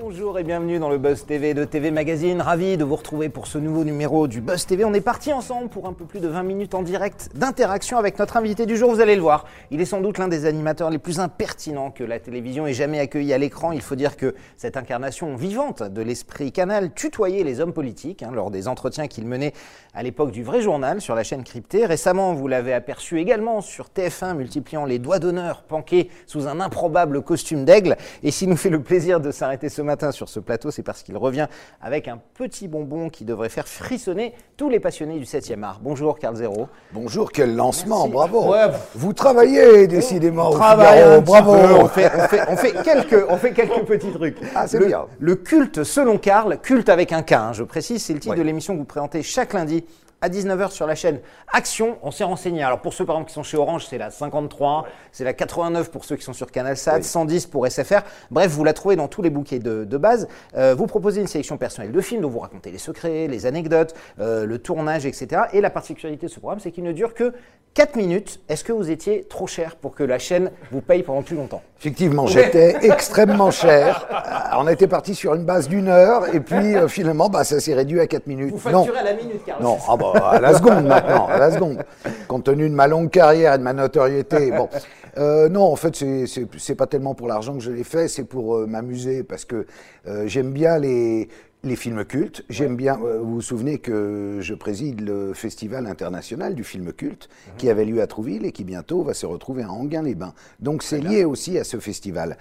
Bonjour 0.00 0.38
et 0.38 0.44
bienvenue 0.44 0.78
dans 0.78 0.90
le 0.90 0.98
Buzz 0.98 1.26
TV 1.26 1.54
de 1.54 1.64
TV 1.64 1.90
Magazine. 1.90 2.40
Ravi 2.40 2.76
de 2.76 2.84
vous 2.84 2.94
retrouver 2.94 3.28
pour 3.28 3.48
ce 3.48 3.58
nouveau 3.58 3.82
numéro 3.82 4.28
du 4.28 4.40
Buzz 4.40 4.64
TV. 4.64 4.84
On 4.84 4.94
est 4.94 5.00
parti 5.00 5.32
ensemble 5.32 5.68
pour 5.68 5.86
un 5.86 5.92
peu 5.92 6.04
plus 6.04 6.20
de 6.20 6.28
20 6.28 6.44
minutes 6.44 6.74
en 6.74 6.82
direct 6.82 7.30
d'interaction 7.34 7.98
avec 7.98 8.16
notre 8.18 8.36
invité 8.36 8.64
du 8.64 8.76
jour. 8.76 8.92
Vous 8.92 9.00
allez 9.00 9.16
le 9.16 9.22
voir. 9.22 9.44
Il 9.72 9.80
est 9.80 9.86
sans 9.86 10.00
doute 10.00 10.18
l'un 10.18 10.28
des 10.28 10.46
animateurs 10.46 10.90
les 10.90 10.98
plus 10.98 11.18
impertinents 11.18 11.90
que 11.90 12.04
la 12.04 12.20
télévision 12.20 12.66
ait 12.66 12.74
jamais 12.74 13.00
accueilli 13.00 13.32
à 13.32 13.38
l'écran. 13.38 13.72
Il 13.72 13.82
faut 13.82 13.96
dire 13.96 14.16
que 14.16 14.36
cette 14.56 14.76
incarnation 14.76 15.34
vivante 15.34 15.82
de 15.82 16.00
l'esprit 16.00 16.52
canal 16.52 16.92
tutoyait 16.92 17.42
les 17.42 17.58
hommes 17.58 17.72
politiques 17.72 18.22
hein, 18.22 18.30
lors 18.32 18.52
des 18.52 18.68
entretiens 18.68 19.08
qu'il 19.08 19.26
menait 19.26 19.52
à 19.94 20.04
l'époque 20.04 20.30
du 20.30 20.44
vrai 20.44 20.60
journal 20.60 21.00
sur 21.00 21.16
la 21.16 21.24
chaîne 21.24 21.42
cryptée. 21.42 21.86
Récemment, 21.86 22.34
vous 22.34 22.46
l'avez 22.46 22.72
aperçu 22.72 23.18
également 23.18 23.60
sur 23.60 23.86
TF1 23.88 24.36
multipliant 24.36 24.84
les 24.84 25.00
doigts 25.00 25.18
d'honneur 25.18 25.62
panqués 25.62 26.08
sous 26.26 26.46
un 26.46 26.60
improbable 26.60 27.20
costume 27.22 27.64
d'aigle. 27.64 27.96
Et 28.22 28.30
s'il 28.30 28.48
nous 28.48 28.56
fait 28.56 28.70
le 28.70 28.80
plaisir 28.80 29.18
de 29.18 29.32
s'arrêter 29.32 29.68
ce 29.68 29.87
matin 29.88 30.12
sur 30.12 30.28
ce 30.28 30.38
plateau, 30.38 30.70
c'est 30.70 30.82
parce 30.84 31.02
qu'il 31.02 31.16
revient 31.16 31.48
avec 31.82 32.06
un 32.08 32.20
petit 32.34 32.68
bonbon 32.68 33.08
qui 33.08 33.24
devrait 33.24 33.48
faire 33.48 33.66
frissonner 33.66 34.34
tous 34.56 34.68
les 34.68 34.78
passionnés 34.80 35.18
du 35.18 35.24
7e 35.24 35.62
art. 35.64 35.80
Bonjour 35.82 36.18
Carl 36.18 36.36
Zero. 36.36 36.68
Bonjour, 36.92 37.32
quel 37.32 37.56
lancement, 37.56 38.00
Merci. 38.06 38.12
bravo. 38.12 38.52
Ouais. 38.52 38.66
Vous 38.94 39.12
travaillez 39.14 39.86
décidément. 39.88 40.50
Travaille 40.50 41.02
petit 41.20 41.24
bravo. 41.24 41.54
on 41.54 41.88
fait, 41.88 42.10
on, 42.14 42.28
fait, 42.28 42.40
on 42.48 42.56
fait 42.56 42.72
quelques, 42.84 43.24
on 43.30 43.36
fait 43.38 43.52
quelques 43.52 43.84
petits 43.86 44.12
trucs. 44.12 44.36
Ah, 44.54 44.68
c'est 44.68 44.78
le, 44.78 44.86
bien. 44.86 45.06
Le 45.18 45.34
culte 45.34 45.82
selon 45.84 46.18
Karl, 46.18 46.58
culte 46.60 46.90
avec 46.90 47.12
un 47.12 47.22
K, 47.22 47.32
hein, 47.32 47.52
je 47.54 47.62
précise, 47.64 48.04
c'est 48.04 48.12
le 48.12 48.20
titre 48.20 48.34
Ouais. 48.34 48.38
de 48.38 48.42
l'émission 48.42 48.74
que 48.74 48.78
vous 48.80 48.84
présentez 48.84 49.22
chaque 49.22 49.54
lundi 49.54 49.84
à 50.20 50.28
19h 50.28 50.70
sur 50.70 50.86
la 50.86 50.94
chaîne 50.94 51.20
Action. 51.52 51.98
On 52.02 52.10
s'est 52.10 52.24
renseigné. 52.24 52.62
Alors 52.62 52.80
pour 52.80 52.92
ceux 52.92 53.04
par 53.04 53.16
exemple 53.16 53.28
qui 53.28 53.34
sont 53.34 53.42
chez 53.42 53.56
Orange, 53.56 53.86
c'est 53.88 53.98
la 53.98 54.10
53, 54.10 54.86
c'est 55.12 55.24
la 55.24 55.32
89 55.32 55.90
pour 55.90 56.04
ceux 56.04 56.16
qui 56.16 56.24
sont 56.24 56.32
sur 56.32 56.50
CanalSat, 56.50 56.96
Oui. 56.96 57.04
110 57.04 57.46
pour 57.46 57.66
SFR. 57.66 58.00
Bref, 58.30 58.50
vous 58.50 58.64
la 58.64 58.72
trouvez 58.72 58.96
dans 58.96 59.08
tous 59.08 59.22
les 59.22 59.30
bouquets 59.30 59.58
de, 59.58 59.84
de 59.84 59.96
base. 59.96 60.28
Euh, 60.56 60.74
vous 60.74 60.86
proposez 60.86 61.20
une 61.20 61.26
sélection 61.26 61.56
personnelle 61.56 61.92
de 61.92 62.00
films 62.00 62.22
dont 62.22 62.30
vous 62.30 62.40
racontez 62.40 62.70
les 62.70 62.78
secrets, 62.78 63.26
les 63.28 63.46
anecdotes, 63.46 63.94
euh, 64.20 64.44
le 64.46 64.58
tournage, 64.58 65.06
etc. 65.06 65.42
Et 65.52 65.60
la 65.60 65.70
particularité 65.70 66.26
de 66.26 66.30
ce 66.32 66.38
programme, 66.40 66.60
c'est 66.60 66.70
qu'il 66.72 66.84
ne 66.84 66.92
dure 66.92 67.14
que 67.14 67.32
4 67.74 67.94
minutes. 67.96 68.40
Est-ce 68.48 68.64
que 68.64 68.72
vous 68.72 68.90
étiez 68.90 69.24
trop 69.24 69.46
cher 69.46 69.76
pour 69.76 69.94
que 69.94 70.02
la 70.02 70.18
chaîne 70.18 70.50
vous 70.72 70.80
paye 70.80 71.02
pendant 71.04 71.22
plus 71.22 71.36
longtemps? 71.36 71.62
Effectivement, 71.78 72.26
j'étais 72.26 72.76
extrêmement 72.82 73.52
cher. 73.52 74.08
Euh, 74.10 74.56
On 74.58 74.66
était 74.66 74.88
parti 74.88 75.14
sur 75.14 75.34
une 75.34 75.44
base 75.44 75.68
d'une 75.68 75.86
heure 75.88 76.34
et 76.34 76.40
puis 76.40 76.74
euh, 76.74 76.88
finalement, 76.88 77.28
bah, 77.28 77.44
ça 77.44 77.60
s'est 77.60 77.74
réduit 77.74 78.00
à 78.00 78.06
4 78.08 78.26
minutes. 78.26 78.54
non. 78.64 78.84
à 78.98 79.02
la 79.04 79.12
minute, 79.14 79.44
Carl. 79.46 79.62
Non, 79.62 79.78
ah 79.88 79.96
bah, 79.96 80.07
à 80.14 80.40
la 80.40 80.54
seconde 80.54 80.86
maintenant, 80.86 81.26
à 81.26 81.38
la 81.38 81.50
seconde. 81.50 81.84
Compte 82.26 82.44
tenu 82.44 82.68
de 82.68 82.74
ma 82.74 82.86
longue 82.86 83.10
carrière 83.10 83.54
et 83.54 83.58
de 83.58 83.62
ma 83.62 83.72
notoriété, 83.72 84.50
bon. 84.52 84.68
Euh, 85.16 85.48
non, 85.48 85.62
en 85.64 85.76
fait, 85.76 85.96
c'est- 85.96 86.74
pas 86.74 86.86
tellement 86.86 87.14
pour 87.14 87.26
l'argent 87.26 87.54
que 87.54 87.60
je 87.60 87.72
l'ai 87.72 87.82
fait, 87.84 88.06
c'est 88.08 88.24
pour 88.24 88.56
euh, 88.56 88.66
m'amuser 88.66 89.24
parce 89.24 89.44
que 89.44 89.66
euh, 90.06 90.24
j'aime 90.28 90.52
bien 90.52 90.78
les, 90.78 91.28
les 91.64 91.74
films 91.74 92.04
cultes. 92.04 92.44
J'aime 92.48 92.76
bien. 92.76 92.96
euh, 93.02 93.18
vous 93.20 93.34
vous 93.36 93.40
souvenez 93.40 93.78
que 93.78 94.38
je 94.40 94.54
préside 94.54 95.00
le 95.00 95.32
Festival 95.34 95.88
international 95.88 96.54
du 96.54 96.62
film 96.62 96.92
culte 96.92 97.28
qui 97.56 97.68
avait 97.68 97.84
lieu 97.84 98.00
à 98.00 98.06
Trouville 98.06 98.44
et 98.46 98.52
qui 98.52 98.62
bientôt 98.62 99.02
va 99.02 99.12
se 99.12 99.26
retrouver 99.26 99.64
à 99.64 99.70
Anguin-les-Bains. 99.72 100.34
Donc 100.60 100.84
c'est 100.84 101.00
lié 101.00 101.24
aussi 101.24 101.58
à 101.58 101.64
ce 101.64 101.78
festival. 101.78 102.36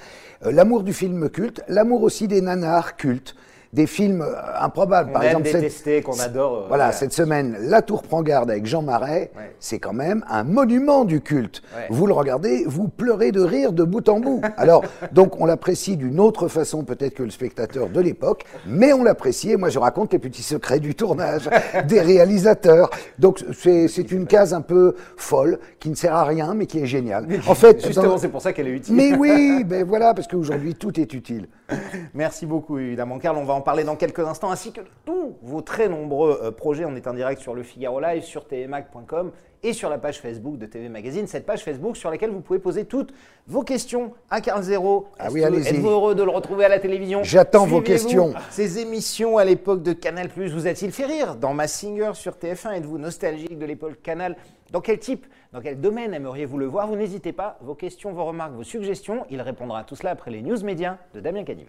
Euh, 0.46 0.52
l'amour 0.52 0.84
du 0.84 0.94
film 0.94 1.30
culte, 1.30 1.64
l'amour 1.68 2.04
aussi 2.04 2.28
des 2.28 2.42
nanars 2.42 2.96
cultes. 2.96 3.36
Des 3.74 3.86
films 3.86 4.22
euh, 4.22 4.34
improbables. 4.62 5.12
Par 5.12 5.24
aime 5.24 5.30
exemple, 5.30 5.48
cette- 5.50 5.62
détester, 5.62 6.02
qu'on 6.02 6.20
adore, 6.20 6.54
euh, 6.58 6.66
voilà, 6.70 6.92
cette 6.92 7.14
semaine, 7.14 7.58
La 7.62 7.82
Tour 7.82 8.02
prend 8.04 8.22
garde 8.24 8.50
avec 8.50 8.66
Jean 8.66 8.82
Marais, 8.82 9.32
Ouais. 9.36 9.54
c'est 9.60 9.80
quand 9.80 9.94
même 9.94 10.24
un 10.30 10.44
monument 10.44 11.04
du 11.06 11.22
culte. 11.22 11.62
Ouais. 11.76 11.88
Vous 11.90 12.08
le 12.08 12.14
regardez, 12.14 12.64
vous 12.66 12.88
pleurez 12.88 13.32
de 13.32 13.42
rire 13.42 13.74
de 13.74 13.84
bout 13.84 14.08
en 14.10 14.20
bout. 14.20 14.42
Alors, 14.58 14.84
donc, 15.12 15.40
on 15.42 15.46
l'apprécie 15.46 15.98
d'une 15.98 16.20
autre 16.20 16.48
façon 16.48 16.84
peut-être 16.84 17.16
que 17.16 17.24
le 17.24 17.30
spectateur 17.30 17.90
de 17.90 18.00
l'époque, 18.00 18.46
mais 18.66 18.94
on 18.94 19.04
l'apprécie. 19.04 19.52
Et 19.52 19.58
moi, 19.58 19.70
je 19.70 19.80
raconte 19.80 20.14
les 20.14 20.20
petits 20.20 20.44
secrets 20.44 20.80
du 20.80 20.96
tournage, 20.96 21.50
des 21.88 22.00
réalisateurs. 22.02 22.90
Donc, 23.20 23.44
c'est 23.54 23.88
c'est 23.88 24.12
une 24.12 24.28
case 24.28 24.54
un 24.54 24.62
peu 24.62 24.96
folle, 25.18 25.60
qui 25.80 25.90
ne 25.90 25.96
sert 25.96 26.16
à 26.16 26.24
rien, 26.24 26.54
mais 26.54 26.66
qui 26.66 26.80
est 26.80 26.86
géniale. 26.86 27.28
En 27.48 27.56
fait, 27.56 27.86
Justement, 27.86 28.08
dans- 28.12 28.18
c'est 28.18 28.28
pour 28.30 28.42
ça 28.42 28.54
qu'elle 28.54 28.68
est 28.68 28.72
utile. 28.72 28.96
mais 28.96 29.14
oui, 29.16 29.64
ben 29.66 29.84
voilà, 29.86 30.14
parce 30.14 30.28
qu'aujourd'hui, 30.28 30.74
tout 30.76 31.00
est 31.00 31.14
utile. 31.14 31.48
Merci 32.14 32.46
beaucoup, 32.46 32.78
évidemment, 32.78 33.20
Karl. 33.20 33.38
On 33.38 33.44
va 33.44 33.54
en 33.54 33.62
parler 33.62 33.84
dans 33.84 33.96
quelques 33.96 34.20
instants, 34.20 34.52
ainsi 34.52 34.72
que 34.72 34.82
tous 35.06 35.36
vos 35.42 35.62
très 35.62 35.90
nombreux 35.90 36.40
euh, 36.42 36.52
projets. 36.52 36.86
On 36.86 36.96
est 36.96 37.08
en 37.08 37.14
direct 37.14 37.42
sur 37.42 37.54
le 37.54 37.64
Figaro 37.64 38.00
Live, 38.00 38.24
sur 38.24 38.48
tmag.com 38.48 39.32
et 39.64 39.74
sur 39.74 39.90
la 39.90 39.98
page 39.98 40.22
Facebook 40.22 40.58
de 40.58 40.66
TV 40.66 40.88
Magazine. 40.88 41.28
Cette 41.28 41.46
page 41.46 41.64
Facebook 41.64 41.98
sur 41.98 42.10
laquelle 42.10 42.30
vous 42.30 42.42
pouvez 42.42 42.60
poser 42.60 42.86
toutes 42.86 43.14
vos 43.48 43.64
questions 43.64 44.14
à 44.30 44.40
Karl 44.40 44.62
Zero. 44.62 45.08
Ah 45.20 45.28
oui, 45.32 45.44
allez-y. 45.44 45.70
Êtes-vous 45.70 45.90
heureux 45.90 46.16
de 46.16 46.24
le 46.24 46.30
retrouver 46.30 46.66
à 46.66 46.70
la 46.70 46.80
télévision 46.80 47.24
J'attends 47.24 47.66
vos 47.66 47.82
questions. 47.82 48.34
Ces 48.52 48.80
émissions 48.80 49.38
à 49.38 49.46
l'époque 49.46 49.84
de 49.84 49.94
Canal+, 49.94 50.30
vous 50.36 50.68
a-t-il 50.68 50.92
fait 50.92 51.06
rire 51.06 51.36
Dans 51.36 51.54
Massinger 51.54 52.12
sur 52.14 52.34
TF1, 52.34 52.78
êtes-vous 52.78 52.98
nostalgique 52.98 53.58
de 53.58 53.66
l'époque 53.66 54.02
Canal 54.02 54.36
Dans 54.72 54.82
quel 54.82 55.00
type, 55.00 55.26
dans 55.54 55.62
quel 55.62 55.80
domaine 55.80 56.14
aimeriez-vous 56.14 56.58
le 56.58 56.66
voir? 56.66 56.88
Vous 56.88 56.96
n'hésitez 56.96 57.32
pas, 57.32 57.58
vos 57.62 57.76
questions, 57.76 58.12
vos 58.12 58.26
remarques, 58.26 58.54
vos 58.54 58.64
suggestions. 58.64 59.26
Il 59.30 59.42
répondra 59.42 59.80
à 59.80 59.84
tout 59.84 59.96
cela 59.96 60.12
après 60.12 60.30
les 60.30 60.42
news 60.42 60.62
médias 60.64 60.98
de 61.14 61.22
Damien 61.22 61.46
Canives. 61.46 61.68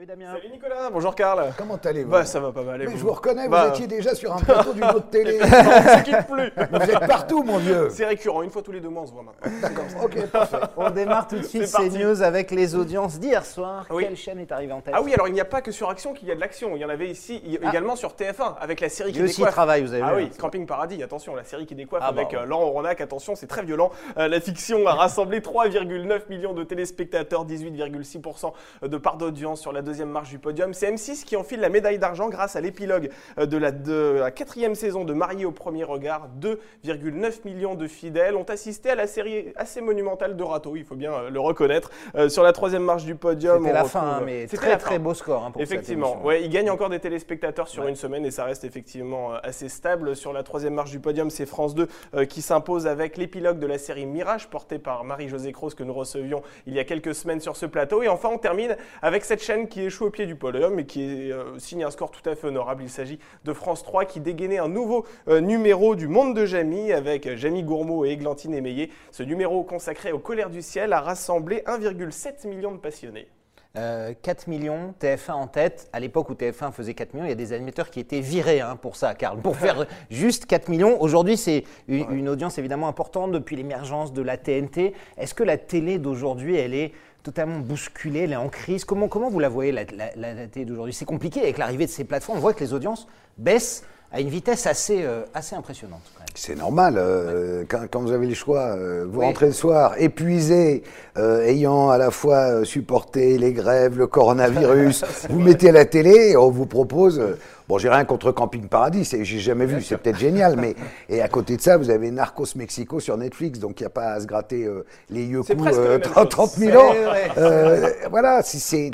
Salut 0.00 0.06
Damien. 0.18 0.32
Salut 0.32 0.48
Nicolas, 0.50 0.88
bonjour 0.90 1.14
Karl. 1.14 1.52
Comment 1.58 1.76
allez-vous 1.76 2.10
Bah 2.10 2.24
ça 2.24 2.40
va 2.40 2.52
pas 2.52 2.62
mal. 2.62 2.78
Mais 2.78 2.86
vous 2.86 2.96
je 2.96 3.02
vous 3.02 3.12
reconnais, 3.12 3.44
vous 3.44 3.50
Bah, 3.50 3.68
étiez 3.68 3.86
déjà 3.86 4.14
sur 4.14 4.32
un 4.34 4.38
plateau 4.40 4.72
d'une 4.72 4.82
autre 4.84 5.10
télé. 5.10 5.38
On 5.42 5.44
se 5.46 6.02
quitte 6.04 6.26
plus. 6.26 6.50
Vous 6.72 6.90
êtes 6.90 7.06
partout, 7.06 7.42
mon 7.42 7.58
Dieu. 7.58 7.88
C'est 7.90 8.06
récurrent, 8.06 8.40
une 8.42 8.48
fois 8.48 8.62
tous 8.62 8.72
les 8.72 8.80
deux 8.80 8.88
mois 8.88 9.02
on 9.02 9.06
se 9.06 9.12
voit 9.12 9.24
maintenant. 9.24 9.58
D'accord, 9.60 9.84
ok, 10.04 10.26
parfait. 10.28 10.56
On 10.78 10.88
démarre 10.88 11.28
tout 11.28 11.36
de 11.36 11.42
suite 11.42 11.66
ces 11.66 11.90
news 11.90 12.22
avec 12.22 12.50
les 12.50 12.74
audiences 12.76 13.18
d'hier 13.20 13.44
soir. 13.44 13.84
Oui. 13.90 14.04
Quelle 14.04 14.16
chaîne 14.16 14.38
est 14.38 14.50
arrivée 14.52 14.72
en 14.72 14.80
tête 14.80 14.94
Ah 14.96 15.02
oui, 15.02 15.12
alors 15.12 15.28
il 15.28 15.34
n'y 15.34 15.40
a 15.40 15.44
pas 15.44 15.60
que 15.60 15.70
sur 15.70 15.90
Action 15.90 16.14
qu'il 16.14 16.28
y 16.28 16.32
a 16.32 16.34
de 16.34 16.40
l'action. 16.40 16.76
Il 16.76 16.80
y 16.80 16.84
en 16.86 16.88
avait 16.88 17.10
ici 17.10 17.42
il- 17.44 17.56
également 17.56 17.94
sur 17.94 18.14
TF1 18.14 18.54
avec 18.58 18.80
la 18.80 18.88
série 18.88 19.12
qui 19.12 19.20
décoiffe. 19.20 19.50
travaille, 19.50 19.82
vous 19.82 19.92
avez 19.92 20.02
Ah 20.02 20.14
vu. 20.14 20.22
oui, 20.22 20.30
hein. 20.32 20.36
Camping 20.40 20.64
Paradis, 20.64 21.02
attention, 21.02 21.34
la 21.34 21.44
série 21.44 21.66
qui 21.66 21.74
décoiffe 21.74 22.02
Ah 22.06 22.08
avec 22.08 22.30
bah, 22.32 22.38
euh, 22.40 22.46
Laurent 22.46 22.70
Ronac, 22.70 23.02
attention, 23.02 23.34
c'est 23.34 23.48
très 23.48 23.64
violent. 23.64 23.90
Euh, 24.16 24.28
la 24.28 24.40
fiction 24.40 24.86
a 24.86 24.94
rassemblé 24.94 25.40
3,9 25.40 26.22
millions 26.30 26.54
de 26.54 26.64
téléspectateurs, 26.64 27.44
18,6% 27.44 28.54
de 28.80 28.96
part 28.96 29.18
d'audience 29.18 29.60
sur 29.60 29.72
la 29.72 29.82
deuxième 29.90 30.08
marche 30.10 30.30
du 30.30 30.38
podium. 30.38 30.72
C'est 30.72 30.88
M6 30.90 31.24
qui 31.24 31.36
enfile 31.36 31.58
la 31.60 31.68
médaille 31.68 31.98
d'argent 31.98 32.28
grâce 32.28 32.54
à 32.54 32.60
l'épilogue 32.60 33.10
euh, 33.38 33.46
de 33.46 33.56
la, 33.56 33.72
de 33.72 34.18
la 34.20 34.30
quatrième 34.30 34.76
saison 34.76 35.04
de 35.04 35.12
Marié 35.12 35.44
au 35.44 35.50
premier 35.50 35.82
regard. 35.82 36.28
2,9 36.40 37.44
millions 37.44 37.74
de 37.74 37.88
fidèles 37.88 38.36
ont 38.36 38.44
assisté 38.44 38.90
à 38.90 38.94
la 38.94 39.06
série 39.08 39.52
assez 39.56 39.80
monumentale 39.80 40.36
de 40.36 40.42
Rato, 40.44 40.76
il 40.76 40.84
faut 40.84 40.94
bien 40.94 41.12
euh, 41.12 41.30
le 41.30 41.40
reconnaître. 41.40 41.90
Euh, 42.14 42.28
sur 42.28 42.42
la 42.44 42.52
troisième 42.52 42.84
marche 42.84 43.04
du 43.04 43.16
podium, 43.16 43.58
C'était 43.62 43.72
la 43.72 43.82
retrouve- 43.82 44.00
fin, 44.00 44.08
hein, 44.18 44.22
mais 44.24 44.46
très 44.46 44.76
très 44.78 44.98
beau 45.00 45.12
score 45.14 45.44
hein, 45.44 45.50
pour 45.50 45.60
Effectivement, 45.60 46.22
ouais, 46.24 46.42
il 46.42 46.50
gagne 46.50 46.70
encore 46.70 46.88
des 46.88 47.00
téléspectateurs 47.00 47.66
sur 47.68 47.82
Ouais. 47.82 47.88
une 47.90 47.96
semaine 47.96 48.24
et 48.26 48.30
ça 48.30 48.44
reste 48.44 48.62
effectivement 48.64 49.32
assez 49.42 49.68
stable. 49.68 50.14
Sur 50.14 50.32
la 50.32 50.42
troisième 50.42 50.74
marche 50.74 50.90
du 50.90 51.00
podium, 51.00 51.30
c'est 51.30 51.46
France 51.46 51.74
2 51.74 51.88
euh, 52.14 52.24
qui 52.26 52.42
s'impose 52.42 52.86
avec 52.86 53.16
l'épilogue 53.16 53.58
de 53.58 53.66
la 53.66 53.78
série 53.78 54.06
Mirage 54.06 54.48
portée 54.48 54.78
par 54.78 55.02
Marie-Josée 55.02 55.50
Croce 55.52 55.74
que 55.74 55.82
nous 55.82 55.94
recevions 55.94 56.42
il 56.66 56.74
y 56.74 56.78
a 56.78 56.84
quelques 56.84 57.14
semaines 57.14 57.40
sur 57.40 57.56
ce 57.56 57.66
plateau. 57.66 58.02
Et 58.02 58.08
enfin, 58.08 58.28
on 58.32 58.38
termine 58.38 58.76
avec 59.02 59.24
cette 59.24 59.42
chaîne 59.42 59.66
qui 59.68 59.79
échoue 59.84 60.06
au 60.06 60.10
pied 60.10 60.26
du 60.26 60.34
podium 60.34 60.78
et 60.78 60.86
qui 60.86 61.30
euh, 61.32 61.58
signe 61.58 61.84
un 61.84 61.90
score 61.90 62.10
tout 62.10 62.28
à 62.28 62.34
fait 62.34 62.46
honorable. 62.46 62.82
Il 62.82 62.90
s'agit 62.90 63.18
de 63.44 63.52
France 63.52 63.82
3 63.82 64.04
qui 64.04 64.20
dégainait 64.20 64.58
un 64.58 64.68
nouveau 64.68 65.06
euh, 65.28 65.40
numéro 65.40 65.94
du 65.96 66.08
Monde 66.08 66.34
de 66.34 66.46
Jamie 66.46 66.92
avec 66.92 67.26
euh, 67.26 67.36
Jamie 67.36 67.62
Gourmaud 67.62 68.04
et 68.04 68.10
Églantine 68.10 68.54
Émeillé. 68.54 68.90
Ce 69.10 69.22
numéro 69.22 69.62
consacré 69.64 70.12
aux 70.12 70.18
colères 70.18 70.50
du 70.50 70.62
ciel 70.62 70.92
a 70.92 71.00
rassemblé 71.00 71.62
1,7 71.66 72.48
million 72.48 72.72
de 72.72 72.78
passionnés. 72.78 73.28
Euh, 73.76 74.14
4 74.20 74.48
millions, 74.48 74.94
TF1 75.00 75.30
en 75.32 75.46
tête. 75.46 75.88
À 75.92 76.00
l'époque 76.00 76.28
où 76.28 76.34
TF1 76.34 76.72
faisait 76.72 76.94
4 76.94 77.14
millions, 77.14 77.26
il 77.26 77.28
y 77.28 77.32
a 77.32 77.36
des 77.36 77.52
animateurs 77.52 77.88
qui 77.90 78.00
étaient 78.00 78.20
virés 78.20 78.60
hein, 78.60 78.74
pour 78.74 78.96
ça, 78.96 79.14
Karl. 79.14 79.38
Pour 79.40 79.56
faire 79.56 79.86
juste 80.10 80.46
4 80.46 80.68
millions. 80.68 81.00
Aujourd'hui, 81.00 81.36
c'est 81.36 81.62
une, 81.86 82.10
une 82.10 82.28
audience 82.28 82.58
évidemment 82.58 82.88
importante 82.88 83.30
depuis 83.30 83.54
l'émergence 83.54 84.12
de 84.12 84.22
la 84.22 84.36
TNT. 84.36 84.92
Est-ce 85.16 85.34
que 85.34 85.44
la 85.44 85.56
télé 85.56 85.98
d'aujourd'hui, 86.00 86.56
elle 86.56 86.74
est 86.74 86.92
totalement 87.22 87.58
bousculée, 87.58 88.20
elle 88.20 88.32
est 88.32 88.36
en 88.36 88.48
crise. 88.48 88.84
Comment, 88.84 89.08
vous 89.30 89.38
la 89.40 89.48
voyez, 89.48 89.72
la- 89.72 89.84
la 90.16 90.46
télé 90.46 90.64
d'aujourd'hui? 90.66 90.94
C'est 90.94 91.04
compliqué 91.04 91.40
avec 91.40 91.58
l'arrivée 91.58 91.86
de 91.86 91.90
ces 91.90 92.04
plateformes. 92.04 92.38
On 92.38 92.40
voit 92.40 92.54
que 92.54 92.60
les 92.64 92.72
audiences 92.72 93.06
baissent 93.38 93.84
à 94.12 94.20
une 94.20 94.28
vitesse 94.28 94.66
assez, 94.66 95.02
euh, 95.04 95.22
assez 95.34 95.54
impressionnante. 95.54 96.00
C'est 96.34 96.56
normal, 96.56 96.94
euh, 96.96 97.64
quand, 97.68 97.82
quand 97.90 98.00
vous 98.00 98.12
avez 98.12 98.26
le 98.26 98.34
choix, 98.34 98.60
euh, 98.76 99.04
vous 99.08 99.20
Oui. 99.20 99.26
rentrez 99.26 99.46
le 99.46 99.52
soir 99.52 99.94
épuisé, 99.98 100.82
euh, 101.18 101.44
ayant 101.46 101.90
à 101.90 101.98
la 101.98 102.10
fois 102.10 102.36
euh, 102.60 102.64
supporté 102.64 103.36
les 103.38 103.52
grèves, 103.52 103.98
le 103.98 104.06
coronavirus, 104.06 105.04
vous 105.30 105.40
mettez 105.40 105.70
la 105.72 105.84
télé 105.84 106.36
on 106.36 106.50
vous 106.50 106.66
propose, 106.66 107.18
euh, 107.18 107.36
bon 107.68 107.78
j'ai 107.78 107.88
rien 107.88 108.04
contre 108.04 108.30
Camping 108.32 108.68
Paradis, 108.68 109.04
j'ai 109.22 109.38
jamais 109.38 109.66
vu, 109.66 109.82
c'est 109.82 109.96
peut-être 109.98 110.18
génial, 110.18 110.56
mais 110.56 110.74
et 111.08 111.20
à 111.20 111.28
côté 111.28 111.56
de 111.56 111.60
ça 111.62 111.76
vous 111.76 111.90
avez 111.90 112.10
Narcos 112.12 112.46
Mexico 112.56 113.00
sur 113.00 113.16
Netflix, 113.16 113.58
donc 113.58 113.80
il 113.80 113.82
n'y 113.84 113.88
a 113.88 113.90
pas 113.90 114.12
à 114.12 114.20
se 114.20 114.26
gratter 114.26 114.64
euh, 114.64 114.84
les 115.10 115.24
yeux 115.24 115.42
coups 115.42 115.76
euh, 115.76 115.98
même 115.98 116.00
30, 116.00 116.14
chose. 116.24 116.28
30 116.30 116.50
000 116.52 116.80
ans. 116.82 116.94
Euh, 117.38 117.90
voilà, 118.08 118.40
c'est 118.42 118.90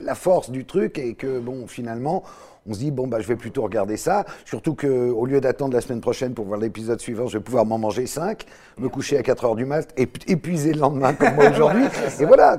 la 0.00 0.14
force 0.16 0.50
du 0.50 0.64
truc 0.64 0.98
et 0.98 1.14
que 1.14 1.38
bon 1.38 1.66
finalement 1.68 2.22
on 2.68 2.74
se 2.74 2.78
dit 2.78 2.90
bon 2.90 3.06
bah 3.06 3.20
je 3.20 3.26
vais 3.26 3.36
plutôt 3.36 3.62
regarder 3.62 3.96
ça. 3.96 4.24
Surtout 4.44 4.74
que 4.74 5.10
au 5.10 5.26
lieu 5.26 5.40
d'attendre 5.40 5.74
la 5.74 5.80
semaine 5.80 6.00
prochaine 6.00 6.34
pour 6.34 6.44
voir 6.46 6.60
l'épisode 6.60 7.00
suivant, 7.00 7.26
je 7.26 7.38
vais 7.38 7.44
pouvoir 7.44 7.66
m'en 7.66 7.78
manger 7.78 8.06
5, 8.06 8.44
me 8.78 8.88
coucher 8.88 9.18
à 9.18 9.22
4 9.22 9.44
heures 9.44 9.56
du 9.56 9.64
mat, 9.64 9.92
et 9.96 10.08
épuisé 10.28 10.72
le 10.72 10.80
lendemain 10.80 11.14
comme 11.14 11.34
moi 11.34 11.50
aujourd'hui. 11.50 11.84
et 12.20 12.24
voilà. 12.24 12.58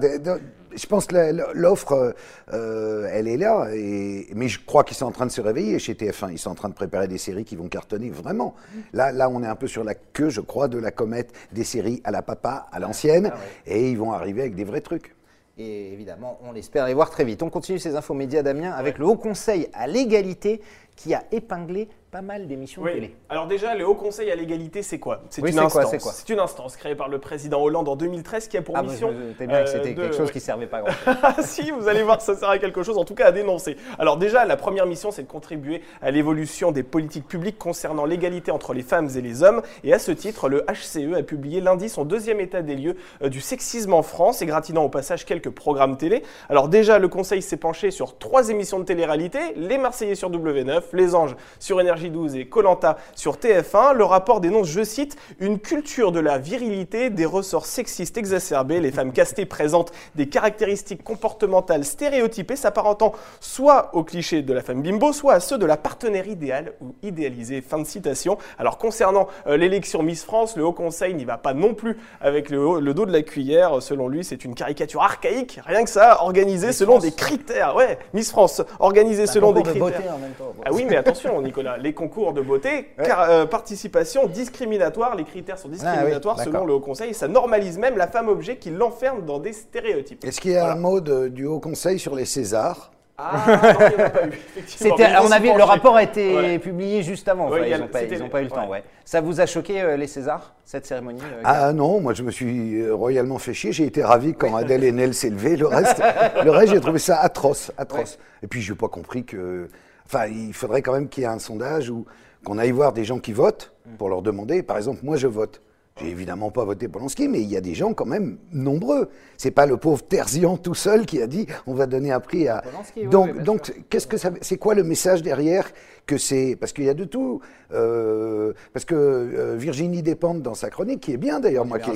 je 0.75 0.85
pense 0.87 1.05
que 1.05 1.15
l'offre, 1.53 2.15
euh, 2.51 3.07
elle 3.11 3.27
est 3.27 3.37
là, 3.37 3.67
et, 3.73 4.27
mais 4.35 4.47
je 4.47 4.59
crois 4.65 4.83
qu'ils 4.83 4.97
sont 4.97 5.05
en 5.05 5.11
train 5.11 5.25
de 5.25 5.31
se 5.31 5.41
réveiller 5.41 5.79
chez 5.79 5.93
TF1. 5.93 6.31
Ils 6.31 6.39
sont 6.39 6.49
en 6.49 6.55
train 6.55 6.69
de 6.69 6.73
préparer 6.73 7.07
des 7.07 7.17
séries 7.17 7.45
qui 7.45 7.55
vont 7.55 7.67
cartonner 7.67 8.09
vraiment. 8.09 8.55
Là, 8.91 9.11
là, 9.11 9.29
on 9.29 9.43
est 9.43 9.47
un 9.47 9.55
peu 9.55 9.67
sur 9.67 9.83
la 9.83 9.95
queue, 9.95 10.29
je 10.29 10.41
crois, 10.41 10.67
de 10.67 10.77
la 10.77 10.91
comète 10.91 11.31
des 11.51 11.63
séries 11.63 12.01
à 12.03 12.11
la 12.11 12.21
papa, 12.21 12.67
à 12.71 12.79
l'ancienne, 12.79 13.31
ah 13.33 13.37
et 13.67 13.89
ils 13.89 13.97
vont 13.97 14.11
arriver 14.11 14.41
avec 14.41 14.55
des 14.55 14.63
vrais 14.63 14.81
trucs. 14.81 15.15
Et 15.57 15.93
évidemment, 15.93 16.39
on 16.43 16.51
l'espère 16.51 16.87
les 16.87 16.93
voir 16.93 17.09
très 17.11 17.23
vite. 17.23 17.43
On 17.43 17.49
continue 17.49 17.77
ces 17.77 17.95
infos 17.95 18.15
médias, 18.15 18.41
Damien, 18.41 18.71
avec 18.71 18.97
le 18.97 19.05
Haut 19.05 19.17
Conseil 19.17 19.69
à 19.73 19.85
l'égalité 19.85 20.61
qui 20.95 21.13
a 21.13 21.23
épinglé 21.31 21.89
pas 22.13 22.21
mal 22.21 22.45
d'émissions 22.45 22.83
télé. 22.83 23.15
Alors 23.27 23.47
déjà, 23.47 23.73
le 23.73 23.87
Haut 23.87 23.95
Conseil 23.95 24.29
à 24.29 24.35
l'égalité, 24.35 24.83
c'est 24.83 24.99
quoi? 24.99 25.23
C'est 25.31 25.41
une 25.41 25.57
instance. 25.57 25.95
C'est 26.13 26.29
une 26.31 26.39
instance 26.39 26.77
créée 26.77 26.93
par 26.93 27.09
le 27.09 27.17
président 27.17 27.59
Hollande 27.59 27.89
en 27.89 27.95
2013 27.95 28.49
qui 28.49 28.55
a 28.55 28.61
pour 28.61 28.77
ah, 28.77 28.83
mission. 28.83 29.11
C'était 29.29 29.47
bien 29.47 29.63
que 29.63 29.69
c'était 29.69 29.93
euh, 29.93 29.95
quelque 29.95 30.15
chose 30.15 30.31
qui 30.31 30.39
servait 30.39 30.67
pas 30.67 30.77
à 30.77 30.81
grand 30.83 30.91
chose. 30.91 31.15
Ah, 31.23 31.41
si, 31.41 31.71
vous 31.71 31.87
allez 31.87 32.03
voir, 32.03 32.21
ça 32.21 32.35
sert 32.35 32.49
à 32.49 32.59
quelque 32.59 32.83
chose, 32.83 32.99
en 32.99 33.05
tout 33.05 33.15
cas 33.15 33.27
à 33.27 33.31
dénoncer. 33.31 33.77
Alors 33.97 34.17
déjà, 34.17 34.45
la 34.45 34.57
première 34.57 34.85
mission, 34.85 35.09
c'est 35.09 35.23
de 35.23 35.27
contribuer 35.27 35.81
à 36.03 36.11
l'évolution 36.11 36.71
des 36.71 36.83
politiques 36.83 37.27
publiques 37.27 37.57
concernant 37.57 38.05
l'égalité 38.05 38.51
entre 38.51 38.73
les 38.73 38.83
femmes 38.83 39.09
et 39.15 39.21
les 39.21 39.41
hommes. 39.41 39.63
Et 39.83 39.91
à 39.91 39.97
ce 39.97 40.11
titre, 40.11 40.49
le 40.49 40.63
HCE 40.67 41.17
a 41.17 41.23
publié 41.23 41.61
lundi 41.61 41.89
son 41.89 42.05
deuxième 42.05 42.39
état 42.39 42.61
des 42.61 42.75
lieux 42.75 42.95
euh, 43.23 43.29
du 43.29 43.41
sexisme 43.41 43.93
en 43.93 44.03
France, 44.03 44.43
égratignant 44.43 44.83
au 44.83 44.89
passage 44.89 45.25
quelques 45.25 45.49
programmes 45.49 45.97
télé. 45.97 46.21
Alors 46.49 46.67
déjà, 46.67 46.99
le 46.99 47.07
Conseil 47.07 47.41
s'est 47.41 47.57
penché 47.57 47.89
sur 47.89 48.19
trois 48.19 48.49
émissions 48.49 48.77
de 48.77 48.85
télé-réalité 48.85 49.39
les 49.55 49.79
Marseillais 49.79 50.13
sur 50.13 50.29
W9, 50.29 50.83
Les 50.93 51.15
Anges 51.15 51.35
sur 51.59 51.81
Énergie 51.81 52.02
12 52.09 52.35
et 52.35 52.45
Colanta 52.45 52.97
sur 53.15 53.37
TF1. 53.37 53.93
Le 53.93 54.03
rapport 54.03 54.41
dénonce, 54.41 54.67
je 54.67 54.83
cite, 54.83 55.17
une 55.39 55.59
culture 55.59 56.11
de 56.11 56.19
la 56.19 56.37
virilité, 56.37 57.09
des 57.09 57.25
ressorts 57.25 57.65
sexistes 57.65 58.17
exacerbés. 58.17 58.79
Les 58.79 58.91
femmes 58.91 59.11
castées 59.11 59.45
présentent 59.45 59.91
des 60.15 60.27
caractéristiques 60.27 61.03
comportementales 61.03 61.85
stéréotypées 61.85 62.55
s'apparentant 62.55 63.13
soit 63.39 63.89
aux 63.93 64.03
clichés 64.03 64.41
de 64.41 64.53
la 64.53 64.61
femme 64.61 64.81
bimbo, 64.81 65.13
soit 65.13 65.33
à 65.33 65.39
ceux 65.39 65.57
de 65.57 65.65
la 65.65 65.77
partenaire 65.77 66.27
idéale 66.27 66.73
ou 66.81 66.95
idéalisée. 67.03 67.61
Fin 67.61 67.79
de 67.79 67.85
citation. 67.85 68.37
Alors 68.57 68.77
concernant 68.77 69.27
euh, 69.47 69.57
l'élection 69.57 70.03
Miss 70.03 70.23
France, 70.23 70.55
le 70.57 70.65
Haut 70.65 70.73
Conseil 70.73 71.13
n'y 71.13 71.25
va 71.25 71.37
pas 71.37 71.53
non 71.53 71.73
plus 71.73 71.97
avec 72.21 72.49
le, 72.49 72.79
le, 72.79 72.93
dos 72.93 73.05
de 73.05 73.11
la 73.11 73.21
cuillère. 73.21 73.81
Selon 73.81 74.07
lui, 74.07 74.23
c'est 74.23 74.45
une 74.45 74.55
caricature 74.55 75.01
archaïque, 75.01 75.59
rien 75.65 75.83
que 75.83 75.89
ça, 75.89 76.21
organisée 76.21 76.71
selon 76.71 76.99
des 76.99 77.11
critères. 77.11 77.75
Ouais, 77.75 77.97
Miss 78.13 78.31
France, 78.31 78.61
organisée 78.79 79.27
selon 79.27 79.51
des 79.51 79.63
critères. 79.63 80.15
en 80.15 80.19
même 80.19 80.33
temps. 80.37 80.53
Ah 80.65 80.69
oui, 80.71 80.85
mais 80.87 80.97
attention, 80.97 81.41
Nicolas, 81.41 81.77
les 81.77 81.92
concours 81.93 82.33
de 82.33 82.41
beauté, 82.41 82.89
car, 83.03 83.29
euh, 83.29 83.45
participation 83.45 84.27
discriminatoire, 84.27 85.15
les 85.15 85.23
critères 85.23 85.57
sont 85.57 85.69
ah 85.69 85.73
discriminatoires 85.73 86.39
selon 86.39 86.65
le 86.65 86.73
Haut 86.73 86.79
Conseil, 86.79 87.13
ça 87.13 87.27
normalise 87.27 87.77
même 87.77 87.97
la 87.97 88.07
femme 88.07 88.27
objet 88.27 88.57
qui 88.57 88.69
l'enferme 88.69 89.25
dans 89.25 89.39
des 89.39 89.53
stéréotypes. 89.53 90.23
Est-ce 90.25 90.41
qu'il 90.41 90.51
y 90.51 90.57
a 90.57 90.71
un 90.71 90.75
mot 90.75 90.99
du 90.99 91.45
Haut 91.45 91.59
Conseil 91.59 91.99
sur 91.99 92.15
les 92.15 92.25
Césars? 92.25 92.91
Ah, 93.15 93.45
non, 93.47 93.87
il 93.95 94.01
a 94.01 94.09
pas 94.09 94.25
eu. 94.25 94.31
On 95.53 95.57
le 95.57 95.63
rapport 95.63 95.95
a 95.95 96.03
été 96.03 96.57
publié 96.57 97.03
juste 97.03 97.27
avant. 97.27 97.55
ils 97.55 97.71
n'ont 97.77 97.87
pas, 97.87 97.99
pas, 97.99 98.41
eu 98.41 98.45
le 98.45 98.49
temps. 98.49 98.67
Ouais. 98.67 98.83
Ça 99.05 99.21
vous 99.21 99.39
a 99.39 99.45
choqué 99.45 99.81
euh, 99.81 99.97
les 99.97 100.07
Césars, 100.07 100.55
cette 100.65 100.87
cérémonie 100.87 101.21
euh, 101.21 101.41
Ah 101.43 101.73
non, 101.73 102.01
moi 102.01 102.13
je 102.13 102.23
me 102.23 102.31
suis 102.31 102.89
royalement 102.89 103.37
fait 103.37 103.53
chier. 103.53 103.71
J'ai 103.71 103.85
été 103.85 104.03
ravi 104.03 104.33
quand 104.33 104.55
Adèle 104.55 104.83
Haenel 104.83 105.13
s'est 105.13 105.29
levée. 105.29 105.57
Le 105.57 105.67
reste, 105.67 106.01
le 106.43 106.49
reste 106.49 106.73
j'ai 106.73 106.79
trouvé 106.79 106.97
ça 106.97 107.19
atroce, 107.19 107.71
atroce. 107.77 108.17
Et 108.41 108.47
puis 108.47 108.61
je 108.61 108.73
n'ai 108.73 108.77
pas 108.77 108.87
compris 108.87 109.23
que 109.23 109.67
Enfin, 110.05 110.27
il 110.27 110.53
faudrait 110.53 110.81
quand 110.81 110.93
même 110.93 111.09
qu'il 111.09 111.23
y 111.23 111.25
ait 111.25 111.29
un 111.29 111.39
sondage 111.39 111.89
où 111.89 112.05
qu'on 112.43 112.57
aille 112.57 112.71
voir 112.71 112.93
des 112.93 113.05
gens 113.05 113.19
qui 113.19 113.31
votent 113.31 113.73
pour 113.97 114.09
leur 114.09 114.21
demander. 114.21 114.63
Par 114.63 114.77
exemple, 114.77 114.99
moi, 115.03 115.17
je 115.17 115.27
vote. 115.27 115.61
J'ai 116.01 116.07
évidemment 116.07 116.49
pas 116.49 116.65
voté 116.65 116.87
Polanski, 116.87 117.27
mais 117.27 117.41
il 117.41 117.49
y 117.49 117.55
a 117.55 117.61
des 117.61 117.75
gens 117.75 117.93
quand 117.93 118.07
même 118.07 118.39
nombreux. 118.51 119.09
C'est 119.37 119.51
pas 119.51 119.67
le 119.67 119.77
pauvre 119.77 120.01
Terzian 120.01 120.57
tout 120.57 120.73
seul 120.73 121.05
qui 121.05 121.21
a 121.21 121.27
dit 121.27 121.45
on 121.67 121.75
va 121.75 121.85
donner 121.85 122.11
un 122.11 122.19
prix 122.19 122.47
à. 122.47 122.63
donc, 123.11 123.43
donc 123.43 123.71
qu'est-ce 123.89 124.07
que 124.07 124.17
ça, 124.17 124.31
c'est 124.41 124.57
quoi 124.57 124.73
le 124.73 124.83
message 124.83 125.21
derrière 125.21 125.71
que 126.07 126.17
c'est 126.17 126.57
parce 126.59 126.73
qu'il 126.73 126.85
y 126.85 126.89
a 126.89 126.95
de 126.95 127.05
tout. 127.05 127.41
Euh, 127.73 128.53
parce 128.73 128.85
que 128.85 128.95
euh, 128.95 129.55
Virginie 129.55 130.01
Despentes 130.01 130.41
dans 130.41 130.55
sa 130.55 130.71
chronique, 130.71 131.01
qui 131.01 131.13
est 131.13 131.17
bien 131.17 131.39
d'ailleurs, 131.39 131.65
moi, 131.65 131.77
qui, 131.77 131.91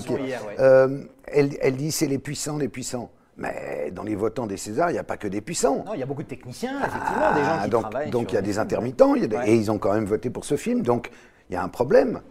euh, 0.60 1.00
elle, 1.26 1.58
elle 1.60 1.76
dit 1.76 1.92
c'est 1.92 2.08
les 2.08 2.20
puissants, 2.20 2.58
les 2.58 2.70
puissants. 2.70 3.10
Mais 3.38 3.92
dans 3.94 4.04
les 4.04 4.16
votants 4.16 4.48
des 4.48 4.58
Césars, 4.58 4.90
il 4.90 4.94
n'y 4.94 5.00
a 5.00 5.04
pas 5.04 5.18
que 5.18 5.28
des 5.28 5.42
puissants. 5.42 5.84
Non, 5.86 5.94
il 5.94 6.00
y 6.00 6.04
a 6.04 6.08
beaucoup 6.08 6.24
de 6.24 6.28
techniciens, 6.28 6.80
effectivement, 6.80 7.34
des 7.36 7.44
gens 7.44 7.64
qui 7.64 7.70
donc, 7.70 7.82
travaillent. 7.90 8.10
Donc 8.10 8.32
il 8.32 8.36
y 8.36 8.38
a 8.38 8.42
des 8.42 8.58
intermittents, 8.58 9.16
et 9.16 9.56
ils 9.56 9.70
ont 9.70 9.78
quand 9.78 9.94
même 9.94 10.06
voté 10.06 10.30
pour 10.30 10.44
ce 10.44 10.58
film. 10.58 10.82
Donc 10.82 11.12
il 11.50 11.54
y 11.54 11.56
a 11.56 11.64
un 11.64 11.70
problème. 11.70 12.22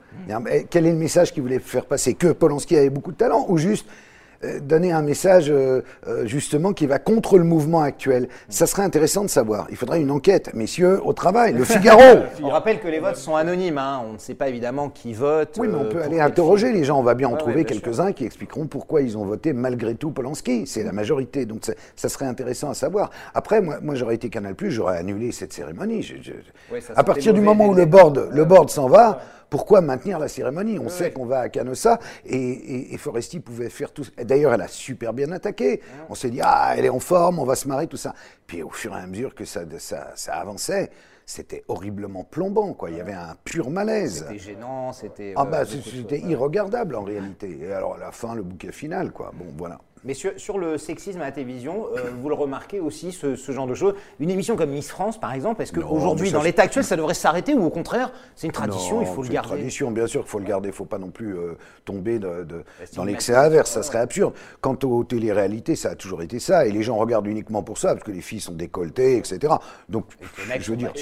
quel 0.69 0.87
est 0.87 0.93
le 0.93 0.99
message 0.99 1.33
qu'ils 1.33 1.43
voulaient 1.43 1.61
faire 1.61 1.87
passer? 1.87 2.15
Que 2.15 2.33
Polanski 2.33 2.77
avait 2.77 2.91
beaucoup 2.91 3.13
de 3.13 3.17
talent 3.17 3.47
ou 3.49 3.57
juste 3.57 3.87
donner 4.61 4.93
un 4.93 5.03
message 5.03 5.51
euh, 5.51 5.83
euh, 6.07 6.27
justement 6.27 6.73
qui 6.73 6.87
va 6.87 6.99
contre 6.99 7.39
le 7.39 7.45
mouvement 7.45 7.81
actuel. 7.81 8.29
Ça 8.49 8.67
serait 8.67 8.83
intéressant 8.83 9.23
de 9.23 9.29
savoir. 9.29 9.67
Il 9.71 9.77
faudrait 9.77 10.01
une 10.01 10.11
enquête, 10.11 10.53
messieurs, 10.55 11.01
au 11.05 11.13
travail, 11.13 11.53
le 11.53 11.65
Figaro. 11.77 12.21
On 12.43 12.49
rappelle 12.49 12.81
que 12.81 12.89
les 12.89 12.99
votes 12.99 13.17
sont 13.17 13.37
anonymes. 13.37 13.79
Hein. 13.79 14.03
On 14.09 14.15
ne 14.15 14.19
sait 14.19 14.35
pas 14.35 14.49
évidemment 14.49 14.89
qui 14.89 15.15
vote. 15.15 15.57
Oui, 15.59 15.69
mais 15.69 15.77
on 15.77 15.89
peut 15.89 16.03
aller 16.03 16.21
interroger 16.21 16.73
les 16.73 16.85
gens. 16.85 16.99
On 16.99 17.03
va 17.03 17.15
bien 17.15 17.29
en 17.29 17.37
trouver 17.37 17.65
quelques-uns 17.65 18.13
qui 18.13 18.25
expliqueront 18.25 18.67
pourquoi 18.67 19.03
ils 19.03 19.17
ont 19.17 19.25
voté 19.25 19.53
malgré 19.53 19.95
tout 19.95 20.11
Polanski. 20.11 20.67
C'est 20.67 20.85
la 20.85 20.93
majorité. 20.93 21.47
Donc 21.47 21.63
ça 21.95 22.09
serait 22.09 22.27
intéressant 22.27 22.71
à 22.71 22.75
savoir. 22.75 23.11
Après, 23.35 23.61
moi, 23.61 23.79
moi 23.83 23.95
j'aurais 23.95 24.15
été 24.15 24.29
Canal+, 24.29 24.55
j'aurais 24.69 24.99
annulé 24.99 25.33
cette 25.33 25.53
cérémonie. 25.53 26.07
à 26.95 27.05
partir 27.05 27.35
du 27.35 27.41
moment 27.41 27.67
où 27.67 27.75
le 27.75 27.87
board, 27.87 28.29
le 28.31 28.45
board 28.45 28.71
s'en 28.71 28.89
va 28.89 29.21
pourquoi 29.51 29.81
maintenir 29.81 30.19
la 30.19 30.29
cérémonie 30.29 30.79
On 30.79 30.89
sait 30.89 31.13
qu'on 31.13 31.27
va 31.27 31.41
à 31.41 31.49
Canossa 31.49 31.99
et, 32.25 32.95
et, 32.95 32.99
Foresti 32.99 33.41
pouvait 33.41 33.71
faire 33.71 33.93
tout. 33.93 34.05
D'ailleurs, 34.23 34.55
elle 34.55 34.63
a 34.63 34.69
super 34.69 35.13
bien 35.13 35.31
attaqué. 35.33 35.81
On 36.09 36.15
s'est 36.15 36.31
dit, 36.31 36.41
ah, 36.43 36.75
elle 36.77 36.85
est 36.85 36.91
en 36.91 37.01
forme, 37.01 37.39
on 37.39 37.45
va 37.45 37.55
se 37.55 37.69
marrer, 37.69 37.87
tout 37.87 37.97
ça. 37.97 38.15
Puis 38.47 38.63
au 38.63 38.71
fur 38.71 38.97
et 38.97 39.01
à 39.01 39.07
mesure 39.07 39.35
que 39.35 39.45
ça, 39.45 39.63
ça, 39.79 40.35
avançait, 40.35 40.91
c'était 41.25 41.65
horriblement 41.69 42.25
plombant, 42.25 42.73
quoi. 42.73 42.91
Il 42.91 42.97
y 42.97 43.01
avait 43.01 43.13
un 43.13 43.37
pur 43.45 43.71
malaise. 43.71 44.25
C'était 44.27 44.39
gênant, 44.39 44.93
c'était. 44.93 45.35
Ah, 45.37 45.45
bah, 45.45 45.65
c'était 45.65 46.21
irregardable 46.21 46.95
en 46.95 47.03
réalité. 47.03 47.59
Et 47.61 47.73
alors, 47.73 47.95
à 47.95 47.99
la 47.99 48.13
fin, 48.13 48.35
le 48.35 48.43
bouquet 48.43 48.73
final, 48.73 49.13
quoi. 49.13 49.33
Bon, 49.35 49.47
voilà. 49.57 49.81
Mais 50.07 50.15
sur, 50.15 50.59
le 50.59 50.79
sexisme 50.79 51.21
à 51.21 51.25
la 51.25 51.33
télévision, 51.33 51.87
euh, 51.97 52.11
vous 52.21 52.29
le 52.29 52.37
remarquez 52.37 52.79
aussi, 52.79 53.11
ce, 53.11 53.35
genre 53.51 53.67
de 53.67 53.75
choses 53.75 53.95
Une 54.21 54.31
émission 54.31 54.55
comme 54.55 54.71
Miss 54.71 54.89
France, 54.89 55.19
par 55.19 55.33
exemple, 55.33 55.63
est-ce 55.63 55.73
qu'aujourd'hui, 55.73 56.31
dans 56.31 56.43
l'état 56.43 56.63
actuel, 56.63 56.85
ça 56.85 56.95
devrait 56.95 57.15
s'arrêter 57.15 57.55
ou 57.55 57.65
au 57.65 57.71
contraire, 57.71 58.13
c'est 58.37 58.47
une 58.47 58.53
tradition, 58.53 59.01
il 59.01 59.09
faut 59.09 59.23
le 59.23 59.29
garder 59.29 59.49
C'est 59.49 59.55
une 59.55 59.63
tradition, 59.63 59.91
bien 59.91 60.07
sûr 60.07 60.21
qu'il 60.21 60.31
faut 60.31 60.39
le 60.39 60.45
garder. 60.45 60.69
Il 60.69 60.73
ne 60.73 60.77
faut 60.77 60.85
pas 60.85 60.99
non 60.99 61.11
plus 61.11 61.37
euh, 61.37 61.57
tomber 61.85 62.21
de, 62.21 62.47
dans 62.95 63.05
l'excès 63.05 63.35
inverse, 63.35 63.73
ça 63.73 63.83
serait 63.83 63.99
absurde. 63.99 64.33
Quant 64.61 64.79
aux 64.85 65.03
télé-réalités, 65.03 65.75
ça 65.75 65.91
a 65.91 65.95
toujours 65.97 66.23
été 66.23 66.39
ça. 66.39 66.67
Et 66.67 66.71
les 66.71 66.85
gens 66.85 66.97
regardent 66.97 67.27
uniquement 67.27 67.65
pour 67.65 67.79
ça, 67.79 67.95
parce 67.95 68.05
que 68.05 68.13
les 68.13 68.21
filles 68.21 68.41
sont 68.41 68.55
décolletées, 68.55 69.17
etc. 69.17 69.55
Donc, 69.89 70.05
je 70.61 70.71
veux 70.71 70.77
dire, 70.77 70.93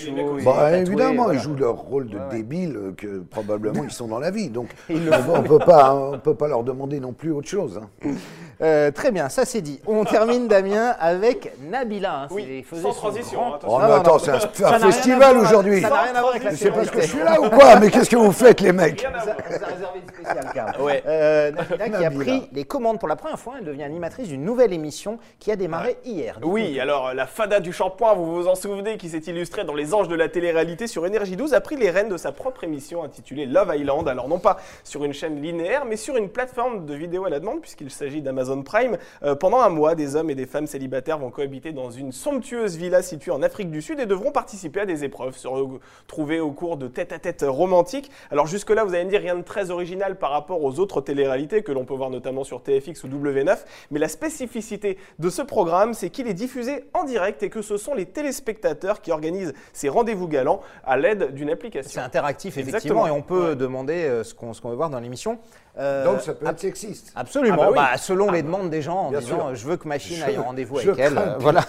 bah, 0.42 0.78
évidemment, 0.78 1.30
ils 1.30 1.40
jouent 1.40 1.56
leur 1.56 1.76
rôle 1.76 2.08
de 2.08 2.18
débile 2.30 2.94
que 2.96 3.18
probablement 3.18 3.84
ils 3.84 3.90
sont 3.90 4.08
dans 4.08 4.18
la 4.18 4.30
vie. 4.30 4.48
Donc, 4.48 4.68
on 4.88 4.94
ne 4.94 6.16
peut, 6.16 6.34
pas 6.34 6.48
leur 6.48 6.64
demander 6.64 7.00
non 7.00 7.12
plus 7.12 7.32
autre 7.32 7.48
chose. 7.48 7.78
Hein. 7.82 8.14
Euh, 8.62 8.90
très 8.94 9.10
bien, 9.10 9.28
ça 9.28 9.44
c'est 9.44 9.60
dit. 9.60 9.80
On 9.86 10.04
termine, 10.04 10.48
Damien, 10.48 10.94
avec 10.98 11.52
Nabila. 11.60 12.22
Hein, 12.22 12.28
oui, 12.30 12.64
sans 12.72 12.92
transition. 12.92 13.40
Oh, 13.66 13.78
attends, 13.78 14.18
c'est 14.18 14.30
un, 14.64 14.78
festival 14.78 15.36
aujourd'hui. 15.36 15.82
Ça 15.82 15.90
n'a 15.90 16.02
rien 16.02 16.14
à 16.14 16.20
voir 16.20 16.30
avec 16.30 16.44
la 16.44 16.56
C'est 16.56 16.70
parce 16.70 16.90
que 16.90 17.00
je 17.00 17.06
suis 17.06 17.18
là 17.18 17.40
ou 17.40 17.50
quoi 17.50 17.78
Mais 17.80 17.90
qu'est-ce 17.90 18.10
que 18.10 18.16
vous 18.16 18.32
faites, 18.32 18.60
les 18.60 18.72
mecs 18.72 19.06
vous, 19.06 19.28
a, 19.28 19.34
réservé 19.48 20.00
une 20.02 20.08
spéciale. 20.08 20.74
Ouais. 20.80 21.02
Euh, 21.06 21.50
Nabila 21.50 21.98
qui 21.98 22.04
a 22.04 22.10
pris 22.10 22.48
les 22.52 22.64
commandes 22.64 22.98
pour 22.98 23.08
la 23.08 23.16
première 23.16 23.38
fois. 23.38 23.54
Elle 23.58 23.64
devient 23.64 23.84
animatrice 23.84 24.28
d'une 24.28 24.44
nouvelle 24.44 24.72
émission 24.72 25.18
qui 25.38 25.50
a 25.50 25.56
démarré 25.56 25.96
hier. 26.04 26.38
Oui, 26.42 26.78
alors 26.80 27.14
la 27.14 27.26
fada 27.26 27.60
du 27.60 27.72
shampoing, 27.72 28.14
vous 28.14 28.34
vous 28.34 28.48
en 28.48 28.54
souvenez, 28.54 28.96
qui 28.96 29.08
s'est 29.08 29.18
illustrée 29.18 29.64
dans 29.64 29.74
Les 29.74 29.94
Anges 29.94 30.08
de 30.08 30.14
la 30.14 30.28
télé-réalité 30.28 30.86
sur 30.86 31.06
Énergie 31.06 31.36
12, 31.36 31.54
a 31.54 31.60
pris 31.60 31.76
les 31.76 31.90
rênes 31.90 32.08
de 32.08 32.16
sa 32.16 32.32
propre 32.32 32.64
émission 32.64 33.02
intitulée 33.02 33.46
Love 33.46 33.74
Island. 33.76 34.08
Alors 34.08 34.28
non 34.28 34.38
pas 34.38 34.58
sur 34.84 35.04
une 35.04 35.12
chaîne 35.12 35.40
linéaire, 35.40 35.84
mais 35.84 35.96
sur 35.96 36.16
une 36.16 36.28
plateforme 36.28 36.86
de 36.86 36.94
vidéo 36.94 37.24
à 37.24 37.30
la 37.30 37.40
demande, 37.40 37.60
puisqu'il 37.60 37.90
s'agit 37.90 38.22
d'Amazon 38.22 38.62
Prime. 38.62 38.73
Euh, 39.22 39.34
pendant 39.34 39.60
un 39.60 39.68
mois, 39.68 39.94
des 39.94 40.16
hommes 40.16 40.30
et 40.30 40.34
des 40.34 40.46
femmes 40.46 40.66
célibataires 40.66 41.18
vont 41.18 41.30
cohabiter 41.30 41.72
dans 41.72 41.90
une 41.90 42.12
somptueuse 42.12 42.76
villa 42.76 43.02
située 43.02 43.30
en 43.30 43.42
Afrique 43.42 43.70
du 43.70 43.80
Sud 43.80 44.00
et 44.00 44.06
devront 44.06 44.32
participer 44.32 44.80
à 44.80 44.86
des 44.86 45.04
épreuves, 45.04 45.36
se 45.36 45.46
retrouver 45.48 46.40
au 46.40 46.50
cours 46.50 46.76
de 46.76 46.88
tête-à-tête 46.88 47.44
romantiques. 47.46 48.10
Alors 48.30 48.46
jusque-là, 48.46 48.84
vous 48.84 48.94
allez 48.94 49.04
me 49.04 49.10
dire 49.10 49.20
rien 49.20 49.36
de 49.36 49.42
très 49.42 49.70
original 49.70 50.18
par 50.18 50.30
rapport 50.30 50.62
aux 50.62 50.78
autres 50.80 51.00
télé-réalités 51.00 51.62
que 51.62 51.72
l'on 51.72 51.84
peut 51.84 51.94
voir 51.94 52.10
notamment 52.10 52.44
sur 52.44 52.62
TFX 52.62 53.04
ou 53.04 53.08
W9, 53.08 53.58
mais 53.90 53.98
la 53.98 54.08
spécificité 54.08 54.98
de 55.18 55.30
ce 55.30 55.42
programme, 55.42 55.94
c'est 55.94 56.10
qu'il 56.10 56.26
est 56.26 56.34
diffusé 56.34 56.84
en 56.94 57.04
direct 57.04 57.42
et 57.42 57.50
que 57.50 57.62
ce 57.62 57.76
sont 57.76 57.94
les 57.94 58.06
téléspectateurs 58.06 59.00
qui 59.00 59.12
organisent 59.12 59.54
ces 59.72 59.88
rendez-vous 59.88 60.28
galants 60.28 60.60
à 60.84 60.96
l'aide 60.96 61.32
d'une 61.34 61.50
application. 61.50 61.90
C'est 61.90 62.00
interactif, 62.00 62.58
effectivement, 62.58 63.06
et 63.06 63.10
on 63.10 63.22
peut 63.22 63.56
demander 63.56 64.04
euh, 64.04 64.24
ce 64.24 64.34
qu'on 64.34 64.52
veut 64.52 64.76
voir 64.76 64.90
dans 64.90 65.00
l'émission. 65.00 65.38
Euh, 65.76 66.04
Donc 66.04 66.20
ça 66.20 66.34
peut 66.34 66.46
être 66.46 66.60
sexiste. 66.60 67.12
Absolument, 67.16 67.56
ah 67.62 67.70
bah 67.70 67.88
bah, 67.92 67.96
selon 67.98 68.28
ah 68.28 68.32
les 68.32 68.42
bah. 68.42 68.46
demandes 68.46 68.70
des 68.70 68.80
gens 68.80 69.06
en 69.06 69.10
disant 69.10 69.20
sûr. 69.48 69.54
je 69.56 69.66
veux 69.66 69.76
que 69.76 69.88
Machine 69.88 70.18
Je- 70.18 70.22
aille 70.24 70.38
en 70.38 70.44
rendez-vous 70.44 70.78
avec 70.78 70.98
elle. 70.98 71.18
euh, 71.18 71.36
voilà. 71.40 71.62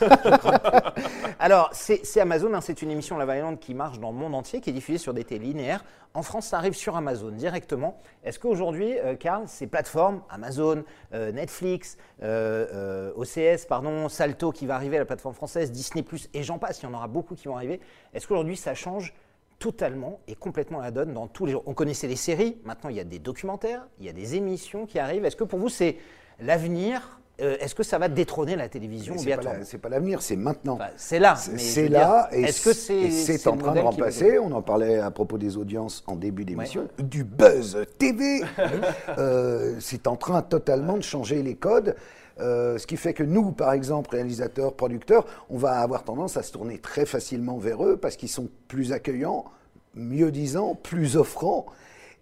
Alors, 1.39 1.69
c'est 1.73 2.19
Amazon, 2.19 2.53
hein, 2.53 2.61
c'est 2.61 2.81
une 2.81 2.91
émission 2.91 3.17
La 3.17 3.25
Vaillante 3.25 3.59
qui 3.59 3.73
marche 3.73 3.99
dans 3.99 4.11
le 4.11 4.17
monde 4.17 4.35
entier, 4.35 4.61
qui 4.61 4.69
est 4.69 4.73
diffusée 4.73 4.99
sur 4.99 5.13
des 5.13 5.23
télés 5.23 5.47
linéaires. 5.47 5.83
En 6.13 6.21
France, 6.21 6.47
ça 6.47 6.57
arrive 6.57 6.73
sur 6.75 6.95
Amazon 6.95 7.31
directement. 7.31 7.97
Est-ce 8.23 8.39
qu'aujourd'hui, 8.39 8.97
euh, 8.99 9.15
Karl, 9.15 9.43
ces 9.47 9.67
plateformes, 9.67 10.21
Amazon, 10.29 10.83
euh, 11.13 11.31
Netflix, 11.31 11.97
OCS, 12.21 13.65
pardon, 13.67 14.07
Salto 14.07 14.51
qui 14.51 14.65
va 14.65 14.75
arriver 14.75 14.97
à 14.97 14.99
la 14.99 15.05
plateforme 15.05 15.35
française, 15.35 15.71
Disney, 15.71 16.05
et 16.33 16.43
j'en 16.43 16.57
passe, 16.57 16.81
il 16.81 16.85
y 16.85 16.87
en 16.87 16.93
aura 16.93 17.07
beaucoup 17.07 17.35
qui 17.35 17.47
vont 17.47 17.55
arriver. 17.55 17.81
Est-ce 18.13 18.27
qu'aujourd'hui, 18.27 18.55
ça 18.55 18.73
change 18.75 19.13
totalement 19.59 20.19
et 20.27 20.35
complètement 20.35 20.81
la 20.81 20.91
donne 20.91 21.13
dans 21.13 21.27
tous 21.27 21.45
les 21.45 21.53
jours 21.53 21.63
On 21.65 21.73
connaissait 21.73 22.07
les 22.07 22.15
séries, 22.15 22.57
maintenant 22.65 22.89
il 22.89 22.95
y 22.97 22.99
a 22.99 23.03
des 23.05 23.19
documentaires, 23.19 23.87
il 23.99 24.05
y 24.05 24.09
a 24.09 24.13
des 24.13 24.35
émissions 24.35 24.85
qui 24.85 24.99
arrivent. 24.99 25.25
Est-ce 25.25 25.35
que 25.35 25.43
pour 25.43 25.59
vous, 25.59 25.69
c'est 25.69 25.97
l'avenir? 26.39 27.19
Euh, 27.41 27.57
Est-ce 27.59 27.75
que 27.75 27.83
ça 27.83 27.97
va 27.97 28.07
détrôner 28.07 28.55
la 28.55 28.69
télévision 28.69 29.15
C'est 29.17 29.35
pas 29.35 29.41
la- 29.43 29.65
c'est 29.65 29.77
pas 29.77 29.89
l'avenir, 29.89 30.21
c'est 30.21 30.37
maintenant. 30.37 30.75
Enfin, 30.75 30.87
c'est 30.95 31.19
là. 31.19 31.35
C'est- 31.35 31.89
là 31.89 32.29
dire, 32.31 32.39
et 32.39 32.43
est-ce 32.43 32.63
que 32.63 32.71
c'est 32.71 33.47
en 33.49 33.57
train 33.57 33.73
de 33.73 33.79
remplacer. 33.81 34.39
On 34.39 34.51
en 34.53 34.61
parlait 34.61 34.99
à 34.99 35.11
propos 35.11 35.37
des 35.37 35.57
audiences 35.57 36.01
en 36.07 36.15
début 36.15 36.45
d'émission. 36.45 36.87
Du 36.97 37.25
buzz 37.25 37.77
TV, 37.97 38.41
Euh, 39.17 39.75
c'est 39.81 40.07
en 40.07 40.15
train 40.15 40.41
totalement 40.41 40.95
de 40.97 41.03
changer 41.03 41.43
les 41.43 41.55
codes. 41.55 41.95
Euh, 42.39 42.77
ce 42.77 42.85
qui 42.87 42.97
fait 42.97 43.13
que 43.13 43.23
nous, 43.23 43.51
par 43.51 43.71
exemple, 43.73 44.09
réalisateurs, 44.11 44.73
producteurs, 44.73 45.25
on 45.49 45.57
va 45.57 45.79
avoir 45.79 46.03
tendance 46.03 46.35
à 46.37 46.43
se 46.43 46.51
tourner 46.51 46.79
très 46.79 47.05
facilement 47.05 47.57
vers 47.57 47.83
eux 47.85 47.97
parce 47.97 48.15
qu'ils 48.17 48.29
sont 48.29 48.49
plus 48.67 48.91
accueillants, 48.91 49.45
mieux 49.93 50.31
disants, 50.31 50.75
plus 50.75 51.15
offrants. 51.15 51.65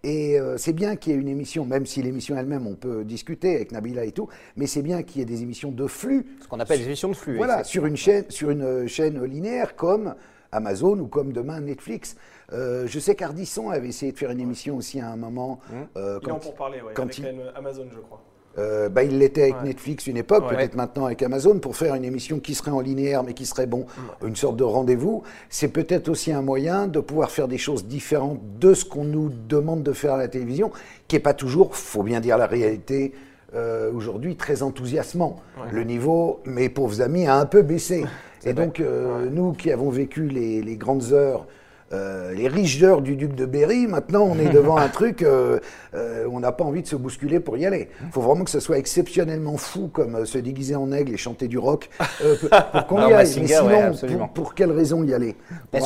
Et 0.04 0.38
euh, 0.38 0.56
c'est 0.58 0.74
bien 0.74 0.96
qu'il 0.96 1.12
y 1.12 1.16
ait 1.16 1.18
une 1.18 1.28
émission, 1.28 1.64
même 1.64 1.86
si 1.86 2.02
l'émission 2.02 2.36
elle-même, 2.36 2.66
on 2.66 2.74
peut 2.74 3.04
discuter 3.04 3.56
avec 3.56 3.72
Nabila 3.72 4.04
et 4.04 4.12
tout, 4.12 4.28
mais 4.54 4.66
c'est 4.66 4.82
bien 4.82 5.02
qu'il 5.02 5.20
y 5.20 5.22
ait 5.22 5.26
des 5.26 5.42
émissions 5.42 5.72
de 5.72 5.86
flux 5.86 6.26
Ce 6.42 6.46
qu'on 6.46 6.60
appelle 6.60 6.78
des 6.78 6.84
émissions 6.86 7.08
de 7.08 7.16
flux. 7.16 7.36
voilà, 7.38 7.64
sur 7.64 7.86
une 7.86 7.96
chaîne, 7.96 8.26
sur 8.28 8.50
une 8.50 8.62
euh, 8.62 8.86
chaîne 8.86 9.24
linéaire 9.24 9.74
comme 9.76 10.14
Amazon 10.52 10.98
ou 11.00 11.06
comme 11.08 11.32
demain 11.32 11.60
Netflix. 11.60 12.16
Euh, 12.52 12.86
je 12.86 12.98
sais 13.00 13.14
qu'Ardisson 13.14 13.70
avait 13.70 13.88
essayé 13.88 14.12
de 14.12 14.18
faire 14.18 14.30
une 14.30 14.40
émission 14.40 14.76
aussi 14.76 15.00
à 15.00 15.08
un 15.10 15.16
moment. 15.16 15.58
euh, 15.96 16.20
Il 16.22 16.28
est 16.28 16.30
en 16.30 16.34
quand, 16.34 16.40
pour 16.42 16.54
parler, 16.54 16.82
ouais, 16.82 16.92
quand 16.94 17.04
avec 17.04 17.18
il- 17.18 17.24
quand 17.24 17.32
même 17.32 17.50
Amazon, 17.56 17.86
je 17.90 17.98
crois. 18.00 18.22
Euh, 18.58 18.88
bah, 18.88 19.02
il 19.02 19.18
l'était 19.18 19.42
avec 19.42 19.56
Ouais. 19.56 19.64
Netflix 19.68 20.06
une 20.06 20.16
époque, 20.16 20.44
Ouais. 20.48 20.56
peut-être 20.56 20.74
maintenant 20.76 21.06
avec 21.06 21.22
Amazon, 21.22 21.58
pour 21.58 21.76
faire 21.76 21.94
une 21.94 22.04
émission 22.04 22.38
qui 22.38 22.54
serait 22.54 22.70
en 22.70 22.80
linéaire 22.80 23.22
mais 23.24 23.34
qui 23.34 23.46
serait 23.46 23.66
bon, 23.66 23.86
une 24.24 24.36
sorte 24.36 24.56
de 24.56 24.64
rendez-vous. 24.64 25.22
C'est 25.48 25.68
peut-être 25.68 26.08
aussi 26.08 26.32
un 26.32 26.42
moyen 26.42 26.86
de 26.86 27.00
pouvoir 27.00 27.30
faire 27.30 27.48
des 27.48 27.58
choses 27.58 27.84
différentes 27.86 28.40
de 28.60 28.74
ce 28.74 28.84
qu'on 28.84 29.04
nous 29.04 29.30
demande 29.48 29.82
de 29.82 29.92
faire 29.92 30.14
à 30.14 30.18
la 30.18 30.28
télévision, 30.28 30.70
qui 31.08 31.16
n'est 31.16 31.20
pas 31.20 31.34
toujours, 31.34 31.74
faut 31.76 32.02
bien 32.02 32.20
dire 32.20 32.38
la 32.38 32.46
réalité, 32.46 33.12
euh, 33.54 33.92
aujourd'hui 33.92 34.36
très 34.36 34.62
enthousiasmant. 34.62 35.36
Le 35.70 35.84
niveau, 35.84 36.40
mes 36.44 36.68
pauvres 36.68 37.00
amis, 37.02 37.26
a 37.26 37.38
un 37.38 37.46
peu 37.46 37.62
baissé. 37.62 38.04
Et 38.46 38.52
donc, 38.52 38.78
euh, 38.80 39.28
nous 39.30 39.52
qui 39.52 39.70
avons 39.72 39.90
vécu 39.90 40.28
les, 40.28 40.60
les 40.60 40.76
grandes 40.76 41.12
heures, 41.12 41.46
euh, 41.92 42.32
les 42.34 42.48
riches 42.48 42.82
heures 42.82 43.02
du 43.02 43.14
duc 43.16 43.34
de 43.34 43.44
Berry, 43.46 43.86
maintenant 43.86 44.22
on 44.24 44.38
est 44.38 44.48
devant 44.52 44.76
un 44.76 44.88
truc, 44.88 45.22
euh, 45.22 45.58
euh, 45.94 46.26
on 46.30 46.40
n'a 46.40 46.50
pas 46.52 46.64
envie 46.64 46.82
de 46.82 46.86
se 46.88 46.96
bousculer 46.96 47.40
pour 47.40 47.56
y 47.58 47.66
aller. 47.66 47.88
Il 48.04 48.10
faut 48.12 48.20
vraiment 48.22 48.44
que 48.44 48.50
ce 48.50 48.60
soit 48.60 48.78
exceptionnellement 48.78 49.56
fou, 49.56 49.88
comme 49.92 50.14
euh, 50.16 50.24
se 50.24 50.38
déguiser 50.38 50.74
en 50.76 50.90
aigle 50.92 51.12
et 51.12 51.16
chanter 51.16 51.46
du 51.48 51.58
rock, 51.58 51.90
euh, 52.22 52.36
pour- 52.40 52.48
pour 52.72 52.86
qu'on 52.86 52.96
y 53.08 53.12
aille. 53.12 53.26
Mais 53.42 53.46
sinon, 53.58 53.68
ouais, 53.68 53.74
pour, 54.16 54.28
pour 54.30 54.54
quelle 54.54 54.72
raison 54.72 55.04
y 55.04 55.12
aller? 55.14 55.36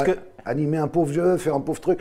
Que- 0.05 0.19
Animer 0.45 0.79
un 0.79 0.89
pauvre 0.89 1.13
jeu, 1.13 1.37
faire 1.37 1.55
un 1.55 1.61
pauvre 1.61 1.81
truc? 1.81 1.99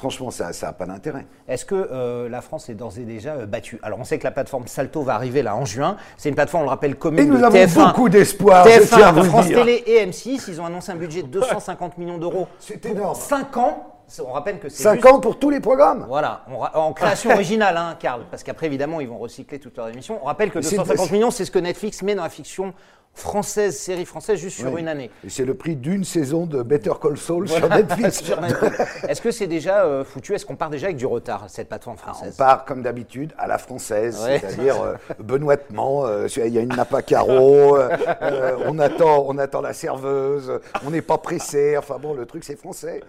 Franchement, 0.00 0.30
ça 0.30 0.50
n'a 0.62 0.72
pas 0.72 0.86
d'intérêt. 0.86 1.26
Est-ce 1.46 1.66
que 1.66 1.74
euh, 1.74 2.26
la 2.30 2.40
France 2.40 2.70
est 2.70 2.74
d'ores 2.74 2.96
et 2.98 3.02
déjà 3.04 3.34
euh, 3.34 3.44
battue? 3.44 3.78
Alors, 3.82 3.98
on 4.00 4.04
sait 4.04 4.18
que 4.18 4.24
la 4.24 4.30
plateforme 4.30 4.66
Salto 4.66 5.02
va 5.02 5.14
arriver 5.14 5.42
là 5.42 5.54
en 5.54 5.66
juin. 5.66 5.98
C'est 6.16 6.30
une 6.30 6.34
plateforme, 6.34 6.62
on 6.62 6.64
le 6.64 6.70
rappelle, 6.70 6.96
commune 6.96 7.20
Et 7.20 7.26
nous 7.26 7.36
de 7.36 7.44
avons 7.44 7.54
TF1. 7.54 7.88
beaucoup 7.88 8.08
d'espoir, 8.08 8.66
je 8.66 8.80
tiens 8.88 9.08
à 9.08 9.12
TF1, 9.12 9.14
vous 9.14 9.22
le 9.24 9.28
France 9.28 9.46
dire. 9.48 9.58
Télé 9.58 9.82
et 9.86 10.06
M6, 10.06 10.44
ils 10.48 10.58
ont 10.58 10.64
annoncé 10.64 10.90
un 10.90 10.96
budget 10.96 11.20
de 11.22 11.26
250 11.28 11.98
millions 11.98 12.16
d'euros. 12.16 12.48
C'est 12.58 12.82
énorme. 12.86 13.14
5 13.14 13.54
ans. 13.58 13.86
On 14.26 14.32
rappelle 14.32 14.58
que 14.58 14.68
c'est 14.70 14.82
5 14.82 14.94
juste- 14.94 15.06
ans 15.06 15.20
pour 15.20 15.38
tous 15.38 15.50
les 15.50 15.60
programmes 15.60 16.04
Voilà, 16.08 16.44
en 16.74 16.92
création 16.94 17.30
originale, 17.34 17.76
hein, 17.76 17.94
Karl, 18.00 18.22
parce 18.30 18.42
qu'après, 18.42 18.66
évidemment, 18.66 19.00
ils 19.00 19.06
vont 19.08 19.18
recycler 19.18 19.58
toutes 19.60 19.76
leurs 19.76 19.88
émissions. 19.90 20.18
On 20.22 20.24
rappelle 20.26 20.50
que 20.50 20.62
C'est- 20.62 20.76
250 20.76 21.12
millions, 21.12 21.30
c'est 21.30 21.44
ce 21.44 21.50
que 21.52 21.58
Netflix 21.60 22.02
met 22.02 22.14
dans 22.14 22.22
la 22.24 22.28
fiction 22.30 22.72
française, 23.14 23.76
série 23.76 24.04
française, 24.06 24.38
juste 24.38 24.58
sur 24.58 24.72
Oui. 24.72 24.80
une 24.80 24.88
année. 24.88 25.10
Et 25.24 25.28
c'est 25.30 25.44
le 25.44 25.54
prix 25.54 25.76
d'une 25.76 26.04
saison 26.04 26.46
de 26.46 26.62
Better 26.62 26.92
Call 27.00 27.16
Saul 27.18 27.48
sur 27.48 27.68
Netflix. 27.76 28.22
Est-ce 29.08 29.20
que 29.20 29.30
c'est 29.30 29.46
déjà 29.46 29.84
euh, 29.84 30.04
foutu? 30.04 30.34
Est-ce 30.34 30.46
qu'on 30.46 30.56
part 30.56 30.70
déjà 30.70 30.86
avec 30.86 30.96
du 30.96 31.06
retard, 31.06 31.44
cette 31.48 31.68
plateforme 31.68 31.96
On 31.98 32.02
française? 32.02 32.36
part 32.36 32.64
comme 32.64 32.82
d'habitude 32.82 33.32
à 33.36 33.46
la 33.46 33.58
française, 33.58 34.20
Ouais. 34.24 34.38
c'est-à-dire 34.40 34.80
euh, 34.82 34.94
benoîtement, 35.18 36.06
euh, 36.06 36.28
il 36.36 36.54
y 36.54 36.58
a 36.58 36.62
une 36.62 36.74
nappe 36.74 36.94
à 36.94 37.02
carreaux, 37.02 37.76
on, 38.66 38.78
attend, 38.78 39.24
on 39.28 39.36
attend 39.38 39.60
la 39.60 39.72
serveuse, 39.72 40.58
on 40.86 40.90
n'est 40.90 41.02
pas 41.02 41.18
pressé, 41.18 41.76
enfin 41.76 41.98
bon, 42.00 42.14
le 42.14 42.26
truc 42.26 42.44
c'est 42.44 42.56
français. 42.56 43.00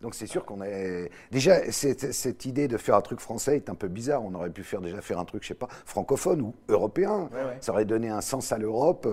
Donc 0.00 0.14
c'est 0.14 0.26
sûr 0.26 0.46
qu'on 0.46 0.62
est... 0.62 1.10
Déjà, 1.30 1.70
cette, 1.70 2.14
cette 2.14 2.46
idée 2.46 2.68
de 2.68 2.78
faire 2.78 2.94
un 2.96 3.02
truc 3.02 3.20
français 3.20 3.56
est 3.56 3.68
un 3.68 3.74
peu 3.74 3.86
bizarre. 3.88 4.22
On 4.24 4.32
aurait 4.34 4.48
pu 4.48 4.62
faire 4.62 4.80
déjà 4.80 5.02
faire 5.02 5.18
un 5.18 5.26
truc, 5.26 5.42
je 5.42 5.48
sais 5.48 5.54
pas, 5.54 5.68
francophone 5.84 6.40
ou 6.40 6.54
européen. 6.70 7.28
ouais. 7.34 7.58
Ça 7.60 7.72
aurait 7.72 7.84
donné 7.84 8.08
un 8.08 8.22
sens 8.22 8.50
à 8.50 8.56
l'Europe. 8.56 9.06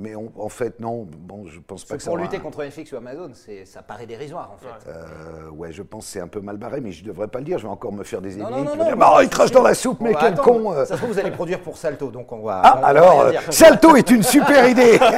Mais 0.00 0.14
on- 0.14 0.30
en 0.38 0.48
fait, 0.48 0.78
non, 0.80 1.06
bon, 1.10 1.44
je 1.46 1.58
pense 1.60 1.84
pas 1.84 1.94
que 1.94 1.98
que 1.98 2.04
ça 2.04 2.10
pour 2.10 2.18
lutter 2.18 2.36
un- 2.36 2.40
contre 2.40 2.62
Netflix 2.62 2.92
ou 2.92 2.96
Amazon, 2.96 3.30
ça 3.64 3.82
paraît 3.82 4.06
dérisoire 4.06 4.52
en 4.54 4.56
fait. 4.58 4.88
Euh, 4.90 5.50
ouais, 5.50 5.72
je 5.72 5.82
pense 5.82 6.04
que 6.06 6.10
c'est 6.12 6.20
un 6.20 6.28
peu 6.28 6.40
mal 6.40 6.56
barré, 6.56 6.80
mais 6.80 6.92
je 6.92 7.04
devrais 7.04 7.26
pas 7.28 7.38
le 7.40 7.44
dire. 7.44 7.58
Je 7.58 7.64
vais 7.64 7.72
encore 7.72 7.92
me 7.92 8.04
faire 8.04 8.20
des 8.20 8.34
ennemis. 8.38 8.50
Non, 8.50 8.58
non, 8.58 8.64
non, 8.64 8.76
non, 8.76 8.84
dire, 8.84 8.96
bah, 8.96 9.18
il 9.22 9.28
crache 9.28 9.50
dans 9.50 9.62
la 9.62 9.74
soupe, 9.74 10.00
mais 10.00 10.14
quel 10.14 10.34
attendre. 10.34 10.42
con 10.62 10.72
euh. 10.72 10.84
Ça 10.84 10.94
se 10.94 10.98
trouve, 11.02 11.12
vous 11.12 11.18
allez 11.18 11.30
produire 11.32 11.60
pour 11.60 11.76
Salto, 11.76 12.10
donc 12.10 12.30
on 12.32 12.42
va. 12.42 12.60
Ah, 12.64 12.78
on 12.80 12.84
alors, 12.84 13.20
euh. 13.22 13.32
Salto 13.50 13.96
est 13.96 14.10
une 14.10 14.22
super 14.22 14.68
idée 14.68 14.98
ça 14.98 15.08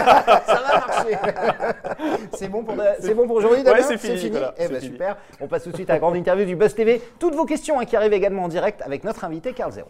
va 0.46 0.86
marcher. 0.86 1.18
c'est 2.34 2.48
bon 2.48 2.62
pour, 2.64 2.74
c'est 3.00 3.14
bon 3.14 3.26
pour 3.26 3.36
aujourd'hui, 3.36 3.62
Ouais, 3.62 3.82
c'est 3.82 3.98
fini, 3.98 4.24
Nicolas, 4.24 4.54
Eh 4.58 4.68
ben, 4.68 4.80
fini. 4.80 4.92
super. 4.92 5.16
On 5.40 5.46
passe 5.46 5.64
tout 5.64 5.70
de 5.70 5.76
suite 5.76 5.90
à 5.90 5.94
la 5.94 5.98
grande 5.98 6.16
interview 6.16 6.44
du 6.46 6.56
Buzz 6.56 6.74
TV. 6.74 7.00
Toutes 7.18 7.34
vos 7.34 7.44
questions 7.44 7.78
hein, 7.78 7.84
qui 7.84 7.96
arrivent 7.96 8.12
également 8.12 8.44
en 8.44 8.48
direct 8.48 8.82
avec 8.82 9.04
notre 9.04 9.24
invité 9.24 9.52
Carl 9.52 9.72
Zero. 9.72 9.88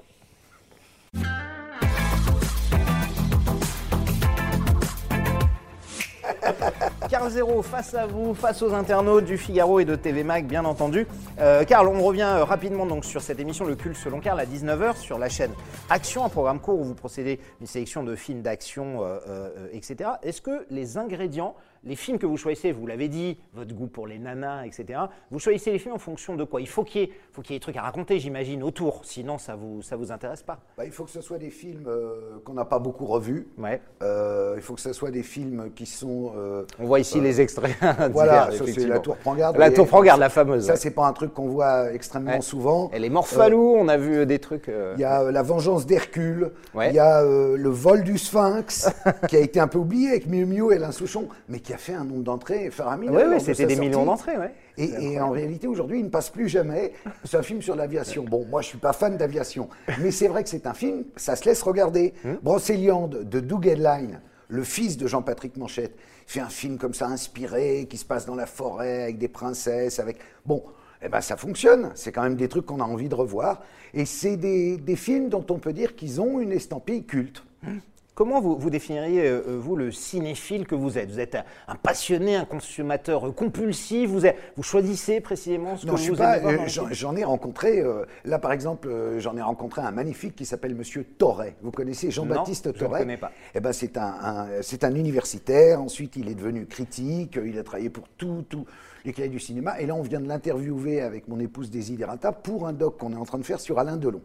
Carl 7.09 7.30
Zero, 7.30 7.62
face 7.62 7.95
à 7.95 8.07
vous, 8.07 8.35
face 8.35 8.62
aux 8.62 8.73
internautes 8.73 9.25
du 9.25 9.37
Figaro 9.37 9.80
et 9.80 9.85
de 9.85 9.97
TV 9.97 10.23
Mag, 10.23 10.47
bien 10.47 10.64
entendu. 10.64 11.07
Euh, 11.40 11.64
Carl, 11.64 11.88
on 11.88 12.02
revient 12.02 12.23
euh, 12.23 12.45
rapidement 12.45 12.87
donc 12.87 13.04
sur 13.04 13.21
cette 13.21 13.40
émission 13.40 13.64
Le 13.64 13.75
Culte 13.75 13.97
selon 13.97 14.21
Carl 14.21 14.38
à 14.38 14.47
19h 14.47 14.97
sur 14.97 15.19
la 15.19 15.28
chaîne 15.28 15.52
Action, 15.88 16.25
un 16.25 16.28
programme 16.28 16.61
court 16.61 16.78
où 16.78 16.85
vous 16.85 16.95
procédez 16.95 17.40
une 17.61 17.66
sélection 17.66 18.02
de 18.02 18.14
films 18.14 18.42
d'action, 18.42 19.02
euh, 19.02 19.19
euh, 19.28 19.66
etc. 19.73 20.11
Est-ce 20.23 20.40
que 20.40 20.66
les 20.71 20.99
ingrédients, 20.99 21.54
les 21.84 21.96
films 21.96 22.18
que 22.18 22.26
vous 22.26 22.37
choisissez, 22.37 22.72
vous 22.72 22.87
l'avez 22.87 23.08
dit, 23.08 23.38
votre 23.54 23.75
goût 23.75 23.87
pour 23.87 24.06
les 24.06 24.18
nanas, 24.18 24.64
etc., 24.66 25.00
vous 25.30 25.38
choisissez 25.38 25.72
les 25.72 25.78
films 25.78 25.94
en 25.94 25.99
fonction 25.99 26.37
de 26.37 26.44
quoi? 26.44 26.60
Il 26.60 26.68
faut 26.68 26.84
qu'il 26.84 27.00
y, 27.00 27.04
ait- 27.04 27.10
y 27.49 27.52
des 27.54 27.60
trucs 27.60 27.76
à 27.76 27.82
raconter, 27.82 28.18
j'imagine, 28.18 28.62
autour, 28.62 29.00
sinon 29.04 29.38
ça 29.38 29.54
vous, 29.56 29.80
ça 29.82 29.96
vous 29.96 30.12
intéresse 30.12 30.42
pas. 30.42 30.58
Bah, 30.76 30.84
Il 30.84 30.92
faut 30.92 31.04
que 31.04 31.10
ce 31.10 31.20
soit 31.22 31.38
des 31.38 31.50
films 31.50 31.84
euh, 31.87 32.38
qu'on 32.44 32.52
n'a 32.54 32.64
pas 32.66 32.78
beaucoup 32.78 33.06
revus. 33.06 33.49
Ouais. 33.58 33.80
Euh, 34.02 34.54
il 34.56 34.62
faut 34.62 34.75
que 34.75 34.80
ce 34.80 34.92
soit 34.92 35.10
des 35.10 35.22
films 35.22 35.70
qui 35.75 35.87
sont. 35.87 36.32
euh, 36.37 36.64
On 36.78 36.84
voit 36.84 37.00
ici 37.00 37.20
les 37.20 37.40
extraits. 37.40 37.75
voilà, 38.12 38.49
divers, 38.50 38.66
ça, 38.66 38.72
c'est 38.72 38.87
la 38.87 38.99
tour 38.99 39.16
prend 39.16 39.34
garde. 39.34 39.56
La 39.56 39.68
Et 39.68 39.72
tour 39.72 39.87
prend 39.87 40.02
garde, 40.02 40.20
la 40.20 40.28
fameuse. 40.28 40.66
Ça, 40.66 40.72
ouais. 40.72 40.78
c'est 40.78 40.90
pas 40.90 41.06
un 41.06 41.12
truc 41.12 41.32
qu'on 41.32 41.49
voit 41.49 41.92
extrêmement 41.92 42.32
Ouais. 42.32 42.40
souvent. 42.42 42.90
Elle 42.92 43.04
est 43.04 43.10
morphalou, 43.10 43.75
on 43.78 43.88
a 43.88 43.96
vu 43.96 44.26
des 44.26 44.38
trucs. 44.38 44.70
Il 44.96 45.00
y 45.00 45.04
a 45.04 45.30
La 45.30 45.42
Vengeance 45.42 45.87
d'Hercule. 45.87 46.50
Ouais. 46.75 46.90
Il 46.90 46.94
y 46.94 46.99
a 46.99 47.22
Le 47.22 47.68
vol 47.70 48.02
du 48.04 48.18
Sphinx, 48.18 48.90
qui 49.28 49.37
a 49.37 49.40
été 49.40 49.60
un 49.60 49.68
peu 49.68 49.78
oublié 49.78 50.08
avec 50.10 50.26
Miu 50.26 50.44
Miu 50.44 50.72
et 50.72 50.76
Alain 50.76 50.92
Souchon, 50.92 51.28
mais 51.49 51.60
qui 51.60 51.69
a 51.72 51.78
fait 51.78 51.94
un 51.94 52.04
nombre 52.04 52.22
d'entrées 52.22 52.70
faramineux. 52.70 53.12
Oui, 53.16 53.22
oui, 53.28 53.40
c'était 53.40 53.66
des 53.66 53.74
sortie. 53.74 53.88
millions 53.88 54.04
d'entrées, 54.04 54.36
ouais. 54.36 54.54
Et, 54.76 55.12
et 55.12 55.20
en 55.20 55.30
réalité, 55.30 55.66
aujourd'hui, 55.66 55.98
il 55.98 56.04
ne 56.04 56.10
passe 56.10 56.30
plus 56.30 56.48
jamais. 56.48 56.92
C'est 57.24 57.36
un 57.36 57.42
film 57.42 57.60
sur 57.62 57.76
l'aviation. 57.76 58.24
Bon, 58.24 58.46
moi, 58.48 58.62
je 58.62 58.68
suis 58.68 58.78
pas 58.78 58.92
fan 58.92 59.16
d'aviation, 59.16 59.68
mais 60.00 60.10
c'est 60.10 60.28
vrai 60.28 60.42
que 60.42 60.48
c'est 60.48 60.66
un 60.66 60.74
film, 60.74 61.04
ça 61.16 61.36
se 61.36 61.44
laisse 61.44 61.62
regarder. 61.62 62.14
Hum. 62.24 62.38
Brocéliande 62.42 63.28
de 63.28 63.40
Doug 63.40 63.66
Headline, 63.66 64.20
le 64.48 64.62
fils 64.62 64.96
de 64.96 65.06
Jean-Patrick 65.06 65.56
Manchette, 65.56 65.96
fait 66.26 66.40
un 66.40 66.48
film 66.48 66.78
comme 66.78 66.94
ça, 66.94 67.06
inspiré, 67.06 67.86
qui 67.90 67.96
se 67.96 68.04
passe 68.04 68.24
dans 68.24 68.36
la 68.36 68.46
forêt, 68.46 69.02
avec 69.02 69.18
des 69.18 69.28
princesses, 69.28 69.98
avec... 69.98 70.18
Bon, 70.46 70.62
eh 71.02 71.08
ben, 71.08 71.20
ça 71.20 71.36
fonctionne. 71.36 71.90
C'est 71.94 72.12
quand 72.12 72.22
même 72.22 72.36
des 72.36 72.48
trucs 72.48 72.66
qu'on 72.66 72.80
a 72.80 72.84
envie 72.84 73.08
de 73.08 73.14
revoir. 73.14 73.62
Et 73.94 74.04
c'est 74.04 74.36
des, 74.36 74.76
des 74.76 74.96
films 74.96 75.28
dont 75.28 75.44
on 75.50 75.58
peut 75.58 75.72
dire 75.72 75.96
qu'ils 75.96 76.20
ont 76.20 76.38
une 76.40 76.52
estampille 76.52 77.04
culte. 77.04 77.42
Comment 78.14 78.40
vous, 78.40 78.56
vous 78.58 78.68
définiriez, 78.70 79.22
euh, 79.26 79.40
euh, 79.48 79.58
vous, 79.58 79.76
le 79.76 79.90
cinéphile 79.92 80.66
que 80.66 80.74
vous 80.74 80.98
êtes? 80.98 81.10
Vous 81.10 81.20
êtes 81.20 81.36
un, 81.36 81.44
un 81.68 81.76
passionné, 81.76 82.36
un 82.36 82.44
consommateur 82.44 83.26
euh, 83.28 83.32
compulsif 83.32 84.10
vous, 84.10 84.26
êtes- 84.26 84.36
vous 84.56 84.62
choisissez 84.62 85.20
précisément 85.20 85.76
ce 85.76 85.86
Non, 85.86 85.92
que 85.92 85.98
je 85.98 86.02
suis 86.02 86.10
vous 86.12 86.18
pas. 86.18 86.36
aimez 86.38 86.54
euh, 86.60 86.86
le 86.88 86.92
J'en 86.94 87.16
ai 87.16 87.24
rencontré. 87.24 87.80
euh, 87.80 88.04
là, 88.24 88.38
par 88.38 88.52
exemple, 88.52 88.90
j'en 89.18 89.36
ai 89.38 89.42
rencontré 89.42 89.80
un 89.80 89.90
magnifique 89.92 90.36
qui 90.36 90.44
s'appelle 90.44 90.74
Monsieur 90.74 91.04
Torret. 91.04 91.54
Vous 91.62 91.70
connaissez 91.70 92.10
Jean-Baptiste 92.10 92.66
Non, 92.66 92.72
je 92.76 92.82
ne 92.82 92.88
Torret? 92.88 93.00
connais 93.00 93.16
pas. 93.16 93.30
Eh 93.54 93.60
ben, 93.60 93.72
c'est 93.72 93.96
un, 93.96 94.02
un- 94.22 94.46
c'est 94.62 94.84
un 94.84 94.94
universitaire. 94.94 95.80
Ensuite, 95.80 96.16
il 96.16 96.28
est 96.28 96.34
devenu 96.34 96.66
critique. 96.66 97.38
Il 97.42 97.58
a 97.58 97.62
travaillé 97.62 97.88
pour 97.90 98.06
tout, 98.18 98.44
tout 98.50 98.66
les 99.06 99.14
cahiers 99.14 99.30
du 99.30 99.40
cinéma. 99.40 99.80
Et 99.80 99.86
là, 99.86 99.94
on 99.94 100.02
vient 100.02 100.20
de 100.20 100.28
l'interviewer 100.28 101.00
avec 101.00 101.26
mon 101.28 101.38
épouse 101.40 101.70
Desiderata 101.70 102.32
pour 102.32 102.66
un 102.66 102.74
doc 102.74 102.98
qu'on 102.98 103.12
est 103.12 103.16
en 103.16 103.24
train 103.24 103.38
de 103.38 103.44
faire 103.44 103.60
sur 103.60 103.78
Alain 103.78 103.96
Delon. 103.96 104.20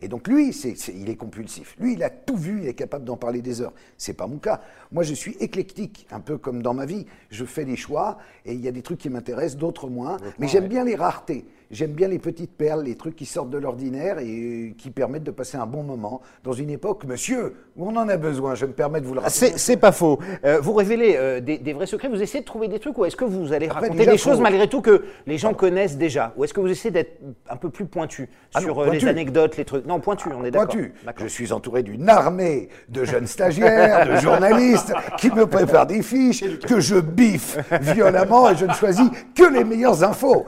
Et 0.00 0.08
donc 0.08 0.28
lui, 0.28 0.50
il 0.50 1.10
est 1.10 1.16
compulsif. 1.16 1.76
Lui, 1.78 1.94
il 1.94 2.02
a 2.02 2.10
tout 2.10 2.36
vu, 2.36 2.60
il 2.62 2.68
est 2.68 2.74
capable 2.74 3.04
d'en 3.04 3.16
parler 3.16 3.42
des 3.42 3.60
heures. 3.60 3.72
C'est 3.96 4.14
pas 4.14 4.26
mon 4.26 4.38
cas. 4.38 4.60
Moi, 4.92 5.02
je 5.02 5.14
suis 5.14 5.36
éclectique, 5.40 6.06
un 6.10 6.20
peu 6.20 6.38
comme 6.38 6.62
dans 6.62 6.74
ma 6.74 6.86
vie. 6.86 7.06
Je 7.30 7.44
fais 7.44 7.64
des 7.64 7.76
choix 7.76 8.18
et 8.44 8.52
il 8.52 8.60
y 8.60 8.68
a 8.68 8.72
des 8.72 8.82
trucs 8.82 8.98
qui 8.98 9.10
m'intéressent, 9.10 9.58
d'autres 9.58 9.88
moins. 9.88 10.18
Mais 10.38 10.48
j'aime 10.48 10.68
bien 10.68 10.84
les 10.84 10.94
raretés. 10.94 11.44
J'aime 11.70 11.90
bien 11.92 12.08
les 12.08 12.18
petites 12.18 12.56
perles, 12.56 12.82
les 12.84 12.94
trucs 12.94 13.14
qui 13.14 13.26
sortent 13.26 13.50
de 13.50 13.58
l'ordinaire 13.58 14.18
et 14.20 14.74
qui 14.78 14.90
permettent 14.90 15.24
de 15.24 15.30
passer 15.30 15.58
un 15.58 15.66
bon 15.66 15.82
moment 15.82 16.22
dans 16.42 16.54
une 16.54 16.70
époque, 16.70 17.04
monsieur, 17.04 17.56
où 17.76 17.86
on 17.86 17.94
en 17.96 18.08
a 18.08 18.16
besoin. 18.16 18.54
Je 18.54 18.64
me 18.64 18.72
permets 18.72 19.02
de 19.02 19.06
vous 19.06 19.12
le 19.12 19.20
rappeler. 19.20 19.52
C'est 19.56 19.76
pas 19.76 19.92
faux. 19.92 20.18
Euh, 20.46 20.60
vous 20.62 20.72
révélez 20.72 21.16
euh, 21.18 21.40
des, 21.40 21.58
des 21.58 21.74
vrais 21.74 21.84
secrets, 21.84 22.08
vous 22.08 22.22
essayez 22.22 22.40
de 22.40 22.46
trouver 22.46 22.68
des 22.68 22.78
trucs 22.78 22.96
ou 22.96 23.04
est-ce 23.04 23.16
que 23.16 23.26
vous 23.26 23.52
allez 23.52 23.66
Après, 23.66 23.80
raconter 23.80 23.98
déjà, 23.98 24.12
des 24.12 24.16
choses 24.18 24.40
malgré 24.40 24.66
tout 24.66 24.80
que 24.80 25.04
les 25.26 25.36
gens 25.36 25.52
connaissent 25.52 25.98
déjà? 25.98 26.32
Ou 26.38 26.44
est-ce 26.44 26.54
que 26.54 26.60
vous 26.60 26.68
essayez 26.70 26.90
d'être 26.90 27.20
un 27.50 27.56
peu 27.56 27.68
plus 27.68 27.84
pointu 27.84 28.30
Ah 28.54 28.62
sur 28.62 28.80
euh, 28.80 28.86
pointu. 28.86 29.04
les 29.04 29.08
anecdotes, 29.10 29.58
les 29.58 29.66
trucs? 29.66 29.84
Non, 29.84 30.00
pointu, 30.00 30.30
on 30.34 30.46
est 30.46 30.50
d'accord. 30.50 30.68
Pointu. 30.68 30.94
Je 31.18 31.26
suis 31.26 31.52
entouré 31.52 31.82
d'une 31.82 32.08
armée 32.08 32.70
de 32.88 33.04
jeunes 33.04 33.26
stagiaires, 33.26 34.08
de 34.08 34.16
journalistes 34.16 34.94
qui 35.18 35.30
me 35.30 35.46
préparent 35.46 35.86
des 35.86 36.00
fiches, 36.02 36.42
que 36.60 36.80
je 36.80 36.96
biffe 36.96 37.58
violemment 37.82 38.48
et 38.48 38.56
je 38.56 38.64
ne 38.64 38.72
choisis 38.72 39.10
que 39.34 39.52
les 39.52 39.64
meilleures 39.64 40.02
infos. 40.02 40.46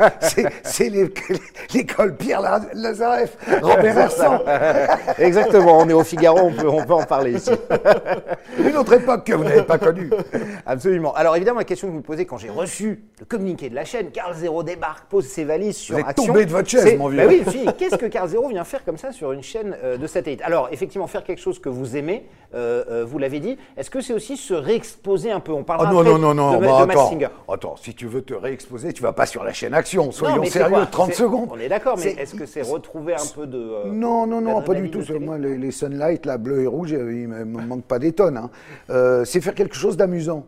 C'est 0.62 0.88
les- 0.88 1.09
l'école 1.74 2.16
Pierre 2.16 2.40
La- 2.40 2.60
Lazareff, 2.74 3.36
Robert 3.62 3.98
Hersan. 3.98 4.40
Exactement, 5.18 5.78
on 5.78 5.88
est 5.88 5.92
au 5.92 6.04
Figaro, 6.04 6.38
on 6.42 6.52
peut, 6.52 6.68
on 6.68 6.84
peut 6.84 6.94
en 6.94 7.04
parler 7.04 7.32
ici. 7.34 7.50
Une 8.58 8.76
autre 8.76 8.92
époque 8.94 9.24
que 9.24 9.32
vous 9.34 9.44
n'avez 9.44 9.62
pas 9.62 9.78
connue. 9.78 10.10
Absolument. 10.66 11.14
Alors 11.14 11.36
évidemment, 11.36 11.58
la 11.58 11.64
question 11.64 11.88
que 11.88 11.92
vous 11.92 11.98
me 11.98 12.02
posez 12.02 12.26
quand 12.26 12.38
j'ai 12.38 12.50
reçu 12.50 13.02
le 13.18 13.24
communiqué 13.26 13.68
de 13.68 13.74
la 13.74 13.84
chaîne, 13.84 14.10
Carl 14.10 14.34
Zero 14.34 14.62
débarque, 14.62 15.04
pose 15.08 15.26
ses 15.26 15.44
valises 15.44 15.76
sur 15.76 15.98
êtes 15.98 16.06
Action. 16.06 16.26
tombé 16.26 16.44
de 16.46 16.50
votre 16.50 16.68
chaise, 16.68 16.96
mon 16.98 17.08
vieux. 17.08 17.18
Bah 17.18 17.28
oui, 17.28 17.42
si, 17.50 17.66
qu'est-ce 17.78 17.96
que 17.96 18.06
Carl 18.06 18.28
Zero 18.28 18.48
vient 18.48 18.64
faire 18.64 18.84
comme 18.84 18.98
ça 18.98 19.12
sur 19.12 19.32
une 19.32 19.42
chaîne 19.42 19.76
euh, 19.84 19.96
de 19.96 20.06
satellite? 20.06 20.42
Alors 20.42 20.68
effectivement, 20.72 21.06
faire 21.06 21.24
quelque 21.24 21.40
chose 21.40 21.58
que 21.60 21.68
vous 21.68 21.96
aimez, 21.96 22.26
euh, 22.54 22.84
euh, 22.90 23.04
vous 23.06 23.18
l'avez 23.18 23.40
dit, 23.40 23.56
est-ce 23.76 23.90
que 23.90 24.00
c'est 24.00 24.12
aussi 24.12 24.36
se 24.36 24.54
réexposer 24.54 25.30
un 25.30 25.40
peu? 25.40 25.52
On 25.52 25.60
Ah 25.60 25.64
parlera 25.64 25.92
non, 25.92 26.00
après 26.00 26.10
non, 26.12 26.18
non, 26.18 26.34
non, 26.34 26.58
de, 26.60 26.66
bah, 26.66 26.86
de 26.86 26.90
attends. 26.92 27.10
Singer. 27.10 27.28
Attends, 27.48 27.76
si 27.76 27.94
tu 27.94 28.06
veux 28.06 28.22
te 28.22 28.34
réexposer, 28.34 28.92
tu 28.92 29.02
vas 29.02 29.12
pas 29.12 29.26
sur 29.26 29.44
la 29.44 29.52
chaîne 29.52 29.74
Action. 29.74 30.10
Soyons 30.12 30.36
Non, 30.36 30.40
mais 30.42 30.48
c'est 30.50 30.58
sérieux, 30.60 30.86
30 31.04 31.10
C'est- 31.12 31.22
secondes. 31.22 31.48
On 31.52 31.58
est 31.58 31.68
d'accord, 31.68 31.96
mais 31.98 32.12
est-ce 32.12 32.34
que 32.34 32.46
c'est 32.46 32.62
retrouver 32.62 33.14
un 33.14 33.26
peu 33.34 33.46
de. 33.46 33.58
euh, 33.58 33.84
Non, 33.92 34.26
non, 34.26 34.40
non, 34.40 34.62
pas 34.62 34.74
du 34.74 34.90
tout. 34.90 35.00
Moi, 35.20 35.38
les, 35.38 35.56
les 35.58 35.70
Sunlight, 35.70 36.26
là, 36.26 36.38
bleu 36.38 36.62
et 36.62 36.66
rouge, 36.66 36.92
euh, 36.92 37.12
il 37.12 37.28
me 37.28 37.44
me 37.44 37.62
manque 37.66 37.84
pas 37.84 37.98
des 37.98 38.12
tonnes. 38.12 38.36
hein. 38.36 38.50
Euh, 38.90 39.24
c'est 39.24 39.40
faire 39.40 39.54
quelque 39.54 39.74
chose 39.76 39.96
d'amusant. 39.96 40.46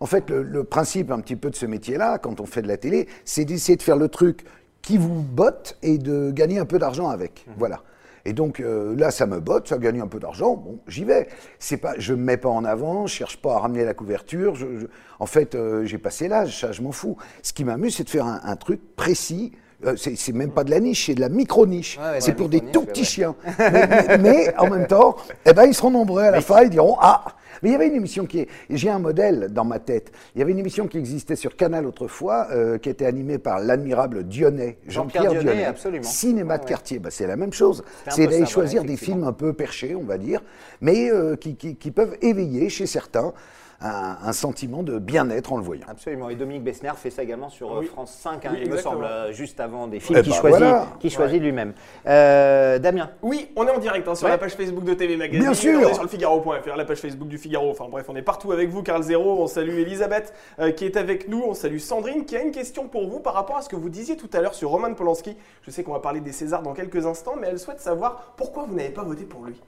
En 0.00 0.06
fait, 0.06 0.28
le, 0.30 0.42
le 0.42 0.64
principe 0.64 1.10
un 1.10 1.20
petit 1.20 1.36
peu 1.36 1.50
de 1.50 1.56
ce 1.56 1.66
métier-là, 1.66 2.18
quand 2.18 2.40
on 2.40 2.46
fait 2.46 2.62
de 2.62 2.68
la 2.68 2.76
télé, 2.76 3.08
c'est 3.24 3.44
d'essayer 3.44 3.76
de 3.76 3.82
faire 3.82 3.96
le 3.96 4.08
truc 4.08 4.44
qui 4.82 4.98
vous 4.98 5.22
botte 5.22 5.78
et 5.82 5.96
de 5.98 6.30
gagner 6.30 6.58
un 6.58 6.66
peu 6.66 6.78
d'argent 6.78 7.08
avec. 7.08 7.46
Voilà. 7.56 7.80
Et 8.26 8.32
donc 8.32 8.58
euh, 8.60 8.94
là, 8.96 9.10
ça 9.10 9.26
me 9.26 9.38
botte, 9.38 9.68
ça 9.68 9.76
gagne 9.78 10.00
un 10.00 10.06
peu 10.06 10.18
d'argent. 10.18 10.56
Bon, 10.56 10.78
j'y 10.88 11.04
vais. 11.04 11.28
C'est 11.58 11.76
pas, 11.76 11.94
je 11.98 12.12
me 12.14 12.22
mets 12.22 12.36
pas 12.38 12.48
en 12.48 12.64
avant, 12.64 13.06
je 13.06 13.14
cherche 13.14 13.36
pas 13.40 13.54
à 13.54 13.58
ramener 13.60 13.84
la 13.84 13.94
couverture. 13.94 14.54
je- 14.56 14.78
je- 14.80 14.86
en 15.20 15.26
fait, 15.26 15.54
euh, 15.54 15.84
j'ai 15.84 15.98
passé 15.98 16.26
l'âge, 16.28 16.60
ça, 16.60 16.72
je 16.72 16.82
m'en 16.82 16.90
fous. 16.92 17.16
Ce 17.42 17.52
qui 17.52 17.64
m'amuse, 17.64 17.96
c'est 17.96 18.04
de 18.04 18.10
faire 18.10 18.26
un, 18.26 18.40
un 18.44 18.56
truc 18.56 18.80
précis. 18.96 19.52
Euh, 19.86 19.94
c'est 19.96 20.32
même 20.32 20.50
pas 20.50 20.64
de 20.64 20.70
la 20.70 20.80
niche, 20.80 21.06
c'est 21.06 21.14
de 21.14 21.20
la 21.20 21.28
micro-niche. 21.28 21.98
Ouais, 21.98 22.12
ouais, 22.12 22.20
c'est 22.20 22.34
pour 22.34 22.48
des 22.48 22.60
tout 22.60 22.82
petits 22.84 23.00
ouais. 23.00 23.06
chiens. 23.06 23.34
mais, 23.58 23.70
mais- 23.88 24.18
mais 24.18 24.54
en 24.58 24.68
même 24.70 24.86
temps, 24.86 25.16
eh 25.46 25.52
ben, 25.52 25.64
ils 25.64 25.74
seront 25.74 25.90
nombreux 25.90 26.22
à 26.22 26.30
la 26.30 26.40
fin, 26.40 26.62
ils 26.62 26.70
diront 26.70 26.96
Ah 27.00 27.24
Mais 27.62 27.70
il 27.70 27.72
y 27.72 27.74
avait 27.76 27.86
une 27.88 27.94
émission 27.94 28.26
qui 28.26 28.40
est. 28.40 28.48
J'ai 28.70 28.90
un 28.90 28.98
modèle 28.98 29.48
dans 29.50 29.64
ma 29.64 29.78
tête. 29.78 30.10
Il 30.34 30.38
y 30.40 30.42
avait 30.42 30.52
une 30.52 30.58
émission 30.58 30.86
qui 30.86 30.98
existait 30.98 31.36
sur 31.36 31.56
Canal 31.56 31.86
autrefois, 31.86 32.48
euh, 32.50 32.78
qui 32.78 32.88
était 32.90 33.06
animée 33.06 33.38
par 33.38 33.60
l'admirable 33.60 34.24
Dionnet, 34.24 34.78
Jean-Pierre 34.86 35.30
Dionnet, 35.32 35.64
absolument. 35.64 36.02
Cinéma 36.04 36.58
de 36.58 36.64
quartier, 36.66 36.98
bah, 36.98 37.10
c'est 37.10 37.26
la 37.26 37.36
même 37.36 37.52
chose. 37.52 37.82
C'est 38.10 38.26
d'aller 38.26 38.46
choisir 38.46 38.84
des 38.84 38.96
films 38.96 39.24
un 39.24 39.32
peu 39.32 39.52
perchés, 39.52 39.94
on 39.94 40.02
va 40.04 40.18
dire, 40.18 40.40
mais 40.80 41.10
euh, 41.10 41.36
qui, 41.36 41.56
qui- 41.56 41.76
qui 41.76 41.90
peuvent 41.90 42.16
éveiller 42.22 42.68
chez 42.68 42.86
certains 42.86 43.32
un, 43.80 44.16
un 44.22 44.32
sentiment 44.32 44.82
de 44.82 44.98
bien-être 44.98 45.52
en 45.52 45.56
le 45.58 45.62
voyant. 45.62 45.84
Absolument. 45.88 46.28
Et 46.30 46.34
Dominique 46.36 46.64
Bessner 46.64 46.92
fait 46.96 47.10
ça 47.10 47.22
également 47.22 47.48
sur 47.48 47.72
euh, 47.74 47.80
Oui. 47.80 47.86
France 47.86 48.12
5, 48.20 48.46
hein, 48.46 48.50
Oui, 48.54 48.60
il 48.64 48.70
me 48.70 48.76
semble, 48.76 49.04
euh, 49.04 49.32
juste 49.32 49.60
avant 49.60 49.86
des 49.88 50.00
films 50.00 50.18
Eh 50.20 50.22
qu'il 50.22 50.32
ben, 50.32 50.38
choisit, 50.38 50.58
voilà. 50.58 50.86
qu'il 51.00 51.10
choisit 51.10 51.40
lui-même. 51.42 51.74
Euh, 52.06 52.78
Damien 52.78 53.10
Oui, 53.22 53.50
on 53.56 53.66
est 53.66 53.70
en 53.70 53.78
direct 53.78 54.06
hein, 54.08 54.14
sur 54.14 54.24
Ouais. 54.26 54.30
la 54.32 54.38
page 54.38 54.54
Facebook 54.54 54.84
de 54.84 54.94
TV 54.94 55.16
Magazine. 55.16 55.42
Bien 55.42 55.54
sûr. 55.54 55.80
On 55.84 55.88
est 55.88 55.94
sur 55.94 56.02
le 56.02 56.08
Figaro.fr, 56.08 56.76
la 56.76 56.84
page 56.84 56.98
Facebook 56.98 57.28
du 57.28 57.38
Figaro. 57.38 57.70
Enfin 57.70 57.86
bref, 57.90 58.06
on 58.08 58.16
est 58.16 58.22
partout 58.22 58.52
avec 58.52 58.68
vous, 58.70 58.82
Carl 58.82 59.02
Zéro. 59.02 59.42
On 59.42 59.46
salue 59.46 59.78
Elisabeth 59.78 60.32
euh, 60.60 60.70
qui 60.72 60.84
est 60.86 60.96
avec 60.96 61.28
nous. 61.28 61.42
On 61.46 61.54
salue 61.54 61.78
Sandrine 61.78 62.24
qui 62.24 62.36
a 62.36 62.40
une 62.42 62.52
question 62.52 62.88
pour 62.88 63.08
vous 63.08 63.20
par 63.20 63.34
rapport 63.34 63.56
à 63.56 63.62
ce 63.62 63.68
que 63.68 63.76
vous 63.76 63.88
disiez 63.90 64.16
tout 64.16 64.30
à 64.32 64.40
l'heure 64.40 64.54
sur 64.54 64.70
Roman 64.70 64.94
Polanski. 64.94 65.36
Je 65.62 65.70
sais 65.70 65.82
qu'on 65.82 65.92
va 65.92 66.00
parler 66.00 66.20
des 66.20 66.32
Césars 66.32 66.62
dans 66.62 66.72
quelques 66.74 67.06
instants, 67.06 67.34
mais 67.40 67.48
elle 67.48 67.58
souhaite 67.58 67.80
savoir 67.80 68.34
pourquoi 68.36 68.64
vous 68.68 68.74
n'avez 68.74 68.90
pas 68.90 69.02
voté 69.02 69.24
pour 69.24 69.44
lui. 69.44 69.60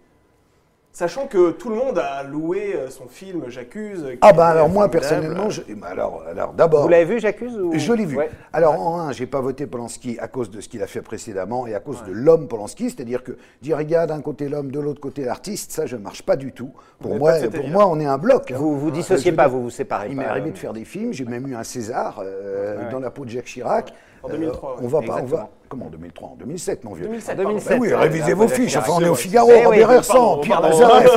Sachant 0.98 1.26
que 1.26 1.50
tout 1.50 1.68
le 1.68 1.74
monde 1.76 1.98
a 1.98 2.22
loué 2.22 2.72
euh, 2.74 2.88
son 2.88 3.06
film 3.06 3.42
J'accuse. 3.48 4.02
Ah 4.22 4.32
bah 4.32 4.46
alors 4.46 4.70
moi 4.70 4.90
personnellement, 4.90 5.50
je- 5.50 5.60
bah 5.74 5.88
alors, 5.90 6.24
alors 6.26 6.54
d'abord, 6.54 6.84
Vous 6.84 6.88
l'avez 6.88 7.04
vu, 7.04 7.20
j'accuse 7.20 7.54
ou... 7.54 7.70
Je 7.74 7.92
l'ai 7.92 8.06
vu. 8.06 8.16
Ouais. 8.16 8.30
Alors, 8.54 8.80
en 8.80 8.98
un, 9.00 9.12
j'ai 9.12 9.26
pas 9.26 9.42
voté 9.42 9.66
Polanski 9.66 10.16
à 10.18 10.26
cause 10.26 10.50
de 10.50 10.62
ce 10.62 10.70
qu'il 10.70 10.82
a 10.82 10.86
fait 10.86 11.02
précédemment 11.02 11.66
et 11.66 11.74
à 11.74 11.80
cause 11.80 12.02
de 12.04 12.12
l'homme 12.12 12.48
Polanski, 12.48 12.88
c'est-à-dire 12.88 13.22
que 13.22 13.32
dire 13.60 13.78
il 13.82 13.90
y 13.90 13.94
a 13.94 14.06
d'un 14.06 14.22
côté 14.22 14.48
l'homme, 14.48 14.70
de 14.70 14.80
l'autre 14.80 15.02
côté 15.02 15.22
l'artiste, 15.26 15.70
ça 15.70 15.84
je 15.84 15.96
marche 15.96 16.22
pas 16.22 16.36
du 16.36 16.52
tout. 16.52 16.70
Pour 16.98 17.16
moi, 17.16 17.34
pour 17.54 17.68
moi, 17.68 17.86
on 17.88 18.00
est 18.00 18.06
un 18.06 18.16
bloc. 18.16 18.50
hein. 18.52 18.56
Vous 18.58 18.80
vous 18.80 18.88
Euh, 18.88 18.92
dissociez 18.92 19.32
pas, 19.32 19.48
dire, 19.48 19.52
vous 19.52 19.64
vous 19.64 19.70
séparez 19.70 20.08
Il 20.08 20.16
m'est 20.16 20.24
arrivé 20.24 20.50
de 20.50 20.56
faire 20.56 20.72
des 20.72 20.86
films, 20.86 21.12
j'ai 21.12 21.26
même 21.26 21.46
eu 21.46 21.54
un 21.54 21.62
César 21.62 22.22
euh, 22.24 22.86
Ouais. 22.86 22.90
dans 22.90 23.00
la 23.00 23.10
peau 23.10 23.26
de 23.26 23.30
Jacques 23.30 23.44
Chirac. 23.44 23.92
En 24.26 24.28
Euh, 24.28 24.36
2003, 24.36 24.76
on 24.82 24.86
va 24.88 25.02
pas, 25.02 25.18
on 25.22 25.26
va. 25.26 25.48
Comment 25.68 25.86
en 25.86 25.90
2003 25.90 26.28
En 26.28 26.36
2007, 26.36 26.84
mon 26.84 26.92
vieux. 26.94 27.06
2007. 27.06 27.34
En 27.34 27.42
2007. 27.42 27.68
pardon. 27.68 27.82
oui, 27.82 27.88
Ouais, 27.88 27.96
révisez 27.96 28.32
vos 28.34 28.48
fiches. 28.48 28.76
Enfin, 28.76 28.92
on 28.96 29.00
est 29.00 29.08
au. 29.08 29.14
Figaro, 29.14 29.50
Eh 29.52 29.64
Robert 29.64 29.92
Hersan, 29.92 30.40
Pierre. 30.40 30.60
Lazareff. 30.60 31.10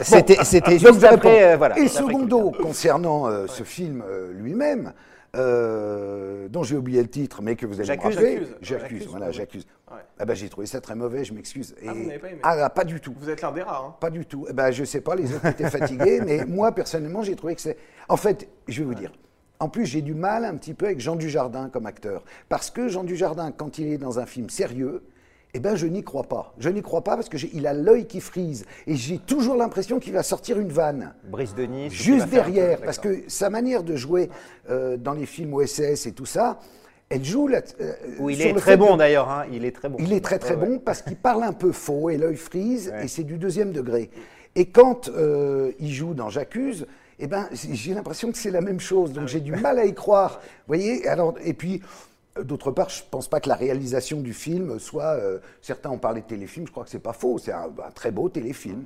C'était, 0.02 0.36
Donc, 0.78 0.94
juste 0.94 1.04
après. 1.04 1.52
euh, 1.52 1.56
voilà, 1.56 1.78
Et 1.78 1.88
secondo, 1.88 2.50
concernant 2.50 3.26
euh, 3.28 3.46
ce 3.46 3.62
film 3.64 4.02
euh, 4.08 4.32
lui-même, 4.32 4.92
euh, 5.36 6.48
dont 6.48 6.62
j'ai 6.62 6.76
oublié 6.76 7.02
le 7.02 7.08
titre, 7.08 7.40
mais 7.42 7.54
que 7.56 7.66
vous 7.66 7.74
allez 7.74 7.84
J'accuse. 7.84 8.10
me 8.10 8.14
rappeler. 8.14 8.42
J'accuse. 8.62 9.06
Voilà, 9.08 9.30
j'accuse. 9.30 9.66
Ouais. 9.90 9.98
Ah 10.18 10.24
ben, 10.24 10.34
j'ai 10.34 10.48
trouvé 10.48 10.66
ça 10.66 10.80
très 10.80 10.94
mauvais, 10.94 11.24
je 11.24 11.32
m'excuse. 11.34 11.74
Ah, 11.86 11.92
vous 11.92 12.04
n'avez 12.04 12.18
pas 12.18 12.28
aimé 12.28 12.40
Ah, 12.42 12.56
là, 12.56 12.70
pas 12.70 12.84
du 12.84 13.00
tout. 13.00 13.14
Vous 13.20 13.28
êtes 13.30 13.42
l'un 13.42 13.52
des 13.52 13.62
rares. 13.62 13.84
hein. 13.90 13.96
Pas 14.00 14.10
du 14.10 14.24
tout. 14.26 14.46
Eh 14.48 14.52
ben, 14.52 14.70
je 14.70 14.84
sais 14.84 15.00
pas, 15.00 15.14
les 15.14 15.34
autres 15.34 15.46
étaient 15.46 15.68
fatigués, 15.70 16.20
mais 16.26 16.44
moi, 16.46 16.72
personnellement, 16.72 17.22
j'ai 17.22 17.36
trouvé 17.36 17.54
que 17.54 17.60
c'est. 17.60 17.76
En 18.08 18.16
fait, 18.16 18.48
je 18.68 18.80
vais 18.80 18.84
vous 18.86 18.94
dire. 18.94 19.12
En 19.60 19.68
plus, 19.68 19.84
j'ai 19.86 20.00
du 20.00 20.14
mal 20.14 20.44
un 20.46 20.56
petit 20.56 20.72
peu 20.74 20.86
avec 20.86 21.00
Jean 21.00 21.16
Dujardin 21.16 21.68
comme 21.68 21.84
acteur. 21.86 22.24
Parce 22.48 22.70
que 22.70 22.88
Jean 22.88 23.04
Dujardin, 23.04 23.52
quand 23.52 23.78
il 23.78 23.92
est 23.92 23.98
dans 23.98 24.18
un 24.18 24.24
film 24.26 24.48
sérieux, 24.48 25.02
eh 25.52 25.58
ben, 25.60 25.74
je 25.76 25.86
n'y 25.86 26.02
crois 26.02 26.22
pas. 26.22 26.54
Je 26.58 26.70
n'y 26.70 26.80
crois 26.80 27.02
pas 27.04 27.16
parce 27.16 27.28
qu'il 27.28 27.66
a 27.66 27.74
l'œil 27.74 28.06
qui 28.06 28.20
frise. 28.20 28.64
Et 28.86 28.96
j'ai 28.96 29.18
toujours 29.18 29.56
l'impression 29.56 29.98
qu'il 29.98 30.12
va 30.14 30.22
sortir 30.22 30.58
une 30.58 30.70
vanne. 30.70 31.12
Brice 31.30 31.52
qu'il 31.54 31.90
Juste 31.90 32.24
peu, 32.26 32.30
derrière. 32.36 32.80
Parce 32.80 32.98
que 32.98 33.22
sa 33.28 33.50
manière 33.50 33.82
de 33.82 33.96
jouer 33.96 34.30
euh, 34.70 34.96
dans 34.96 35.12
les 35.12 35.26
films 35.26 35.52
OSS 35.52 36.06
et 36.06 36.12
tout 36.12 36.24
ça, 36.26 36.58
elle 37.10 37.24
joue 37.24 37.46
là. 37.48 37.60
euh, 37.80 37.92
Où 38.18 38.30
il 38.30 38.40
est 38.40 38.54
très 38.54 38.76
bon 38.78 38.94
de- 38.94 38.98
d'ailleurs, 39.00 39.28
hein, 39.28 39.44
il 39.52 39.64
est 39.66 39.72
très 39.72 39.88
bon. 39.88 39.96
il 39.98 40.12
est 40.12 40.24
très 40.24 40.38
très 40.38 40.54
Ouais, 40.54 40.60
ouais. 40.62 40.68
bon 40.68 40.78
parce 40.78 41.02
qu'il 41.02 41.16
parle 41.16 41.42
un 41.42 41.52
peu 41.52 41.72
faux 41.72 42.08
et 42.08 42.16
l'œil 42.16 42.36
frise 42.36 42.90
Ouais. 42.94 43.04
et 43.04 43.08
c'est 43.08 43.24
du 43.24 43.36
deuxième 43.36 43.72
degré. 43.72 44.10
Et 44.54 44.66
quand 44.66 45.08
euh, 45.08 45.72
il 45.80 45.92
joue 45.92 46.14
dans 46.14 46.28
J'accuse, 46.30 46.86
eh 47.20 47.26
ben, 47.26 47.48
j'ai 47.52 47.94
l'impression 47.94 48.32
que 48.32 48.38
c'est 48.38 48.50
la 48.50 48.60
même 48.60 48.80
chose. 48.80 49.12
Donc 49.12 49.28
j'ai 49.28 49.40
du 49.40 49.52
mal 49.52 49.78
à 49.78 49.84
y 49.84 49.94
croire. 49.94 50.40
Vous 50.42 50.74
voyez 50.74 51.06
Alors, 51.08 51.34
Et 51.44 51.54
puis, 51.54 51.82
euh, 52.38 52.44
d'autre 52.44 52.70
part, 52.70 52.88
je 52.88 53.02
ne 53.02 53.08
pense 53.10 53.28
pas 53.28 53.40
que 53.40 53.48
la 53.48 53.54
réalisation 53.56 54.20
du 54.20 54.32
film 54.34 54.78
soit. 54.78 55.14
euh, 55.16 55.38
certains 55.62 55.90
ont 55.90 55.98
parlé 55.98 56.22
de 56.22 56.26
téléfilm, 56.26 56.66
je 56.66 56.72
crois 56.72 56.84
que 56.84 56.90
c'est 56.90 56.98
pas 56.98 57.12
faux. 57.12 57.38
C'est 57.38 57.52
un, 57.52 57.70
un 57.86 57.90
très 57.94 58.10
beau 58.10 58.28
téléfim. 58.28 58.84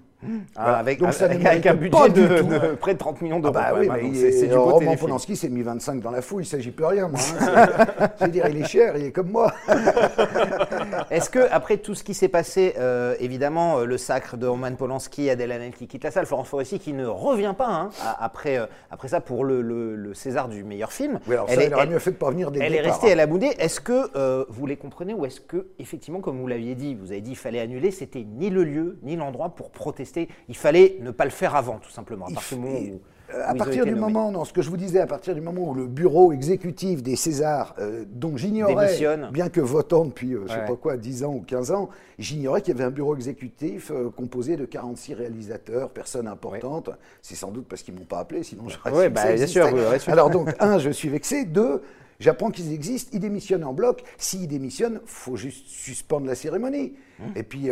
Ah, 0.57 0.63
Voilà. 0.63 0.79
avec, 0.79 0.99
Donc 1.01 1.13
ça 1.13 1.29
ne 1.29 1.35
avec, 1.35 1.47
avec 1.47 1.67
un 1.67 1.75
budget 1.75 2.09
de, 2.11 2.75
près 2.77 2.95
de 2.95 2.99
30 2.99 3.21
millions 3.23 3.37
Ah 3.39 3.41
d'euros. 3.43 3.55
bah 3.55 3.67
quand 3.73 3.79
oui, 3.81 3.89
hein, 3.91 3.97
il 4.03 4.17
c'est, 4.17 4.29
est- 4.29 4.33
c'est 4.33 4.47
du 4.47 4.55
beau 4.55 4.65
Roman. 4.65 4.97
Polanski 4.97 5.37
s'est 5.37 5.49
mis 5.49 5.63
25 5.63 6.01
dans 6.01 6.11
la 6.11 6.23
fouille, 6.23 6.45
il 6.45 6.47
s'agit 6.47 6.71
plus 6.71 6.85
rien, 6.85 7.09
moi. 7.09 7.19
hein. 7.41 7.67
C'est- 8.19 8.29
dire, 8.29 8.47
il 8.49 8.63
est 8.63 8.67
cher, 8.67 8.97
il 8.97 9.05
est 9.07 9.13
comme 9.13 9.31
moi. 9.31 9.53
Est-ce 11.11 11.31
que 11.31 11.41
après 11.51 11.77
tout 11.79 11.95
ce 11.95 12.03
qui 12.05 12.15
s'est 12.15 12.29
passé, 12.29 12.75
euh, 12.79 13.15
évidemment, 13.21 13.79
euh, 13.81 13.85
le 13.85 13.99
sacre 13.99 14.37
de 14.37 14.47
Roman 14.47 14.75
Polanski, 14.75 15.31
Adèle 15.31 15.53
Haenel 15.53 15.73
qui 15.73 15.87
quitte 15.87 16.05
la 16.05 16.11
salle, 16.11 16.27
Florence 16.27 16.49
Foresti 16.49 16.79
qui 16.79 16.93
ne 16.93 17.07
revient 17.07 17.55
pas 17.57 17.69
hein, 17.69 17.91
après, 18.19 18.59
euh, 18.59 18.67
après 18.91 19.09
ça 19.09 19.21
pour 19.21 19.45
le, 19.45 19.61
le- 19.63 19.95
le 19.97 20.15
César 20.15 20.49
du 20.49 20.65
meilleur 20.65 20.93
film. 20.93 21.21
Oui, 21.27 21.35
alors 21.35 21.49
ça, 21.49 21.55
Elle 21.55 21.63
est- 21.63 21.67
il 21.67 21.75
aurait 21.75 21.83
elle- 21.85 21.91
mieux 21.91 21.99
fait 21.99 22.13
de 22.13 22.17
pas 22.17 22.31
venir 22.31 22.51
dès 22.51 22.61
le 22.61 22.65
Elle 22.67 22.75
est 22.75 22.81
restée, 22.81 23.09
hein. 23.09 23.11
elle 23.13 23.21
a 23.21 23.27
boudé. 23.27 23.51
Est-ce 23.59 23.81
que 23.81 24.11
euh, 24.17 24.45
vous 24.49 24.67
les 24.67 24.77
comprenez 24.77 25.15
ou 25.15 25.25
est-ce 25.27 25.41
que, 25.41 25.67
effectivement, 25.79 26.21
comme 26.21 26.39
vous 26.39 26.47
l'aviez 26.47 26.75
dit, 26.75 26.95
vous 26.95 27.13
avez 27.13 27.21
dit 27.21 27.31
qu'il 27.31 27.39
fallait 27.39 27.61
annuler, 27.61 27.91
c'était 27.91 28.25
ni 28.25 28.51
le 28.51 28.65
lieu 28.65 28.99
ni 29.03 29.17
l'endroit 29.17 29.51
pour 29.51 29.71
protester. 29.71 30.14
Il 30.49 30.57
fallait 30.57 30.97
ne 31.01 31.11
pas 31.11 31.25
le 31.25 31.31
faire 31.31 31.55
avant, 31.55 31.79
tout 31.79 31.91
simplement. 31.91 32.27
À 32.27 32.31
Il 32.31 32.35
partir 32.35 32.57
du 32.59 32.65
moment 32.65 32.79
où, 32.81 33.01
Euh, 33.33 33.43
À 33.47 33.55
partir 33.55 33.85
du 33.87 33.91
nommés. 33.93 34.01
moment, 34.03 34.31
non, 34.31 34.45
ce 34.45 34.53
que 34.53 34.61
je 34.61 34.69
vous 34.69 34.77
disais, 34.77 35.01
à 35.01 35.07
partir 35.07 35.35
du 35.35 35.41
moment 35.41 35.71
où 35.71 35.75
le 35.75 35.87
bureau 35.87 36.31
exécutif 36.33 37.03
des 37.03 37.17
Césars, 37.17 37.75
euh, 37.79 38.05
dont 38.07 38.37
j'ignorais, 38.37 38.97
bien 39.33 39.49
que 39.49 39.63
votant 39.63 40.05
depuis, 40.05 40.35
euh, 40.35 40.43
je 40.47 40.53
sais 40.53 40.59
Ouais. 40.61 40.67
pas 40.67 40.77
quoi, 40.77 40.97
10 40.99 41.25
ans 41.25 41.33
ou 41.35 41.41
15 41.41 41.71
ans, 41.73 41.89
j'ignorais 42.19 42.61
qu'il 42.61 42.75
y 42.75 42.77
avait 42.77 42.85
un 42.85 42.91
bureau 42.93 43.17
exécutif 43.17 43.91
euh, 43.91 44.11
composé 44.11 44.57
de 44.57 44.67
46 44.67 45.15
réalisateurs, 45.15 45.89
personnes 45.91 46.29
importantes. 46.29 46.91
C'est 47.23 47.35
sans 47.35 47.51
doute 47.51 47.67
parce 47.67 47.83
qu'ils 47.83 47.95
m'ont 47.95 48.05
pas 48.05 48.19
appelé, 48.19 48.43
sinon 48.43 48.65
j'aurais 48.69 49.09
que 49.09 49.15
bah, 49.15 49.33
bien 49.33 49.47
sûr, 49.47 49.69
vous. 49.69 50.11
Alors 50.11 50.29
donc, 50.29 50.51
un, 50.61 50.79
je 50.79 50.91
suis 50.91 51.09
vexé. 51.09 51.45
Deux, 51.47 51.81
J'apprends 52.21 52.51
qu'ils 52.51 52.73
existent, 52.73 53.11
ils 53.13 53.19
démissionnent 53.21 53.65
en 53.65 53.73
bloc. 53.73 54.05
S'ils 54.19 54.47
démissionnent, 54.47 55.01
faut 55.05 55.35
juste 55.37 55.67
suspendre 55.67 56.27
la 56.27 56.37
cérémonie. 56.37 56.93
Mmh. 57.19 57.23
Et 57.35 57.43
puis, 57.43 57.71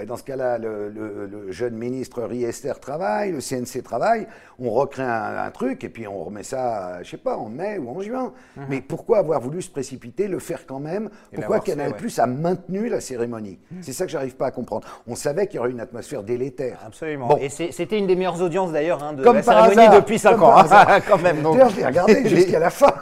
euh, 0.00 0.04
dans 0.04 0.16
ce 0.16 0.22
cas-là, 0.24 0.58
le, 0.58 0.88
le- 0.88 1.26
le 1.26 1.50
jeune 1.52 1.74
ministre 1.74 2.22
Riester 2.22 2.72
travaille, 2.80 3.32
le 3.32 3.40
CNC 3.40 3.82
travaille, 3.82 4.26
on 4.58 4.70
recrée 4.70 5.02
un, 5.02 5.38
un 5.44 5.50
truc 5.50 5.84
et 5.84 5.88
puis 5.88 6.06
on 6.06 6.24
remet 6.24 6.42
ça, 6.42 7.02
je 7.02 7.10
sais 7.10 7.16
pas, 7.16 7.36
en 7.36 7.48
mai 7.48 7.78
ou 7.78 7.88
en 7.90 8.00
juin. 8.00 8.32
Mais 8.68 8.80
pourquoi 8.80 9.18
avoir 9.18 9.40
voulu 9.40 9.62
se 9.62 9.70
précipiter, 9.70 10.28
le 10.28 10.38
faire 10.38 10.66
quand 10.66 10.80
même? 10.80 11.08
Pourquoi 11.34 11.60
fait, 11.60 11.72
Canal 11.72 11.92
ouais. 11.92 11.96
Plus 11.96 12.18
a 12.18 12.26
maintenu 12.26 12.88
la 12.88 13.00
cérémonie? 13.00 13.58
C'est 13.82 13.92
ça 13.92 14.04
que 14.04 14.10
j'arrive 14.10 14.36
pas 14.36 14.46
à 14.46 14.50
comprendre. 14.50 14.86
On 15.06 15.14
savait 15.14 15.46
qu'il 15.46 15.56
y 15.56 15.58
aurait 15.60 15.70
une 15.70 15.80
atmosphère 15.80 16.22
délétère. 16.22 16.78
Absolument. 16.86 17.28
Bon. 17.28 17.38
Et 17.38 17.48
c'était 17.48 17.98
une 17.98 18.06
des 18.06 18.16
meilleures 18.16 18.40
audiences 18.42 18.72
d'ailleurs 18.72 19.02
hein, 19.02 19.12
de 19.14 19.22
Comme 19.24 19.36
la 19.36 19.42
cérémonie 19.42 19.78
hasard, 19.80 19.94
depuis 20.00 20.18
5 20.18 20.32
comme 20.34 20.42
ans. 20.44 20.56
hein, 20.58 21.00
quand 21.08 21.18
même. 21.22 21.42
donc. 21.42 21.54
D'ailleurs, 21.56 21.70
je 21.70 21.76
l'ai 21.76 21.86
regardé 21.86 22.28
jusqu'à 22.28 22.58
la 22.58 22.70
fin. 22.70 22.92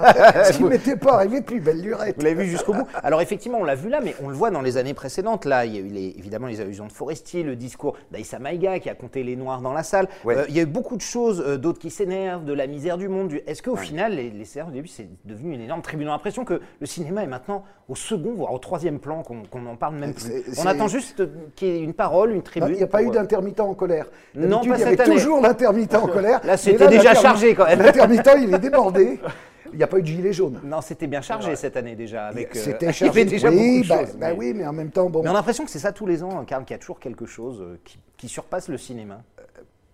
Ce 0.45 0.53
qui 0.57 0.65
m'était 0.65 0.97
pas 0.97 1.15
arrivé 1.15 1.41
depuis 1.41 1.61
belle 1.61 1.81
lurette. 1.81 2.17
Vous 2.19 2.25
l'avez 2.25 2.45
vu 2.45 2.51
jusqu'au 2.51 2.73
bout. 2.75 2.87
Alors 3.03 3.21
effectivement, 3.21 3.59
on 3.61 3.65
l'a 3.65 3.75
vu 3.75 3.89
là, 3.89 4.01
mais 4.03 4.15
on 4.23 4.29
le 4.29 4.35
voit 4.35 4.51
dans 4.51 4.63
les 4.63 4.77
années 4.77 4.95
précédentes. 4.95 5.45
Là, 5.45 5.65
il 5.65 5.75
y 5.75 5.79
a 5.79 5.81
eu 5.81 5.89
les- 5.89 6.15
évidemment 6.19 6.47
les 6.47 6.61
allusions 6.61 6.84
de 6.87 6.93
Forestier, 6.93 7.43
le 7.43 7.57
discours 7.57 7.97
d'Aïssa 8.11 8.39
Maïga 8.39 8.79
qui 8.79 8.89
a 8.91 8.95
compté 8.95 9.23
les 9.23 9.37
Noirs 9.37 9.61
dans 9.61 9.73
la 9.73 9.83
salle. 9.83 10.09
Ouais. 10.25 10.37
Euh, 10.37 10.45
il 10.49 10.57
y 10.57 10.59
a 10.61 10.63
eu 10.63 10.67
beaucoup 10.67 10.97
de 10.97 11.01
choses, 11.03 11.43
euh, 11.47 11.57
d'autres 11.57 11.79
qui 11.79 11.91
s'énervent, 11.91 12.45
de 12.45 12.53
la 12.53 12.67
misère 12.67 12.99
du 12.99 13.09
monde. 13.09 13.29
du- 13.29 13.41
Est-ce 13.47 13.63
qu'au 13.63 13.77
final, 13.77 14.15
les, 14.15 14.31
les 14.31 14.45
au 14.63 14.71
début, 14.71 14.89
c'est 14.89 15.09
devenu 15.25 15.55
une 15.55 15.61
énorme 15.61 15.83
tribune 15.83 16.07
l'impression 16.09 16.45
que 16.45 16.61
le 16.81 16.87
cinéma 16.87 17.23
est 17.25 17.27
maintenant 17.27 17.65
au 17.89 17.95
second, 17.95 18.35
voire 18.35 18.53
au 18.53 18.59
troisième 18.59 18.99
plan, 18.99 19.23
qu'on 19.23 19.43
qu'on 19.51 19.61
n'en 19.61 19.77
parle 19.77 19.97
même 19.97 20.15
plus. 20.15 20.33
On 20.59 20.67
attend 20.67 20.89
juste 20.89 21.23
qu'il 21.55 21.69
y 21.69 21.71
ait 21.73 21.81
une 21.81 21.93
parole, 21.95 22.33
une 22.33 22.43
tribune. 22.43 22.71
Il 22.71 22.77
n'y 22.77 22.83
a 22.83 22.87
pas 22.87 23.03
eu 23.03 23.09
euh, 23.09 23.13
d'intermittent 23.13 23.61
en 23.61 23.75
colère. 23.75 24.07
Non, 24.35 24.59
pas 24.61 24.65
il 24.65 24.81
y 24.81 24.83
avait 24.85 25.01
année. 25.01 25.15
toujours 25.17 25.41
l'intermittent 25.41 25.95
en 25.95 26.07
colère. 26.07 26.41
Là, 26.45 26.57
c'était 26.57 26.89
déjà 26.89 27.15
chargé, 27.15 27.55
quand 27.55 27.67
même. 27.67 27.81
L'intermittent, 27.83 28.31
il 28.39 28.55
est 28.55 28.59
débordé. 28.59 29.19
Il 29.75 29.79
n'y 29.79 29.83
a 29.83 29.89
pas 29.89 29.99
eu 29.99 30.03
de 30.03 30.07
gilet 30.07 30.33
jaune. 30.33 30.61
Non, 30.65 30.81
c'était 30.81 31.09
bien 31.09 31.21
chargé 31.21 31.57
cette 31.57 31.77
année 31.77 31.97
déjà. 31.97 32.27
Avec, 32.29 32.55
euh, 32.57 32.61
C'était 32.63 32.87
il 32.87 32.91
y 32.91 32.93
chargé. 32.93 33.21
avait 33.21 33.25
déjà 33.29 33.51
oui, 33.51 33.57
beaucoup 33.79 33.83
de 33.83 33.89
bah, 33.89 34.07
choses. 34.07 34.17
bah 34.17 34.31
mais- 34.31 34.37
oui, 34.39 34.53
mais 34.55 34.67
en 34.67 34.73
même 34.73 34.91
temps, 34.91 35.11
bon. 35.11 35.23
Mais 35.23 35.29
on 35.29 35.33
a 35.33 35.35
l'impression 35.35 35.65
que 35.65 35.71
c'est 35.71 35.81
ça 35.81 35.91
tous 35.93 36.07
les 36.07 36.23
ans, 36.23 36.45
Karl, 36.45 36.65
qu'il 36.65 36.75
y 36.75 36.77
a 36.77 36.79
toujours 36.79 37.01
quelque 37.01 37.27
chose 37.27 37.61
euh, 37.61 37.79
qui, 37.85 37.99
qui 38.17 38.29
surpasse 38.29 38.69
le 38.69 38.79
cinéma. 38.79 39.23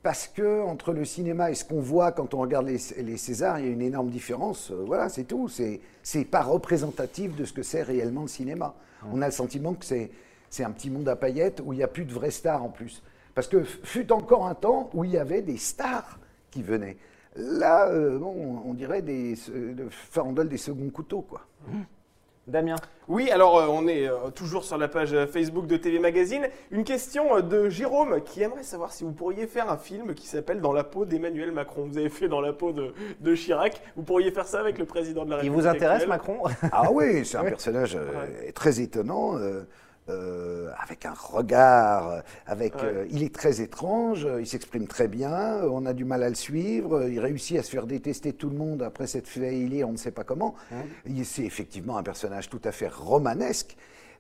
Parce 0.03 0.29
que 0.29 0.63
entre 0.63 0.93
le 0.93 1.05
cinéma 1.05 1.51
et 1.51 1.55
ce 1.55 1.65
qu'on 1.65 1.81
voit 1.81 2.13
quand 2.13 2.33
on 2.35 2.39
regarde 2.39 2.67
les, 2.67 2.79
les 3.03 3.17
Césars, 3.17 3.59
il 3.59 3.67
y 3.67 3.69
a 3.69 3.73
une 3.73 3.83
énorme 3.83 4.09
différence. 4.11 4.71
Euh, 4.71 4.83
voilà, 4.87 5.09
c'est 5.09 5.25
tout. 5.25 5.49
C'est 5.49 5.81
c'est 6.03 6.25
pas 6.25 6.43
représentatif 6.43 7.35
de 7.37 7.45
ce 7.45 7.53
que 7.53 7.63
c'est 7.63 7.83
réellement 7.83 8.23
le 8.23 8.29
cinéma. 8.29 8.75
On 9.13 9.23
a 9.23 9.27
le 9.27 9.33
sentiment 9.33 9.73
que 9.75 9.85
c'est 9.85 10.11
c'est 10.51 10.65
un 10.65 10.71
petit 10.73 10.91
monde 10.91 11.09
à 11.09 11.17
paillettes 11.17 11.63
où 11.65 11.73
il 11.73 11.77
n'y 11.77 11.83
a 11.83 11.89
plus 11.89 12.05
de 12.05 12.13
vraies 12.13 12.31
stars 12.31 12.63
en 12.63 12.69
plus. 12.71 13.03
Parce 13.35 13.47
que 13.47 13.63
fut 13.63 14.11
encore 14.13 14.47
un 14.47 14.55
temps 14.55 14.91
où 14.95 15.05
il 15.05 15.11
y 15.13 15.19
avait 15.19 15.43
des 15.43 15.57
stars 15.57 16.19
qui 16.51 16.63
venaient. 16.63 16.97
Là, 17.37 17.89
euh, 17.89 18.19
bon, 18.19 18.63
on 18.65 18.75
dirait 18.75 19.03
des 19.03 19.35
de 19.55 19.89
farandole 19.91 20.49
des 20.49 20.57
seconds 20.57 20.91
couteaux, 20.91 21.23
quoi. 21.23 21.43
Damien 22.47 22.77
Oui, 23.07 23.31
alors 23.31 23.59
euh, 23.59 23.67
on 23.69 23.87
est 23.87 24.09
euh, 24.09 24.31
toujours 24.35 24.65
sur 24.65 24.77
la 24.77 24.89
page 24.89 25.15
Facebook 25.27 25.67
de 25.67 25.77
TV 25.77 25.99
Magazine. 26.01 26.49
Une 26.71 26.85
question 26.85 27.37
euh, 27.37 27.43
de 27.43 27.69
Jérôme 27.69 28.21
qui 28.25 28.43
aimerait 28.43 28.65
savoir 28.65 28.93
si 28.93 29.05
vous 29.05 29.13
pourriez 29.13 29.47
faire 29.47 29.71
un 29.71 29.77
film 29.77 30.15
qui 30.15 30.27
s'appelle 30.27 30.61
Dans 30.61 30.73
la 30.73 30.83
peau 30.83 31.05
d'Emmanuel 31.05 31.53
Macron. 31.53 31.87
Vous 31.87 31.99
avez 31.99 32.09
fait 32.09 32.29
Dans 32.29 32.41
la 32.41 32.53
peau 32.53 32.73
de, 32.73 32.93
de 33.21 33.35
Chirac. 33.35 33.81
Vous 33.95 34.03
pourriez 34.03 34.33
faire 34.33 34.47
ça 34.47 34.59
avec 34.59 34.79
le 34.79 34.85
président 34.85 35.25
de 35.25 35.31
la 35.31 35.37
Il 35.37 35.51
République 35.51 35.61
vous 35.61 35.69
intéresse, 35.69 36.03
actuelle 36.03 36.09
Macron? 36.09 36.39
Ah 36.73 36.91
oui, 36.91 37.25
c'est 37.25 37.37
un 37.39 37.45
personnage 37.45 37.97
euh, 37.97 38.51
très 38.55 38.81
étonnant, 38.81 39.35
euh, 40.11 40.71
avec 40.83 41.07
un 41.07 41.15
regard, 41.15 42.11
euh, 42.11 42.21
avec, 42.47 42.75
Ouais. 42.75 42.81
euh, 42.85 43.07
il 43.11 43.23
est 43.23 43.35
très 43.35 43.61
étrange, 43.61 44.27
il 44.39 44.47
s'exprime 44.47 44.87
très 44.87 45.09
bien, 45.09 45.63
on 45.71 45.87
a 45.87 45.93
du 45.93 46.05
mal 46.05 46.23
à 46.23 46.29
le 46.29 46.35
suivre, 46.35 47.09
il 47.09 47.21
réussit 47.21 47.59
à 47.59 47.63
se 47.63 47.71
faire 47.71 47.87
détester 47.87 48.33
tout 48.33 48.51
le 48.51 48.57
monde 48.57 48.83
après 48.83 49.07
s'être 49.07 49.29
fait 49.29 49.57
hélier, 49.57 49.85
on 49.85 49.93
ne 49.93 49.97
sait 49.97 50.11
pas 50.11 50.25
comment. 50.25 50.55
C'est 51.25 51.45
effectivement 51.45 51.97
un 51.97 52.03
personnage 52.03 52.49
tout 52.51 52.61
à 52.65 52.73
fait 52.73 52.89
romanesque. 52.89 53.77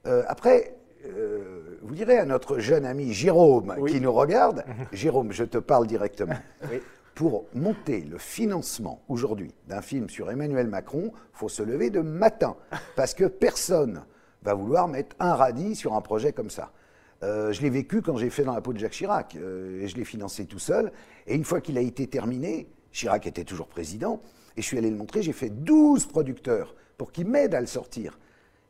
Euh, 0.06 0.22
après, 0.28 0.76
euh, 1.06 1.78
vous 1.82 1.94
direz 1.94 2.18
à 2.18 2.24
notre 2.24 2.58
jeune 2.58 2.84
ami 2.86 3.12
Jérôme 3.12 3.74
Oui. 3.78 3.92
qui 3.92 4.00
nous 4.00 4.12
regarde, 4.12 4.64
Jérôme, 4.92 5.32
je 5.32 5.44
te 5.44 5.58
parle 5.58 5.86
directement. 5.86 6.36
Oui. 6.70 6.80
Pour 7.14 7.44
monter 7.54 8.00
le 8.00 8.16
financement 8.16 9.02
aujourd'hui 9.08 9.52
d'un 9.68 9.82
film 9.82 10.08
sur 10.08 10.30
Emmanuel 10.30 10.68
Macron, 10.68 11.12
faut 11.32 11.48
se 11.50 11.62
lever 11.62 11.90
de 11.90 12.00
matin 12.00 12.56
parce 12.96 13.12
que 13.14 13.24
personne 13.24 14.04
va 14.42 14.54
vouloir 14.54 14.88
mettre 14.88 15.16
un 15.18 15.34
radis 15.34 15.74
sur 15.76 15.94
un 15.94 16.00
projet 16.00 16.32
comme 16.32 16.50
ça. 16.50 16.72
Euh, 17.22 17.52
je 17.52 17.60
l'ai 17.60 17.70
vécu 17.70 18.00
quand 18.00 18.16
j'ai 18.16 18.30
fait 18.30 18.44
dans 18.44 18.54
la 18.54 18.60
peau 18.60 18.72
de 18.72 18.78
Jacques 18.78 18.92
Chirac. 18.92 19.36
euh, 19.36 19.82
et 19.82 19.88
je 19.88 19.96
l'ai 19.96 20.04
financé 20.04 20.46
tout 20.46 20.58
seul. 20.58 20.90
Et 21.26 21.34
une 21.34 21.44
fois 21.44 21.60
qu'il 21.60 21.76
a 21.76 21.82
été 21.82 22.06
terminé, 22.06 22.68
Chirac 22.92 23.26
était 23.26 23.44
toujours 23.44 23.68
président, 23.68 24.22
et 24.56 24.62
je 24.62 24.66
suis 24.66 24.78
allé 24.78 24.90
le 24.90 24.96
montrer, 24.96 25.22
j'ai 25.22 25.32
fait 25.32 25.50
12 25.50 26.06
producteurs 26.06 26.74
pour 26.96 27.12
qu'ils 27.12 27.26
m'aident 27.26 27.54
à 27.54 27.60
le 27.60 27.66
sortir. 27.66 28.18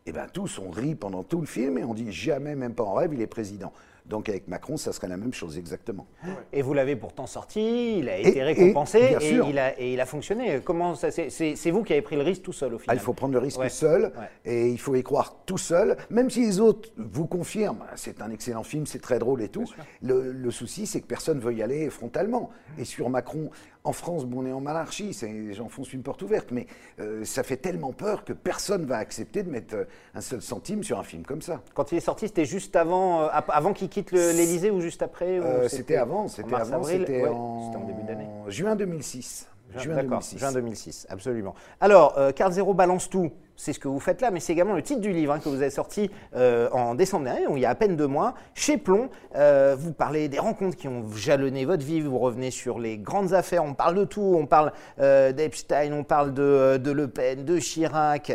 Et 0.06 0.12
bien 0.12 0.26
tous 0.32 0.58
ont 0.58 0.70
ri 0.70 0.94
pendant 0.94 1.22
tout 1.22 1.40
le 1.40 1.46
film 1.46 1.78
et 1.78 1.84
on 1.84 1.94
dit 1.94 2.10
jamais, 2.12 2.54
même 2.56 2.74
pas 2.74 2.84
en 2.84 2.94
rêve, 2.94 3.12
il 3.14 3.20
est 3.20 3.26
président. 3.26 3.72
Donc 4.10 4.28
avec 4.28 4.48
Macron, 4.48 4.76
ça 4.76 4.92
serait 4.92 5.06
la 5.06 5.16
même 5.16 5.32
chose 5.32 5.56
exactement. 5.56 6.06
Et 6.52 6.62
vous 6.62 6.74
l'avez 6.74 6.96
pourtant 6.96 7.26
sorti, 7.28 7.98
il 8.00 8.08
a 8.08 8.18
été 8.18 8.38
et, 8.38 8.42
récompensé 8.42 8.98
et, 9.20 9.34
il 9.48 9.56
a, 9.58 9.80
et 9.80 9.92
il 9.92 10.00
a 10.00 10.04
fonctionné. 10.06 10.60
Comment 10.64 10.96
ça 10.96 11.10
c'est, 11.12 11.70
vous 11.70 11.84
qui 11.84 11.92
avez 11.92 12.02
pris 12.02 12.16
le 12.16 12.22
risque 12.22 12.42
tout 12.42 12.52
seul 12.52 12.74
au 12.74 12.76
Ah, 12.76 12.80
final 12.80 12.96
il 12.96 13.00
faut 13.00 13.12
prendre 13.12 13.32
le 13.32 13.38
risque 13.38 13.60
Ouais. 13.60 13.68
seul 13.68 14.02
Ouais. 14.18 14.28
et 14.44 14.68
il 14.68 14.78
faut 14.80 14.96
y 14.96 15.02
croire 15.04 15.36
tout 15.46 15.58
seul, 15.58 15.96
même 16.10 16.28
si 16.28 16.40
les 16.40 16.58
autres 16.60 16.90
vous 16.96 17.26
confirment, 17.26 17.84
Ah, 17.88 17.92
c'est 17.94 18.20
un 18.20 18.30
excellent 18.32 18.64
film, 18.64 18.84
c'est 18.84 18.98
très 18.98 19.20
drôle 19.20 19.42
et 19.42 19.48
tout. 19.48 19.64
Le, 20.02 20.32
le 20.32 20.50
souci, 20.50 20.86
c'est 20.88 21.00
que 21.00 21.06
personne 21.06 21.38
ne 21.38 21.42
veut 21.42 21.54
y 21.54 21.62
aller 21.62 21.88
frontalement. 21.88 22.50
Et 22.78 22.84
sur 22.84 23.08
Macron, 23.10 23.50
en 23.82 23.92
France, 23.92 24.26
bon, 24.26 24.42
on 24.42 24.46
est 24.46 24.52
en 24.52 24.60
monarchie, 24.60 25.14
c'est- 25.14 25.54
j'enfonce 25.54 25.92
une 25.94 26.02
porte 26.02 26.20
ouverte, 26.22 26.48
mais 26.52 26.66
euh, 27.00 27.24
ça 27.24 27.42
fait 27.42 27.56
tellement 27.56 27.92
peur 27.92 28.24
que 28.24 28.34
personne 28.34 28.84
va 28.84 28.98
accepter 28.98 29.42
de 29.42 29.50
mettre 29.50 29.74
euh, 29.74 29.84
un 30.14 30.20
seul 30.20 30.42
centime 30.42 30.82
sur 30.84 30.98
un 30.98 31.02
film 31.02 31.22
comme 31.24 31.40
ça. 31.40 31.62
Quand 31.74 31.90
il 31.90 31.96
est 31.96 32.00
sorti, 32.02 32.26
c'était 32.28 32.44
juste 32.44 32.76
avant, 32.76 33.22
euh, 33.22 33.28
avant 33.48 33.72
qu'il 33.72 33.88
quitte 33.88 34.12
l'Élysée 34.12 34.70
ou 34.70 34.80
juste 34.80 35.00
après 35.02 35.38
Euh, 35.40 35.66
c'était 35.68 35.96
avant, 35.96 36.28
c'était 36.28 36.54
avant, 36.54 36.82
c'était 36.84 37.22
Ouais, 37.22 37.28
en... 37.28 37.84
début 37.86 38.02
d'année. 38.02 38.28
juin 38.48 38.76
2006. 38.76 39.46
Juin 39.76 39.94
D'accord, 39.94 40.18
2006. 40.18 40.38
juin 40.38 40.52
2006, 40.52 41.06
absolument. 41.08 41.54
Alors, 41.80 42.18
Carl 42.34 42.52
Zero 42.52 42.74
balance 42.74 43.08
tout, 43.08 43.30
c'est 43.60 43.74
ce 43.74 43.78
que 43.78 43.88
vous 43.88 44.00
faites 44.00 44.22
là, 44.22 44.30
mais 44.30 44.40
c'est 44.40 44.52
également 44.54 44.74
le 44.74 44.82
titre 44.82 45.00
du 45.02 45.12
livre 45.12 45.34
hein, 45.34 45.38
que 45.38 45.48
vous 45.50 45.60
avez 45.60 45.68
sorti 45.70 46.10
euh, 46.34 46.70
en 46.72 46.94
décembre 46.94 47.24
dernier, 47.24 47.44
il 47.54 47.58
y 47.58 47.66
a 47.66 47.70
à 47.70 47.74
peine 47.74 47.94
deux 47.94 48.06
mois, 48.06 48.34
chez 48.54 48.78
Plomb. 48.78 49.10
Euh, 49.36 49.76
vous 49.78 49.92
parlez 49.92 50.28
des 50.28 50.38
rencontres 50.38 50.76
qui 50.76 50.88
ont 50.88 51.04
jalonné 51.14 51.66
votre 51.66 51.84
vie, 51.84 52.00
vous 52.00 52.18
revenez 52.18 52.50
sur 52.50 52.78
les 52.78 52.96
grandes 52.96 53.34
affaires, 53.34 53.62
on 53.64 53.74
parle 53.74 53.94
de 53.96 54.04
tout, 54.04 54.34
on 54.38 54.46
parle 54.46 54.72
euh, 55.00 55.32
d'Epstein, 55.32 55.92
on 55.92 56.04
parle 56.04 56.32
de, 56.32 56.78
de 56.82 56.90
Le 56.90 57.08
Pen, 57.08 57.44
de 57.44 57.58
Chirac, 57.58 58.32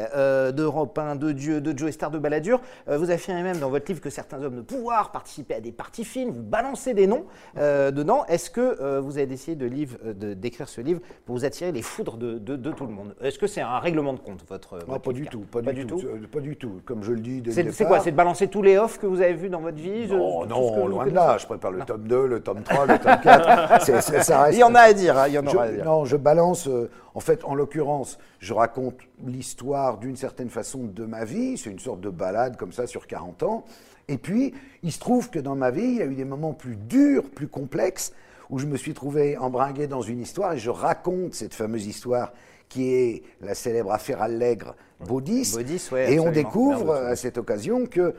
d'Europe 0.54 0.98
1, 0.98 1.16
de 1.16 1.32
Dieu, 1.32 1.62
de 1.62 1.78
Joe 1.78 1.92
Star, 1.92 2.12
de 2.12 2.20
Balladur. 2.20 2.62
Vous 2.88 3.10
affirmez 3.12 3.42
même 3.44 3.58
dans 3.58 3.70
votre 3.70 3.88
livre 3.92 4.02
que 4.02 4.10
certains 4.10 4.42
hommes 4.44 4.58
de 4.58 4.62
pouvoir 4.62 5.12
participaient 5.12 5.56
à 5.56 5.62
des 5.62 5.72
parties 5.72 6.06
fines, 6.06 6.30
vous 6.32 6.44
balancez 6.44 6.94
des 6.94 7.08
noms 7.08 7.26
dedans. 7.56 8.26
Est-ce 8.28 8.50
que 8.50 9.00
vous 9.00 9.18
avez 9.18 9.28
décidé 9.28 9.56
de 9.56 9.66
livre- 9.66 9.98
de- 10.14 10.34
d'écrire 10.34 10.70
ce 10.70 10.82
livre 10.82 11.02
pour 11.26 11.36
vous 11.36 11.46
attirer 11.46 11.72
les 11.72 11.82
foudres 11.82 12.18
de, 12.18 12.38
de- 12.38 12.56
de 12.56 12.72
tout 12.72 12.86
le 12.86 12.94
monde? 12.94 13.16
Est-ce 13.22 13.40
que 13.40 13.48
c'est 13.48 13.62
un 13.62 13.80
règlement 13.80 14.14
de 14.14 14.20
compte, 14.20 14.46
votre. 14.48 14.80
Votre 14.86 15.02
du 15.16 15.28
tout, 15.28 15.40
pas, 15.40 15.62
du, 15.62 15.86
tout, 15.88 16.00
euh, 16.04 16.20
pas 16.32 16.40
du 16.40 16.56
tout. 16.56 16.82
Comme 16.86 17.04
je 17.04 17.12
le 17.14 17.20
dis 17.20 17.42
C'est 17.52 17.86
quoi 17.86 18.00
C'est 18.00 18.12
de 18.12 18.16
balancer 18.16 18.48
tous 18.48 18.62
les 18.62 18.78
offs 18.78 19.00
que 19.00 19.08
vous 19.08 19.22
avez 19.22 19.34
vus 19.34 19.50
dans 19.50 19.62
votre 19.62 19.78
vie 19.78 20.08
je- 20.08 20.14
Non, 20.14 20.44
que 20.44 20.48
non, 20.50 20.88
loin 20.88 21.06
de 21.06 21.12
là. 21.12 21.38
Je 21.40 21.46
prépare 21.46 21.72
le 21.72 21.82
tome 21.84 22.08
2, 22.08 22.28
le 22.28 22.40
tome 22.42 22.62
3, 22.64 22.86
le 22.86 23.00
tome 23.00 23.18
4. 23.24 23.82
C'est- 23.86 24.02
c'est- 24.02 24.22
ça 24.24 24.44
reste- 24.44 24.58
Il 24.58 24.62
y 24.62 24.64
en 24.64 24.76
a 24.76 24.82
à 24.82 24.94
dire, 24.94 25.18
hein, 25.18 25.26
il 25.28 25.34
y 25.34 25.40
en 25.40 25.46
Je- 25.48 25.56
aura 25.56 25.66
à 25.66 25.72
dire. 25.72 25.86
non, 25.86 26.06
je 26.06 26.18
balance. 26.18 26.68
euh, 26.68 26.90
en 27.16 27.20
fait, 27.20 27.44
en 27.46 27.56
l'occurrence, 27.56 28.18
je 28.40 28.54
raconte 28.54 28.96
l'histoire 29.26 29.98
d'une 29.98 30.16
certaine 30.18 30.50
façon 30.50 30.80
de 30.84 31.06
ma 31.06 31.26
vie. 31.26 31.58
C'est 31.58 31.70
une 31.72 31.80
sorte 31.80 32.02
de 32.02 32.10
balade 32.10 32.58
comme 32.58 32.72
ça 32.72 32.88
sur 32.88 33.08
40 33.08 33.44
ans. 33.44 33.64
Et 34.08 34.18
puis, 34.18 34.54
il 34.84 34.92
se 34.92 35.00
trouve 35.00 35.30
que 35.30 35.40
dans 35.40 35.56
ma 35.56 35.72
vie, 35.72 35.84
il 35.84 35.96
y 35.96 36.02
a 36.02 36.06
eu 36.06 36.16
des 36.16 36.26
moments 36.26 36.54
plus 36.54 36.76
durs, 36.76 37.24
plus 37.30 37.48
complexes, 37.48 38.14
où 38.52 38.60
je 38.60 38.68
me 38.68 38.78
suis 38.78 38.94
trouvé 38.94 39.38
embringué 39.38 39.88
dans 39.88 40.02
une 40.04 40.20
histoire 40.20 40.54
et 40.54 40.60
je 40.60 40.70
raconte 40.70 41.34
cette 41.34 41.54
fameuse 41.56 41.88
histoire 41.88 42.32
qui 42.70 42.94
est 42.94 43.24
la 43.42 43.54
célèbre 43.56 43.92
affaire 43.92 44.22
Allègre 44.22 44.76
Baudis. 45.00 45.52
Baudis, 45.56 45.90
ouais, 45.92 46.14
et 46.14 46.20
on 46.20 46.26
découvre 46.32 46.94
à 46.96 47.16
cette 47.16 47.38
occasion 47.38 47.86
que 47.86 48.14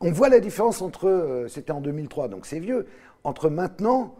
on 0.00 0.12
voit 0.12 0.28
la 0.28 0.40
différence 0.40 0.80
entre, 0.82 1.08
euh, 1.08 1.48
c'était 1.48 1.72
en 1.72 1.80
2003, 1.80 2.28
donc 2.28 2.46
c'est 2.46 2.60
vieux, 2.60 2.86
entre 3.24 3.50
maintenant 3.50 4.14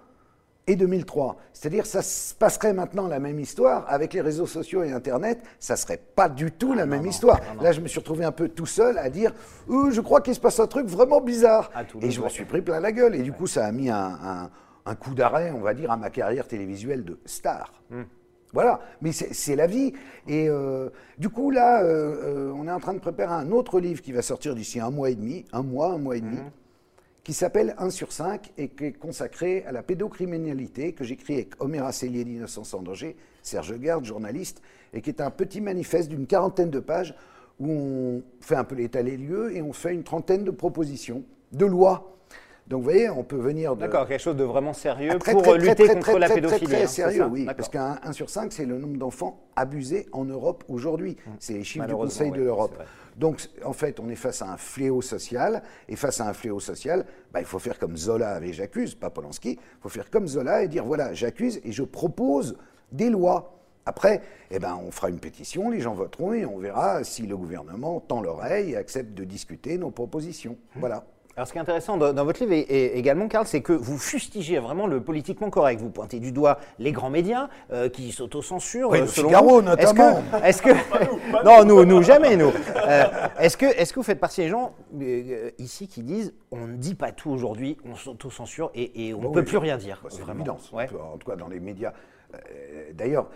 et 0.66 0.74
2003. 0.76 1.36
C'est-à-dire 1.52 1.86
ça 1.86 2.02
se 2.02 2.34
passerait 2.34 2.72
maintenant 2.74 3.06
la 3.06 3.20
même 3.20 3.38
histoire 3.40 3.84
avec 3.88 4.12
les 4.12 4.20
réseaux 4.20 4.46
sociaux 4.46 4.82
et 4.82 4.90
Internet, 4.92 5.40
ça 5.60 5.76
serait 5.76 6.00
pas 6.16 6.28
du 6.28 6.50
tout 6.52 6.74
la 6.74 6.84
même 6.84 7.06
histoire. 7.06 7.40
Là, 7.62 7.72
je 7.72 7.80
me 7.80 7.86
suis 7.88 8.00
retrouvé 8.00 8.24
un 8.24 8.32
peu 8.32 8.48
tout 8.48 8.66
seul 8.66 8.98
à 8.98 9.08
dire, 9.08 9.32
Euh, 9.70 9.90
je 9.90 10.00
crois 10.00 10.20
qu'il 10.20 10.34
se 10.34 10.40
passe 10.40 10.58
un 10.60 10.66
truc 10.66 10.86
vraiment 10.86 11.20
bizarre. 11.20 11.70
Et 12.02 12.10
je 12.10 12.20
m'en 12.20 12.28
suis 12.28 12.44
pris 12.44 12.60
plein 12.62 12.80
la 12.80 12.92
gueule. 12.92 13.14
Et 13.14 13.22
du 13.22 13.32
coup, 13.32 13.46
ça 13.46 13.64
a 13.64 13.72
mis 13.72 13.88
un, 13.88 13.96
un- 14.22 14.50
un 14.84 14.94
coup 14.94 15.14
d'arrêt, 15.14 15.52
on 15.54 15.60
va 15.60 15.74
dire, 15.74 15.90
à 15.90 15.96
ma 15.96 16.10
carrière 16.10 16.46
télévisuelle 16.48 17.04
de 17.04 17.18
star. 17.24 17.72
Voilà, 18.52 18.80
mais 19.02 19.12
c'est 19.12 19.56
la 19.56 19.66
vie. 19.66 19.92
Et 20.26 20.48
euh, 20.48 20.88
du 21.18 21.28
coup, 21.28 21.50
là, 21.50 21.82
euh, 21.82 22.48
euh, 22.48 22.52
on 22.56 22.66
est 22.66 22.72
en 22.72 22.80
train 22.80 22.94
de 22.94 22.98
préparer 22.98 23.34
un 23.34 23.50
autre 23.50 23.78
livre 23.78 24.00
qui 24.00 24.12
va 24.12 24.22
sortir 24.22 24.54
d'ici 24.54 24.80
un 24.80 24.90
mois 24.90 25.10
et 25.10 25.14
demi, 25.14 25.44
un 25.52 25.62
mois, 25.62 25.92
un 25.92 25.98
mois 25.98 26.16
et 26.16 26.20
demi, 26.20 26.38
qui 27.24 27.34
s'appelle 27.34 27.74
1 27.78 27.90
sur 27.90 28.10
5 28.10 28.52
et 28.56 28.68
qui 28.68 28.86
est 28.86 28.92
consacré 28.92 29.64
à 29.66 29.72
la 29.72 29.82
pédocriminalité, 29.82 30.94
que 30.94 31.04
j'écris 31.04 31.34
avec 31.34 31.62
Oméra 31.62 31.92
Cellier 31.92 32.24
d'Innocence 32.24 32.72
en 32.72 32.80
danger, 32.80 33.16
Serge 33.42 33.78
Garde, 33.78 34.06
journaliste, 34.06 34.62
et 34.94 35.02
qui 35.02 35.10
est 35.10 35.20
un 35.20 35.30
petit 35.30 35.60
manifeste 35.60 36.08
d'une 36.08 36.26
quarantaine 36.26 36.70
de 36.70 36.80
pages 36.80 37.14
où 37.60 37.70
on 37.70 38.22
fait 38.40 38.56
un 38.56 38.64
peu 38.64 38.76
l'état 38.76 39.02
des 39.02 39.18
lieux 39.18 39.54
et 39.54 39.60
on 39.60 39.74
fait 39.74 39.92
une 39.92 40.04
trentaine 40.04 40.44
de 40.44 40.50
propositions, 40.50 41.22
de 41.52 41.66
lois. 41.66 42.16
Donc 42.68 42.80
vous 42.82 42.90
voyez, 42.90 43.08
on 43.08 43.24
peut 43.24 43.36
venir 43.36 43.74
de... 43.74 43.80
D'accord, 43.80 44.06
quelque 44.06 44.20
chose 44.20 44.36
de 44.36 44.44
vraiment 44.44 44.74
sérieux 44.74 45.10
Ah, 45.14 45.18
très, 45.18 45.32
pour 45.32 45.40
très, 45.40 45.52
euh, 45.52 45.56
lutter 45.56 45.86
très, 45.86 45.94
contre 45.94 46.18
la 46.18 46.28
pédophilie. 46.28 46.66
Très, 46.66 46.74
très 46.74 46.84
hein, 46.84 46.86
sérieux, 46.86 47.22
ça 47.22 47.28
oui. 47.28 47.46
Parce 47.46 47.70
qu'un 47.70 47.98
1 48.02 48.12
sur 48.12 48.28
5, 48.28 48.52
c'est 48.52 48.66
le 48.66 48.78
nombre 48.78 48.98
d'enfants 48.98 49.40
abusés 49.56 50.06
en 50.12 50.26
Europe 50.26 50.64
aujourd'hui. 50.68 51.16
C'est 51.38 51.54
les 51.54 51.64
chiffres 51.64 51.86
du 51.86 51.94
Conseil 51.94 52.30
oui, 52.30 52.38
de 52.38 52.42
l'Europe. 52.44 52.76
Donc, 53.16 53.48
en 53.64 53.72
fait, 53.72 53.98
on 54.00 54.10
est 54.10 54.16
face 54.16 54.42
à 54.42 54.52
un 54.52 54.58
fléau 54.58 55.00
social. 55.00 55.62
Et 55.88 55.96
face 55.96 56.20
à 56.20 56.28
un 56.28 56.34
fléau 56.34 56.60
social, 56.60 57.06
bah, 57.32 57.40
il 57.40 57.46
faut 57.46 57.58
faire 57.58 57.78
comme 57.78 57.96
Zola 57.96 58.34
avait 58.34 58.52
J'accuse, 58.52 58.94
pas 58.94 59.08
Polanski. 59.08 59.52
Il 59.52 59.80
faut 59.80 59.88
faire 59.88 60.10
comme 60.10 60.26
Zola 60.26 60.62
et 60.62 60.68
dire 60.68 60.84
voilà, 60.84 61.14
j'accuse 61.14 61.60
et 61.64 61.72
je 61.72 61.82
propose 61.82 62.58
des 62.92 63.08
lois. 63.08 63.54
Après, 63.86 64.20
eh 64.50 64.58
ben, 64.58 64.78
on 64.86 64.90
fera 64.90 65.08
une 65.08 65.18
pétition, 65.18 65.70
les 65.70 65.80
gens 65.80 65.94
voteront 65.94 66.34
et 66.34 66.44
on 66.44 66.58
verra 66.58 67.02
si 67.04 67.26
le 67.26 67.34
gouvernement 67.38 68.00
tend 68.00 68.20
l'oreille 68.20 68.72
et 68.72 68.76
accepte 68.76 69.14
de 69.14 69.24
discuter 69.24 69.78
nos 69.78 69.90
propositions. 69.90 70.58
Voilà. 70.76 71.06
Alors, 71.38 71.46
ce 71.46 71.52
qui 71.52 71.58
est 71.58 71.60
intéressant 71.60 71.96
dans, 71.96 72.12
dans 72.12 72.24
votre 72.24 72.40
livre 72.40 72.52
et, 72.52 72.58
et 72.62 72.98
également, 72.98 73.28
Karl, 73.28 73.46
c'est 73.46 73.60
que 73.60 73.72
vous 73.72 73.96
fustigez 73.96 74.58
vraiment 74.58 74.88
le 74.88 75.00
politiquement 75.00 75.50
correct. 75.50 75.80
Vous 75.80 75.88
pointez 75.88 76.18
du 76.18 76.32
doigt 76.32 76.58
les 76.80 76.90
grands 76.90 77.10
médias 77.10 77.48
euh, 77.72 77.88
qui 77.88 78.10
s'autocensurent. 78.10 78.90
Oui, 78.90 78.98
euh, 78.98 79.02
le 79.02 79.06
selon 79.06 79.28
Figaro, 79.28 79.60
vous. 79.62 79.68
Est-ce 79.68 79.92
que- 79.92 79.98
notamment. 79.98 80.22
Est-ce 80.44 80.62
que, 80.62 81.44
non, 81.44 81.64
nous, 81.64 81.84
nous 81.84 82.02
jamais 82.02 82.36
nous. 82.36 82.50
Euh, 82.88 83.04
est-ce 83.38 83.56
que, 83.56 83.66
est-ce 83.66 83.92
que 83.92 84.00
vous 84.00 84.04
faites 84.04 84.18
partie 84.18 84.40
des 84.40 84.48
gens 84.48 84.74
euh, 85.00 85.50
ici 85.58 85.86
qui 85.86 86.02
disent 86.02 86.34
on 86.50 86.66
ne 86.66 86.74
dit 86.76 86.96
pas 86.96 87.12
tout 87.12 87.30
aujourd'hui, 87.30 87.76
on 87.88 87.94
s'autocensure 87.94 88.72
et, 88.74 89.06
et 89.06 89.14
on 89.14 89.18
ne 89.18 89.22
Bah 89.26 89.30
peut 89.34 89.38
oui. 89.40 89.46
plus 89.46 89.58
rien 89.58 89.76
dire. 89.76 90.00
Bah, 90.02 90.08
c'est 90.10 90.22
vraiment. 90.22 90.44
Ouais. 90.72 90.88
en 91.14 91.18
tout 91.18 91.30
cas 91.30 91.36
dans 91.36 91.46
les 91.46 91.60
médias. 91.60 91.92
Euh, 92.34 92.38
D'ailleurs, 92.94 93.28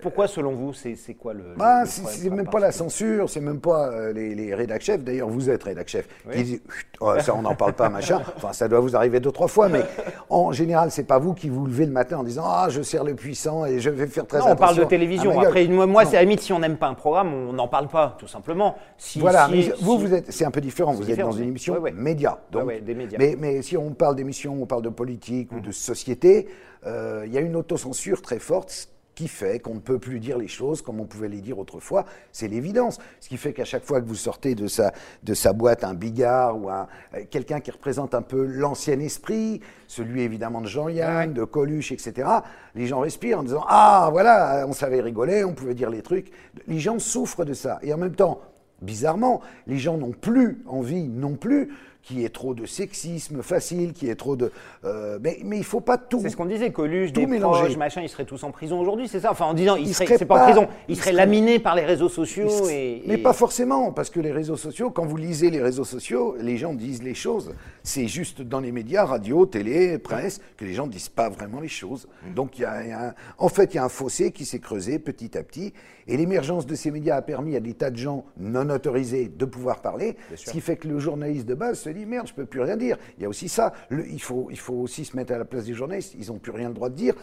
Pourquoi, 0.00 0.28
selon 0.28 0.52
vous, 0.52 0.72
c'est 0.72 0.96
quoi 1.14 1.34
le. 1.34 1.42
Bah, 1.56 1.84
c'est 1.86 2.30
même 2.30 2.48
pas 2.48 2.60
la 2.60 2.70
censure, 2.72 3.28
c'est 3.28 3.40
même 3.40 3.60
pas 3.60 3.88
euh, 3.88 4.12
les, 4.12 4.34
les 4.34 4.54
rédac 4.54 4.80
chefs. 4.82 5.02
D'ailleurs, 5.02 5.28
vous 5.28 5.50
êtes 5.50 5.62
rédac 5.64 5.88
chef. 5.88 6.06
Oui. 6.28 6.34
Qui 6.44 6.50
Chut, 6.68 6.86
oh, 7.00 7.12
ça, 7.18 7.34
on 7.34 7.42
n'en 7.42 7.54
parle 7.54 7.72
pas, 7.72 7.88
machin. 7.88 8.20
Enfin, 8.36 8.52
ça 8.52 8.68
doit 8.68 8.80
vous 8.80 8.94
arriver 8.94 9.18
deux, 9.20 9.32
trois 9.32 9.48
fois, 9.48 9.68
mais 9.68 9.82
en 10.30 10.52
général, 10.52 10.90
c'est 10.90 11.02
pas 11.04 11.18
vous 11.18 11.34
qui 11.34 11.48
vous 11.48 11.66
levez 11.66 11.86
le 11.86 11.92
matin 11.92 12.18
en 12.18 12.22
disant 12.22 12.44
Ah, 12.46 12.68
je 12.70 12.82
sers 12.82 13.02
le 13.04 13.14
puissant 13.14 13.64
et 13.64 13.80
je 13.80 13.90
vais 13.90 14.06
faire 14.06 14.26
très 14.26 14.38
Non, 14.38 14.44
attention. 14.46 14.64
on 14.64 14.66
parle 14.66 14.76
de 14.78 14.84
télévision. 14.84 15.34
gueule. 15.34 15.46
Après, 15.46 15.66
moi, 15.66 16.04
c'est 16.04 16.16
à 16.16 16.22
limite, 16.22 16.40
si 16.40 16.52
on 16.52 16.60
n'aime 16.60 16.76
pas 16.76 16.86
un 16.88 16.94
programme, 16.94 17.34
on 17.34 17.52
n'en 17.52 17.68
parle 17.68 17.88
pas, 17.88 18.16
tout 18.18 18.28
simplement. 18.28 18.76
Si, 18.96 19.18
Voilà, 19.18 19.46
si- 19.46 19.52
mais 19.52 19.62
si- 19.62 19.72
vous, 19.82 19.98
vous 19.98 20.14
êtes, 20.14 20.30
c'est 20.32 20.44
un 20.44 20.50
peu 20.50 20.60
différent. 20.60 20.92
Vous 20.92 21.10
êtes 21.10 21.18
dans 21.18 21.32
une 21.32 21.48
émission 21.48 21.74
Ouais, 21.74 21.80
ouais. 21.80 21.92
média. 21.92 22.38
Donc, 22.52 22.66
ouais, 22.66 22.80
des 22.80 22.94
médias. 22.94 23.18
Mais, 23.18 23.36
mais 23.38 23.62
si 23.62 23.76
on 23.76 23.90
parle 23.90 24.14
d'émission, 24.16 24.56
on 24.62 24.66
parle 24.66 24.82
de 24.82 24.88
politique 24.88 25.50
ou 25.52 25.60
de 25.60 25.72
société, 25.72 26.46
euh, 26.86 27.24
il 27.26 27.32
y 27.32 27.38
a 27.38 27.40
une 27.40 27.56
autocensure 27.56 28.22
très 28.22 28.38
forte 28.38 28.88
qui 29.18 29.26
fait 29.26 29.58
qu'on 29.58 29.74
ne 29.74 29.80
peut 29.80 29.98
plus 29.98 30.20
dire 30.20 30.38
les 30.38 30.46
choses 30.46 30.80
comme 30.80 31.00
on 31.00 31.04
pouvait 31.04 31.28
les 31.28 31.40
dire 31.40 31.58
autrefois. 31.58 32.04
C'est 32.30 32.46
l'évidence. 32.46 33.00
Ce 33.18 33.28
qui 33.28 33.36
fait 33.36 33.52
qu'à 33.52 33.64
chaque 33.64 33.82
fois 33.82 34.00
que 34.00 34.06
vous 34.06 34.14
sortez 34.14 34.54
de 34.54 34.68
sa, 34.68 34.92
de 35.24 35.34
sa 35.34 35.52
boîte 35.52 35.82
un 35.82 35.94
Bigard 35.94 36.56
ou 36.56 36.70
un, 36.70 36.86
euh, 37.14 37.24
quelqu'un 37.28 37.58
qui 37.58 37.72
représente 37.72 38.14
un 38.14 38.22
peu 38.22 38.44
l'ancien 38.44 39.00
esprit, 39.00 39.60
celui 39.88 40.22
évidemment 40.22 40.60
de 40.60 40.68
Jean-Yann, 40.68 41.32
de 41.32 41.42
Coluche, 41.42 41.90
etc., 41.90 42.28
les 42.76 42.86
gens 42.86 43.00
respirent 43.00 43.40
en 43.40 43.42
disant 43.42 43.64
Ah, 43.66 44.08
voilà, 44.12 44.64
on 44.68 44.72
savait 44.72 45.00
rigoler, 45.00 45.42
on 45.42 45.52
pouvait 45.52 45.74
dire 45.74 45.90
les 45.90 46.02
trucs. 46.02 46.30
Les 46.68 46.78
gens 46.78 47.00
souffrent 47.00 47.44
de 47.44 47.54
ça. 47.54 47.80
Et 47.82 47.92
en 47.92 47.98
même 47.98 48.14
temps, 48.14 48.40
bizarrement, 48.82 49.40
les 49.66 49.78
gens 49.78 49.98
n'ont 49.98 50.12
plus 50.12 50.62
envie 50.68 51.08
non 51.08 51.34
plus 51.34 51.70
qu'il 52.02 52.20
y 52.20 52.24
ait 52.24 52.28
trop 52.30 52.54
de 52.54 52.64
sexisme 52.64 53.42
facile, 53.42 53.92
qu'il 53.92 54.08
y 54.08 54.10
ait 54.10 54.14
trop 54.14 54.34
de... 54.36 54.50
euh, 54.84 55.18
mais, 55.22 55.38
mais 55.44 55.58
il 55.58 55.64
faut 55.64 55.80
pas 55.80 55.98
tout... 55.98 56.20
C'est 56.22 56.30
ce 56.30 56.36
qu'on 56.36 56.46
disait, 56.46 56.70
Coluche, 56.72 57.12
Tout 57.12 57.20
des 57.20 57.26
mélanger. 57.26 57.60
proches, 57.64 57.76
machin, 57.76 58.00
ils 58.02 58.08
seraient 58.08 58.24
tous 58.24 58.42
en 58.44 58.50
prison 58.50 58.80
aujourd'hui, 58.80 59.08
c'est 59.08 59.20
ça? 59.20 59.30
Enfin, 59.30 59.44
en 59.44 59.52
disant, 59.52 59.76
ils 59.76 59.88
Ils 59.88 59.94
seraient, 59.94 60.18
pas 60.24 60.40
en 60.40 60.44
prison, 60.44 60.68
ils 60.88 60.92
ils 60.92 60.96
seraient 60.96 61.10
seraient- 61.10 61.16
laminés 61.16 61.58
par 61.58 61.74
les 61.74 61.84
réseaux 61.84 62.08
sociaux 62.08 62.48
et. 62.70 63.02
Mais 63.06 63.14
et- 63.14 63.18
pas 63.18 63.32
forcément, 63.34 63.92
parce 63.92 64.08
que 64.10 64.20
les 64.20 64.32
réseaux 64.32 64.56
sociaux, 64.56 64.90
quand 64.90 65.04
vous 65.04 65.16
lisez 65.18 65.50
les 65.50 65.60
réseaux 65.60 65.84
sociaux, 65.84 66.36
les 66.40 66.56
gens 66.56 66.72
disent 66.72 67.02
les 67.02 67.14
choses. 67.14 67.52
C'est 67.82 68.08
juste 68.08 68.40
dans 68.42 68.60
les 68.60 68.72
médias, 68.72 69.04
radio, 69.04 69.44
télé, 69.44 69.98
presse, 69.98 70.40
que 70.56 70.64
les 70.64 70.72
gens 70.74 70.86
ne 70.86 70.92
disent 70.92 71.08
pas 71.10 71.28
vraiment 71.28 71.60
les 71.60 71.68
choses. 71.68 72.08
Donc, 72.34 72.58
il 72.58 72.62
y 72.62 72.64
a, 72.64 72.82
il 72.84 72.88
y 72.88 72.92
a 72.92 73.08
un- 73.08 73.14
en 73.38 73.48
fait, 73.48 73.74
il 73.74 73.76
y 73.76 73.80
a 73.80 73.84
un 73.84 73.88
fossé 73.90 74.30
qui 74.32 74.44
s'est 74.46 74.60
creusé 74.60 74.98
petit 74.98 75.36
à 75.36 75.42
petit. 75.42 75.74
Et 76.08 76.16
l'émergence 76.16 76.66
de 76.66 76.74
ces 76.74 76.90
médias 76.90 77.16
a 77.16 77.22
permis 77.22 77.54
à 77.54 77.60
des 77.60 77.74
tas 77.74 77.90
de 77.90 77.96
gens 77.96 78.24
non 78.38 78.68
autorisés 78.70 79.28
de 79.28 79.44
pouvoir 79.44 79.82
parler. 79.82 80.16
Ce 80.34 80.50
qui 80.50 80.60
fait 80.60 80.76
que 80.76 80.88
le 80.88 80.98
journaliste 80.98 81.46
de 81.46 81.54
base 81.54 81.78
se 81.80 81.90
dit 81.90 82.06
merde, 82.06 82.26
je 82.26 82.34
peux 82.34 82.46
plus 82.46 82.60
rien 82.62 82.76
dire. 82.78 82.96
Il 83.18 83.22
y 83.22 83.26
a 83.26 83.28
aussi 83.28 83.48
ça. 83.48 83.74
Le- 83.90 84.08
il, 84.08 84.20
faut, 84.20 84.48
il 84.50 84.58
faut 84.58 84.74
aussi 84.74 85.04
se 85.04 85.14
mettre 85.16 85.34
à 85.34 85.38
la 85.38 85.44
place 85.44 85.66
des 85.66 85.74
journalistes. 85.74 86.14
Ils 86.18 86.28
n'ont 86.28 86.38
plus 86.38 86.52
rien 86.52 86.68
le 86.68 86.74
droit 86.74 86.88
de 86.88 86.94
dire. 86.96 87.14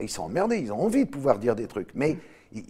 Et 0.00 0.04
ils 0.04 0.10
sont 0.10 0.24
emmerdés. 0.24 0.58
Ils 0.58 0.72
ont 0.72 0.80
envie 0.80 1.04
de 1.04 1.10
pouvoir 1.10 1.38
dire 1.38 1.54
des 1.54 1.68
trucs. 1.68 1.90
Mais 1.94 2.16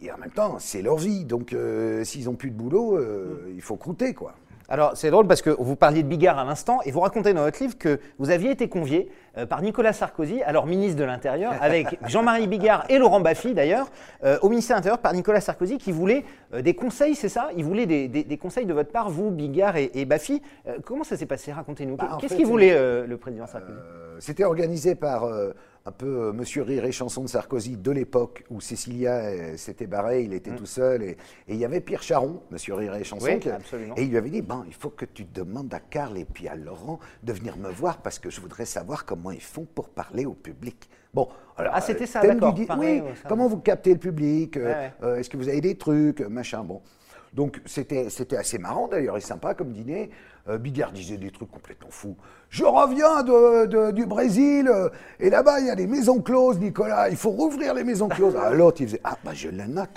et 0.03 0.11
en 0.13 0.19
même 0.19 0.31
temps, 0.31 0.59
c'est 0.59 0.83
leur 0.83 0.97
vie. 0.97 1.25
Donc, 1.25 1.53
euh, 1.53 2.05
s'ils 2.05 2.25
n'ont 2.27 2.35
plus 2.37 2.51
de 2.51 2.57
boulot, 2.57 2.97
euh, 2.99 3.51
il 3.55 3.61
faut 3.61 3.77
croûter, 3.77 4.15
quoi. 4.15 4.35
Alors, 4.69 4.97
c'est 4.97 5.11
drôle 5.11 5.27
parce 5.27 5.43
que 5.43 5.51
vous 5.51 5.77
parliez 5.77 6.03
de 6.03 6.09
Bigard 6.09 6.39
à 6.39 6.45
l'instant 6.45 6.79
et 6.87 6.91
vous 6.91 7.01
racontez 7.01 7.35
dans 7.35 7.43
votre 7.43 7.63
livre 7.63 7.77
que 7.77 8.01
vous 8.19 8.31
aviez 8.31 8.51
été 8.51 8.67
convié 8.69 9.11
euh, 9.37 9.45
par 9.45 9.61
Nicolas 9.61 9.93
Sarkozy, 9.93 10.43
alors 10.43 10.67
ministre 10.67 10.97
de 10.99 11.05
l'Intérieur, 11.05 11.53
avec 11.61 11.99
Jean-Marie 12.07 12.47
Bigard 12.47 12.85
et 12.89 12.97
Laurent 12.99 13.21
Baffy 13.21 13.53
d'ailleurs, 13.53 13.89
euh, 14.25 14.39
au 14.41 14.49
ministère 14.49 14.77
de 14.77 14.79
l'Intérieur 14.79 15.01
par 15.01 15.13
Nicolas 15.13 15.43
Sarkozy 15.43 15.77
qui 15.77 15.93
voulait 15.93 16.25
euh, 16.55 16.63
des 16.63 16.73
conseils, 16.75 17.15
c'est 17.15 17.29
ça? 17.29 17.51
Il 17.59 17.65
voulait 17.65 17.85
des, 17.85 18.09
des- 18.09 18.25
des 18.25 18.39
conseils 18.39 18.65
de 18.65 18.73
votre 18.73 18.91
part, 18.91 19.11
vous, 19.11 19.31
Bigard 19.31 19.77
et, 19.77 19.91
et 19.95 20.07
Baffy. 20.07 20.41
Comment 20.87 21.05
ça 21.05 21.17
s'est 21.19 21.27
passé? 21.27 21.53
Racontez-nous. 21.53 21.97
Bah, 21.97 22.17
Qu'est-ce 22.19 22.35
qu'il 22.37 22.47
voulait 22.47 22.75
le 23.07 23.17
président 23.19 23.47
Sarkozy? 23.47 23.79
C'était 24.19 24.45
organisé 24.45 24.95
par 24.95 25.29
un 25.87 25.93
peu 25.93 26.07
euh, 26.29 26.33
Monsieur 26.33 26.63
Rire 26.63 26.87
et 26.87 26.93
Chanson 26.93 27.23
de 27.25 27.29
Sarkozy 27.29 27.77
de 27.77 27.91
l'époque 27.91 28.43
où 28.49 28.59
Cécilia 28.63 29.17
euh, 29.17 29.57
s'était 29.59 29.87
barrée, 29.87 30.23
il 30.23 30.33
était 30.33 30.55
tout 30.57 30.65
seul. 30.65 31.03
Et, 31.03 31.11
et 31.11 31.17
il 31.49 31.57
y 31.57 31.65
avait 31.67 31.83
Pierre 31.83 32.03
Charon, 32.03 32.41
Monsieur 32.51 32.73
Rire 32.73 32.95
et 32.95 33.05
Chanson. 33.05 33.27
Oui, 33.27 33.39
qui- 33.39 33.51
absolument. 33.51 33.95
et 33.99 34.03
il 34.05 34.09
lui 34.09 34.17
avait 34.17 34.31
dit 34.31 34.41
Bon, 34.41 34.65
il 34.67 34.73
faut 34.73 34.89
que 34.89 35.05
tu 35.05 35.25
demandes 35.25 35.73
à 35.75 35.81
Karl 35.81 36.17
et 36.17 36.25
puis 36.25 36.49
à 36.49 36.55
Laurent 36.57 37.01
de 37.23 37.33
venir 37.35 37.59
me 37.59 37.69
voir 37.69 37.99
parce 37.99 38.19
que 38.19 38.31
je 38.31 38.41
voudrais 38.41 38.65
savoir 38.65 39.05
comment 39.05 39.31
ils 39.31 39.43
font 39.43 39.67
pour 39.75 39.91
parler 39.91 40.25
au 40.25 40.33
public. 40.33 40.89
Bon, 41.13 41.29
alors, 41.59 41.73
Ah, 41.77 41.83
c'était 41.83 42.07
ça, 42.07 42.21
thème 42.21 42.37
du 42.37 42.41
d'accord, 42.41 42.55
di- 42.55 42.67
Oui, 42.79 43.03
ça. 43.23 43.29
comment 43.29 43.47
vous 43.47 43.59
captez 43.59 43.93
le 43.93 44.01
public 44.01 44.57
euh, 44.57 44.65
Ouais, 44.65 44.71
ouais. 44.75 44.93
euh, 45.03 45.17
Est-ce 45.17 45.29
que 45.29 45.37
vous 45.37 45.49
avez 45.51 45.61
des 45.61 45.77
trucs 45.77 46.23
euh, 46.23 46.29
Machin, 46.31 46.65
bon. 46.65 46.81
Donc 47.35 47.61
c'était 47.67 48.11
c'était 48.11 48.37
assez 48.37 48.59
marrant 48.59 48.87
d'ailleurs 48.89 49.17
et 49.17 49.21
sympa 49.21 49.55
comme 49.55 49.73
dîner. 49.73 50.09
Euh, 50.47 50.59
Bigard 50.59 50.93
disait 50.93 51.17
des 51.17 51.31
trucs 51.31 51.51
complètement 51.51 51.89
fous. 51.91 52.17
Je 52.51 52.65
reviens 52.65 53.23
de, 53.23 53.65
de- 53.65 53.91
du 53.93 54.05
Brésil 54.05 54.69
euh, 54.69 54.91
et 55.19 55.31
là-bas 55.31 55.59
il 55.61 55.67
y 55.67 55.71
a 55.71 55.75
des 55.75 55.87
maisons 55.87 56.21
closes, 56.21 56.59
Nicolas. 56.59 57.09
Il 57.09 57.17
faut 57.17 57.31
rouvrir 57.31 57.73
les 57.73 57.83
maisons 57.83 58.09
closes. 58.09 58.37
Ah, 58.39 58.51
L'autre 58.51 58.83
il 58.83 58.89
faisait 58.89 59.01
ah 59.05 59.17
bah 59.25 59.31
je 59.33 59.49
le 59.49 59.65
note. 59.65 59.89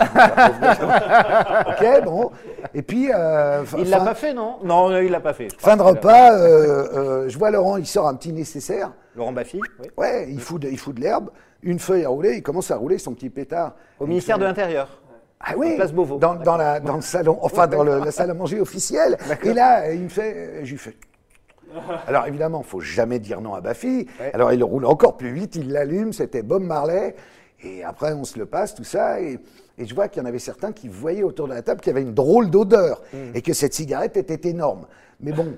ok 1.68 2.04
bon. 2.04 2.30
Et 2.74 2.82
puis 2.82 3.12
euh, 3.12 3.64
fin- 3.64 3.78
Il 3.78 3.90
l'a 3.90 3.98
fin- 3.98 4.04
pas 4.06 4.14
fait, 4.14 4.32
non? 4.32 4.56
Non, 4.64 4.96
il 4.98 5.10
l'a 5.10 5.20
pas 5.20 5.34
fait. 5.34 5.48
Fin 5.58 5.76
de 5.76 5.82
l'a- 5.82 5.88
repas, 5.88 6.32
euh, 6.38 6.88
euh, 6.94 7.28
je 7.28 7.38
vois 7.38 7.50
Laurent, 7.50 7.76
il 7.76 7.86
sort 7.86 8.08
un 8.08 8.14
petit 8.14 8.32
nécessaire. 8.32 8.92
Laurent 9.16 9.32
Baffy, 9.32 9.60
oui. 9.80 9.88
Ouais, 9.96 10.26
il 10.30 10.40
fout 10.40 10.62
de, 10.62 10.68
il 10.68 10.78
fout 10.78 10.94
de 10.94 11.00
l'herbe, 11.00 11.30
une 11.62 11.78
feuille 11.78 12.04
à 12.04 12.08
rouler, 12.08 12.36
il 12.36 12.42
commence 12.42 12.70
à 12.70 12.76
rouler 12.76 12.98
son 12.98 13.12
petit 13.14 13.30
pétard. 13.30 13.74
Au 14.00 14.06
ministère 14.06 14.38
de 14.38 14.44
l'Intérieur. 14.44 14.88
Ah 15.40 15.54
oui, 15.56 15.76
Place 15.76 15.92
Beauvau. 15.92 16.18
Dans, 16.18 16.34
dans, 16.34 16.56
la, 16.56 16.80
dans 16.80 16.96
le 16.96 17.02
salon, 17.02 17.38
enfin 17.42 17.66
dans 17.66 17.84
le, 17.84 17.98
la 18.00 18.10
salle 18.10 18.30
à 18.30 18.34
manger 18.34 18.60
officielle. 18.60 19.16
Et 19.44 19.52
là, 19.54 19.92
il 19.92 20.02
me 20.02 20.08
fait, 20.08 20.34
euh, 20.34 20.60
je 20.64 20.70
lui 20.72 20.78
fais. 20.78 20.96
Alors 22.06 22.26
évidemment, 22.26 22.62
faut 22.62 22.80
jamais 22.80 23.18
dire 23.18 23.40
non 23.40 23.54
à 23.54 23.60
Baffy. 23.60 24.06
Ouais. 24.20 24.30
Alors 24.34 24.52
il 24.52 24.62
roule 24.64 24.84
encore 24.86 25.16
plus 25.16 25.32
vite, 25.32 25.54
il 25.56 25.70
l'allume, 25.70 26.12
c'était 26.12 26.42
Bob 26.42 26.62
Marley. 26.62 27.14
Et 27.62 27.82
après, 27.84 28.12
on 28.12 28.24
se 28.24 28.38
le 28.38 28.46
passe, 28.46 28.74
tout 28.74 28.84
ça. 28.84 29.20
Et, 29.20 29.38
et 29.78 29.84
je 29.86 29.94
vois 29.94 30.08
qu'il 30.08 30.22
y 30.22 30.24
en 30.24 30.28
avait 30.28 30.38
certains 30.38 30.72
qui 30.72 30.88
voyaient 30.88 31.24
autour 31.24 31.48
de 31.48 31.54
la 31.54 31.62
table 31.62 31.80
qu'il 31.80 31.90
y 31.92 31.96
avait 31.96 32.02
une 32.02 32.14
drôle 32.14 32.50
d'odeur 32.50 33.02
Mm. 33.12 33.16
et 33.34 33.42
que 33.42 33.52
cette 33.52 33.74
cigarette 33.74 34.16
était 34.16 34.48
énorme. 34.48 34.86
Mais 35.20 35.32
bon, 35.32 35.56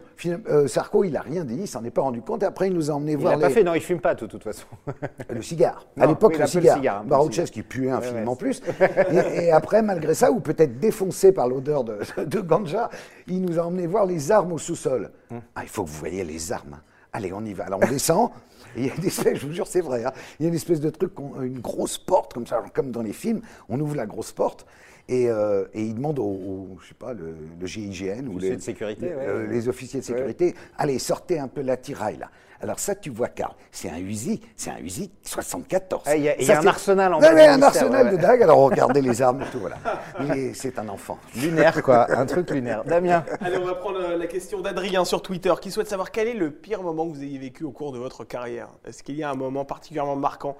euh, 0.48 0.66
Sarko, 0.68 1.04
il 1.04 1.14
a 1.18 1.20
rien 1.20 1.44
dit, 1.44 1.54
il 1.54 1.68
s'en 1.68 1.84
est 1.84 1.90
pas 1.90 2.00
rendu 2.00 2.22
compte. 2.22 2.42
Après, 2.42 2.68
il 2.68 2.72
nous 2.72 2.90
a 2.90 2.94
emmené 2.94 3.12
Il 3.12 3.18
voir 3.18 3.34
l'a 3.34 3.40
pas 3.40 3.48
les- 3.48 3.54
fait, 3.54 3.62
non, 3.62 3.74
il 3.74 3.82
fume 3.82 4.00
pas 4.00 4.14
de 4.14 4.24
toute 4.24 4.42
façon. 4.42 4.64
le 5.28 5.42
cigare. 5.42 5.86
Non, 5.98 6.04
à 6.04 6.06
l'époque, 6.06 6.30
oui, 6.30 6.36
il 6.36 6.38
le 6.38 6.44
le 6.44 6.48
cigare. 6.50 6.76
cigare, 6.76 7.50
qui 7.50 7.62
puait 7.62 7.90
infiniment 7.90 8.32
ouais, 8.32 8.38
plus. 8.38 8.62
et, 9.12 9.44
et 9.44 9.52
après, 9.52 9.82
malgré 9.82 10.14
ça, 10.14 10.30
ou 10.32 10.40
peut-être 10.40 10.80
défoncé 10.80 11.32
par 11.32 11.46
l'odeur 11.46 11.84
de, 11.84 11.98
de 12.24 12.40
ganja, 12.40 12.88
il 13.26 13.42
nous 13.42 13.58
a 13.58 13.62
emmené 13.62 13.86
voir 13.86 14.06
les 14.06 14.32
armes 14.32 14.52
au 14.52 14.58
sous-sol. 14.58 15.10
Hum. 15.30 15.40
Ah, 15.54 15.60
il 15.62 15.68
faut 15.68 15.84
que 15.84 15.90
vous 15.90 15.98
voyez 15.98 16.24
les 16.24 16.52
armes. 16.52 16.80
Allez, 17.12 17.32
on 17.34 17.44
y 17.44 17.52
va. 17.52 17.64
Alors, 17.64 17.80
on 17.82 17.88
descend. 17.88 18.30
Il 18.76 18.86
y 18.86 18.90
a 18.90 18.94
une 18.94 19.04
espèce, 19.04 19.36
je 19.40 19.46
vous 19.46 19.52
jure, 19.52 19.66
c'est 19.66 19.80
vrai. 19.82 20.04
hein, 20.06 20.12
il 20.38 20.44
y 20.44 20.46
a 20.46 20.48
une 20.48 20.54
espèce 20.54 20.80
de 20.80 20.88
truc, 20.90 21.12
une 21.42 21.58
grosse 21.58 21.98
porte, 21.98 22.32
comme 22.32 22.46
ça, 22.46 22.62
comme 22.72 22.92
dans 22.92 23.02
les 23.02 23.12
films. 23.12 23.40
On 23.68 23.78
ouvre 23.80 23.96
la 23.96 24.06
grosse 24.06 24.32
porte. 24.32 24.64
Et, 25.12 25.28
euh, 25.28 25.64
et 25.74 25.82
il 25.82 25.96
demande 25.96 26.20
au, 26.20 26.22
au, 26.24 26.68
je 26.80 26.86
sais 26.88 26.94
pas, 26.94 27.12
le, 27.12 27.34
le 27.60 27.66
GIGN 27.66 28.28
ou 28.28 28.38
les, 28.38 28.54
de 28.56 28.60
sécurité, 28.62 29.06
les- 29.08 29.14
ouais, 29.16 29.26
euh, 29.26 29.42
ouais. 29.46 29.52
les 29.52 29.68
officiers 29.68 29.98
de 29.98 30.04
sécurité, 30.04 30.54
allez, 30.78 31.00
sortez 31.00 31.40
un 31.40 31.48
peu 31.48 31.62
la 31.62 31.76
tiraille 31.76 32.16
là. 32.18 32.30
Alors 32.62 32.78
ça, 32.78 32.94
tu 32.94 33.08
vois, 33.10 33.28
Karl, 33.28 33.54
c'est 33.72 33.88
un 33.88 33.96
Uzi, 33.98 34.40
c'est 34.54 34.70
un 34.70 34.78
Uzi 34.78 35.10
74. 35.22 36.02
Ah, 36.06 36.14
il 36.16 36.22
y 36.24 36.28
a- 36.28 36.40
y 36.40 36.52
un 36.52 36.64
arsenal 36.66 37.14
en 37.14 37.18
du 37.18 37.24
ouais, 37.24 37.46
un 37.46 37.60
arsenal 37.62 38.06
ouais, 38.06 38.12
de 38.12 38.16
dagues. 38.18 38.42
Alors 38.42 38.58
regardez 38.58 39.00
les 39.00 39.20
armes 39.22 39.42
et 39.42 39.46
tout, 39.50 39.58
voilà. 39.58 39.78
Il 40.20 40.30
est- 40.38 40.54
C'est 40.54 40.78
un 40.78 40.88
enfant. 40.90 41.18
lunaire, 41.34 41.82
quoi. 41.82 42.06
Un 42.16 42.26
truc 42.26 42.50
lunaire. 42.50 42.84
Damien. 42.84 43.24
Allez, 43.40 43.56
on 43.56 43.64
va 43.64 43.74
prendre 43.74 43.98
euh, 44.00 44.16
la 44.18 44.26
question 44.26 44.60
d'Adrien 44.60 45.04
sur 45.06 45.22
Twitter 45.22 45.54
qui 45.60 45.70
souhaite 45.70 45.88
savoir 45.88 46.10
quel 46.12 46.28
est 46.28 46.34
le 46.34 46.50
pire 46.50 46.82
moment 46.82 46.90
moment 47.04 47.10
que 47.12 47.16
vous 47.16 47.22
ayez 47.24 47.38
vécu 47.38 47.64
au 47.64 47.70
cours 47.72 47.92
de 47.92 47.98
votre 47.98 48.24
carrière 48.24 48.68
Est-ce 48.84 49.02
qu'il 49.02 49.14
y 49.16 49.22
a 49.22 49.30
un 49.30 49.34
moment 49.34 49.64
particulièrement 49.64 50.16
marquant 50.16 50.56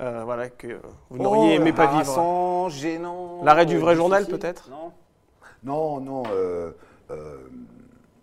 euh, 0.00 0.22
voilà, 0.24 0.48
que 0.48 0.80
vous 1.10 1.18
n'auriez 1.18 1.54
aimé 1.54 1.72
pas 1.72 1.86
vivre 1.88 2.68
gênant. 2.68 3.42
L'arrêt 3.44 3.66
du 3.66 3.78
vrai 3.78 3.94
euh, 3.94 3.96
journal, 3.96 4.26
peut-être? 4.26 4.68
Non. 4.70 4.92
Non, 5.64 6.00
non. 6.00 6.22
euh, 6.32 6.70
euh, 7.10 7.36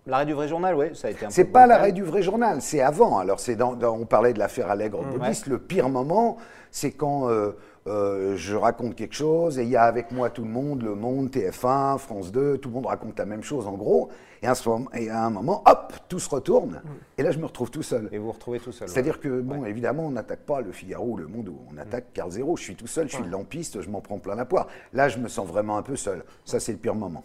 L'arrêt 0.08 0.26
du 0.26 0.34
vrai 0.34 0.48
journal, 0.48 0.76
oui, 0.76 0.96
ça 0.96 1.08
a 1.08 1.12
été 1.12 1.26
un 1.26 1.30
C'est 1.32 1.46
pas 1.46 1.66
l'arrêt 1.68 1.92
du 1.92 2.04
vrai 2.04 2.22
journal, 2.22 2.62
c'est 2.62 2.80
avant. 2.82 3.18
Alors, 3.18 3.40
c'est 3.40 3.56
dans, 3.56 3.74
dans- 3.74 3.96
on 3.98 4.06
parlait 4.06 4.34
de 4.34 4.40
l'affaire 4.40 4.70
Allègre 4.70 5.04
Baudis. 5.04 5.44
Le 5.48 5.58
pire 5.58 5.90
moment, 5.90 6.38
c'est 6.72 6.92
quand 6.92 7.28
euh, 7.30 7.58
euh, 7.88 8.36
je 8.36 8.56
raconte 8.56 8.96
quelque 8.96 9.14
chose 9.14 9.60
et 9.60 9.64
il 9.64 9.70
y 9.70 9.76
a 9.76 9.84
avec 9.84 10.12
moi 10.12 10.30
tout 10.32 10.44
le 10.44 10.50
monde, 10.50 10.82
Le 10.82 10.96
Monde, 10.96 11.30
TF1, 11.30 12.00
France 12.00 12.32
2, 12.32 12.58
tout 12.58 12.70
le 12.70 12.76
monde 12.76 12.88
raconte 12.88 13.20
la 13.20 13.26
même 13.26 13.44
chose 13.44 13.68
en 13.68 13.74
gros. 13.74 14.10
Et 14.42 14.48
à, 14.48 14.54
ce 14.56 14.68
moment- 14.70 14.90
et 14.94 15.10
à 15.10 15.24
un 15.24 15.30
moment, 15.30 15.64
hop, 15.66 15.94
tout 16.10 16.20
se 16.20 16.30
retourne. 16.30 16.82
Et 17.18 17.24
là, 17.24 17.32
je 17.32 17.40
me 17.40 17.46
retrouve 17.46 17.72
tout 17.72 17.82
seul. 17.84 18.10
Et 18.12 18.18
vous 18.18 18.26
vous 18.26 18.32
retrouvez 18.32 18.60
tout 18.60 18.72
seul. 18.72 18.88
C'est-à-dire 18.90 19.20
que, 19.20 19.42
bon, 19.42 19.66
évidemment, 19.66 20.06
on 20.06 20.12
n'attaque 20.12 20.42
pas 20.42 20.62
le 20.62 20.72
Figaro 20.72 21.12
ou 21.14 21.18
le 21.18 21.26
Monde, 21.28 21.50
où 21.50 21.58
on 21.74 21.78
attaque 21.78 22.14
Carl 22.14 22.30
Zéro. 22.32 22.56
Je 22.58 22.64
suis 22.64 22.76
tout 22.76 22.86
seul, 22.88 23.08
je 23.10 23.16
suis 23.16 23.24
le 23.24 23.30
lampiste, 23.30 23.82
je 23.82 23.90
m'en 23.90 24.02
prends 24.02 24.20
plein 24.20 24.36
la 24.36 24.46
poire. 24.46 24.68
Là, 24.94 25.08
je 25.10 25.18
me 25.18 25.28
sens 25.28 25.48
vraiment 25.48 25.78
un 25.78 25.82
peu 25.84 25.96
seul. 25.96 26.24
Ça, 26.44 26.60
c'est 26.60 26.74
le 26.74 26.78
pire 26.78 26.94
moment. 26.96 27.24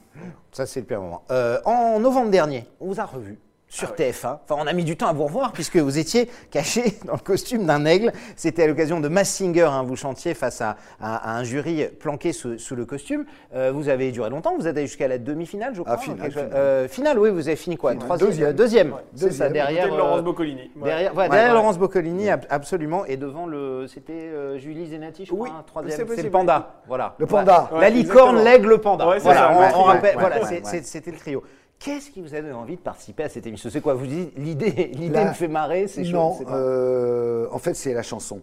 Ça, 0.53 0.65
c'est 0.67 0.81
le 0.81 0.87
pire 0.87 1.01
moment. 1.03 1.23
Euh, 1.31 1.59
en 1.67 1.99
novembre 2.01 2.31
dernier, 2.31 2.67
on 2.81 2.87
vous 2.87 3.01
a 3.01 3.05
revu 3.05 3.39
sur 3.71 3.93
TF1. 3.93 4.39
Enfin, 4.45 4.57
on 4.59 4.67
a 4.67 4.73
mis 4.73 4.83
du 4.85 4.97
temps 4.97 5.07
à 5.07 5.13
vous 5.13 5.25
revoir 5.25 5.53
puisque 5.53 5.77
vous 5.77 5.97
étiez 5.97 6.29
caché 6.51 6.99
dans 7.07 7.13
le 7.15 7.19
costume 7.21 7.65
d'un 7.67 7.85
aigle. 7.85 8.13
C'était 8.37 8.65
à 8.65 8.67
l'occasion 8.67 8.99
de 9.01 9.07
Mass 9.09 9.31
Singer. 9.31 9.63
hein, 9.63 9.85
vous 9.85 9.95
chantiez 9.97 10.35
face 10.35 10.61
à, 10.61 10.77
à- 11.01 11.31
à 11.31 11.39
un 11.39 11.45
jury 11.45 11.87
planqué 12.01 12.33
sous, 12.33 12.59
sous 12.59 12.75
le 12.75 12.85
costume. 12.85 13.25
Euh, 13.55 13.71
vous 13.73 13.89
avez 13.89 14.11
duré 14.11 14.29
longtemps. 14.29 14.57
Vous 14.59 14.67
êtes 14.67 14.77
allé 14.77 14.87
jusqu'à 14.89 15.07
la 15.09 15.19
demi-finale, 15.19 15.73
je 15.75 15.83
crois. 15.83 15.95
Ah, 15.95 15.99
finale, 15.99 16.31
finale. 16.33 16.51
euh, 16.53 16.89
finale, 16.89 17.19
oui. 17.19 17.31
Vous 17.31 17.47
avez 17.47 17.57
fini 17.57 17.77
quoi 17.77 17.93
Finale. 17.93 18.07
Troisième. 18.07 18.29
Deuxième. 18.31 18.53
deuxième. 18.57 18.93
Ouais, 18.93 18.99
C'est 19.15 19.21
ça, 19.21 19.27
deuxième. 19.29 19.53
derrière. 19.53 19.85
De 19.91 19.97
Laurence 19.97 20.19
euh, 20.19 20.23
Boccolini. 20.23 20.71
Ouais. 20.77 20.85
Derrière, 20.89 21.17
Ouais, 21.17 21.29
derrière 21.29 21.49
ouais. 21.49 21.55
Laurence 21.55 21.79
Boccolini, 21.79 22.29
ab- 22.29 22.47
absolument, 22.51 23.05
et 23.07 23.17
devant 23.17 23.47
le, 23.47 23.87
c'était 23.87 24.13
euh, 24.13 24.59
Julie 24.59 24.89
Zenati, 24.91 25.25
je 25.27 25.31
crois, 25.33 25.45
Oui, 25.45 25.51
hein, 25.53 25.61
c'est 25.61 25.67
troisième, 25.67 26.09
c'est 26.17 26.23
le 26.25 26.31
panda, 26.31 26.75
voilà. 26.89 27.15
Le 27.19 27.27
panda. 27.27 27.71
La 27.81 27.89
licorne, 27.89 28.43
l'aigle, 28.43 28.69
le 28.69 28.79
panda. 28.79 29.07
Ouais, 29.07 29.19
c'est 29.19 29.25
voilà, 29.25 29.41
ça, 29.41 29.53
on, 29.53 29.61
ouais, 29.61 29.67
on 29.75 29.79
ouais, 29.79 29.85
rappelle, 29.93 30.17
ouais, 30.17 30.21
voilà, 30.21 30.41
c'était 30.83 31.11
le 31.13 31.17
trio. 31.19 31.43
Qu'est-ce 31.81 32.11
qui 32.11 32.21
vous 32.21 32.35
a 32.35 32.43
donné 32.43 32.53
envie 32.53 32.77
de 32.77 32.81
participer 32.83 33.23
à 33.23 33.29
cette 33.31 33.47
émission 33.47 33.71
C'est 33.71 33.81
quoi 33.81 33.95
Vous 33.95 34.07
dites 34.07 34.33
l'idée, 34.37 34.71
l'idée 34.95 35.25
me 35.25 35.33
fait 35.33 35.49
marrer, 35.49 35.89
c'est. 35.89 36.03
Non, 36.03 36.39
euh, 36.51 37.49
en 37.51 37.59
fait, 37.59 37.73
c'est 37.73 37.95
la 37.95 38.03
chanson. 38.03 38.43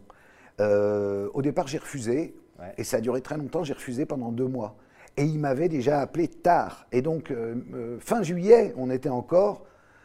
Euh, 0.60 1.30
au 1.36 1.44
départ, 1.44 1.68
j'ai 1.68 1.78
refusé, 1.78 2.36
Ouais. 2.60 2.74
et 2.80 2.84
ça 2.84 2.98
a 2.98 3.02
duré 3.02 3.22
très 3.22 3.38
longtemps. 3.38 3.64
J'ai 3.64 3.76
refusé 3.76 4.08
pendant 4.08 4.32
deux 4.32 4.48
mois. 4.48 4.76
Et 5.16 5.24
il 5.24 5.38
m'avait 5.38 5.70
déjà 5.70 6.00
appelé 6.02 6.28
tard. 6.28 6.88
Et 6.92 7.04
donc, 7.04 7.30
euh, 7.30 7.98
fin 8.00 8.24
juillet, 8.24 8.74
on 8.76 8.90
était 8.90 9.10
encore 9.10 9.64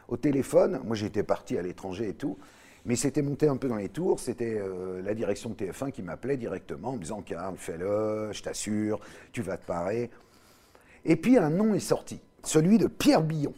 au 0.08 0.18
téléphone. 0.18 0.80
Moi, 0.84 0.94
j'étais 0.94 1.22
parti 1.22 1.56
à 1.56 1.62
l'étranger 1.62 2.10
et 2.10 2.14
tout. 2.14 2.36
Mais 2.84 2.96
c'était 2.96 3.22
monté 3.22 3.48
un 3.48 3.56
peu 3.56 3.68
dans 3.68 3.76
les 3.76 3.88
tours. 3.88 4.20
C'était 4.20 4.58
euh, 4.58 5.00
la 5.02 5.14
direction 5.14 5.48
de 5.48 5.54
TF1 5.54 5.90
qui 5.92 6.02
m'appelait 6.02 6.36
directement 6.36 6.90
en 6.90 6.92
me 6.96 6.98
disant 6.98 7.22
Karl, 7.22 7.54
fais-le, 7.56 8.28
je 8.32 8.42
t'assure, 8.42 9.00
tu 9.32 9.40
vas 9.40 9.56
te 9.56 9.64
parer. 9.64 10.10
Et 11.06 11.16
puis, 11.16 11.38
un 11.38 11.48
nom 11.48 11.72
est 11.72 11.80
sorti 11.80 12.20
celui 12.42 12.78
de 12.78 12.86
Pierre 12.86 13.22
Billon. 13.22 13.52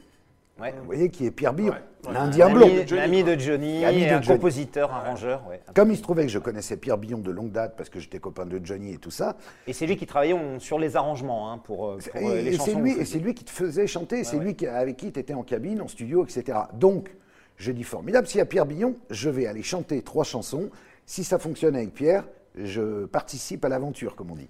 Ouais. 0.61 0.73
Vous 0.79 0.85
voyez 0.85 1.09
qui 1.11 1.27
est 1.27 1.31
Pierre 1.33 1.53
Billon 1.53 1.73
Ouais. 1.73 2.13
L'Indien 2.13 2.51
blond. 2.51 2.67
de 2.69 2.87
Johnny, 2.87 3.01
L'ami 3.01 3.25
de 3.25 3.39
Johnny, 3.41 3.81
L'ami 3.81 4.01
de 4.03 4.11
un 4.11 4.21
Johnny. 4.23 4.27
compositeur, 4.39 4.93
arrangeur. 4.93 5.43
ouais. 5.49 5.61
Comme 5.75 5.91
il 5.91 5.97
se 5.97 6.03
trouvait 6.03 6.25
que 6.27 6.31
je 6.31 6.39
connaissais 6.39 6.77
Pierre 6.77 6.99
Billon 6.99 7.17
de 7.19 7.31
longue 7.31 7.51
date 7.51 7.75
parce 7.79 7.89
que 7.89 7.99
j'étais 7.99 8.19
copain 8.19 8.45
de 8.45 8.61
Johnny 8.63 8.93
et 8.93 8.99
tout 8.99 9.11
ça, 9.11 9.37
Et 9.67 9.73
c'est 9.73 9.87
lui 9.87 9.97
qui 9.97 10.05
travaillait 10.07 10.35
on- 10.35 10.61
sur 10.61 10.79
les 10.79 10.97
arrangements 10.97 11.51
hein, 11.51 11.59
pour, 11.65 11.87
euh, 11.89 11.99
pour, 12.13 12.29
euh, 12.31 12.35
et, 12.37 12.43
les 12.43 12.55
et 12.55 12.57
chansons. 12.59 12.73
c'est 12.73 12.79
lui, 12.81 12.93
et 12.93 13.05
c'est 13.07 13.19
lui 13.21 13.35
qui 13.35 13.43
te 13.45 13.51
faisait 13.51 13.87
chanter, 13.87 14.23
c'est 14.23 14.39
lui 14.39 14.55
qui- 14.55 14.67
avec 14.67 14.99
qui 14.99 15.11
tu 15.13 15.19
étais 15.19 15.33
en 15.35 15.43
cabine, 15.45 15.81
en 15.81 15.89
studio, 15.89 16.25
etc. 16.27 16.59
Donc, 16.75 17.11
je 17.57 17.73
dis 17.73 17.85
formidable, 17.85 18.27
s'il 18.27 18.39
y 18.39 18.43
a 18.43 18.47
Pierre 18.47 18.67
Billon, 18.67 18.97
je 19.11 19.31
vais 19.31 19.47
aller 19.47 19.63
chanter 19.63 20.03
trois 20.03 20.25
chansons. 20.25 20.69
Si 21.07 21.25
ça 21.25 21.39
fonctionne 21.39 21.75
avec 21.75 21.95
Pierre, 21.95 22.25
je 22.55 23.07
participe 23.07 23.65
à 23.65 23.71
l'aventure, 23.71 24.15
comme 24.15 24.31
on 24.31 24.37
dit. 24.37 24.47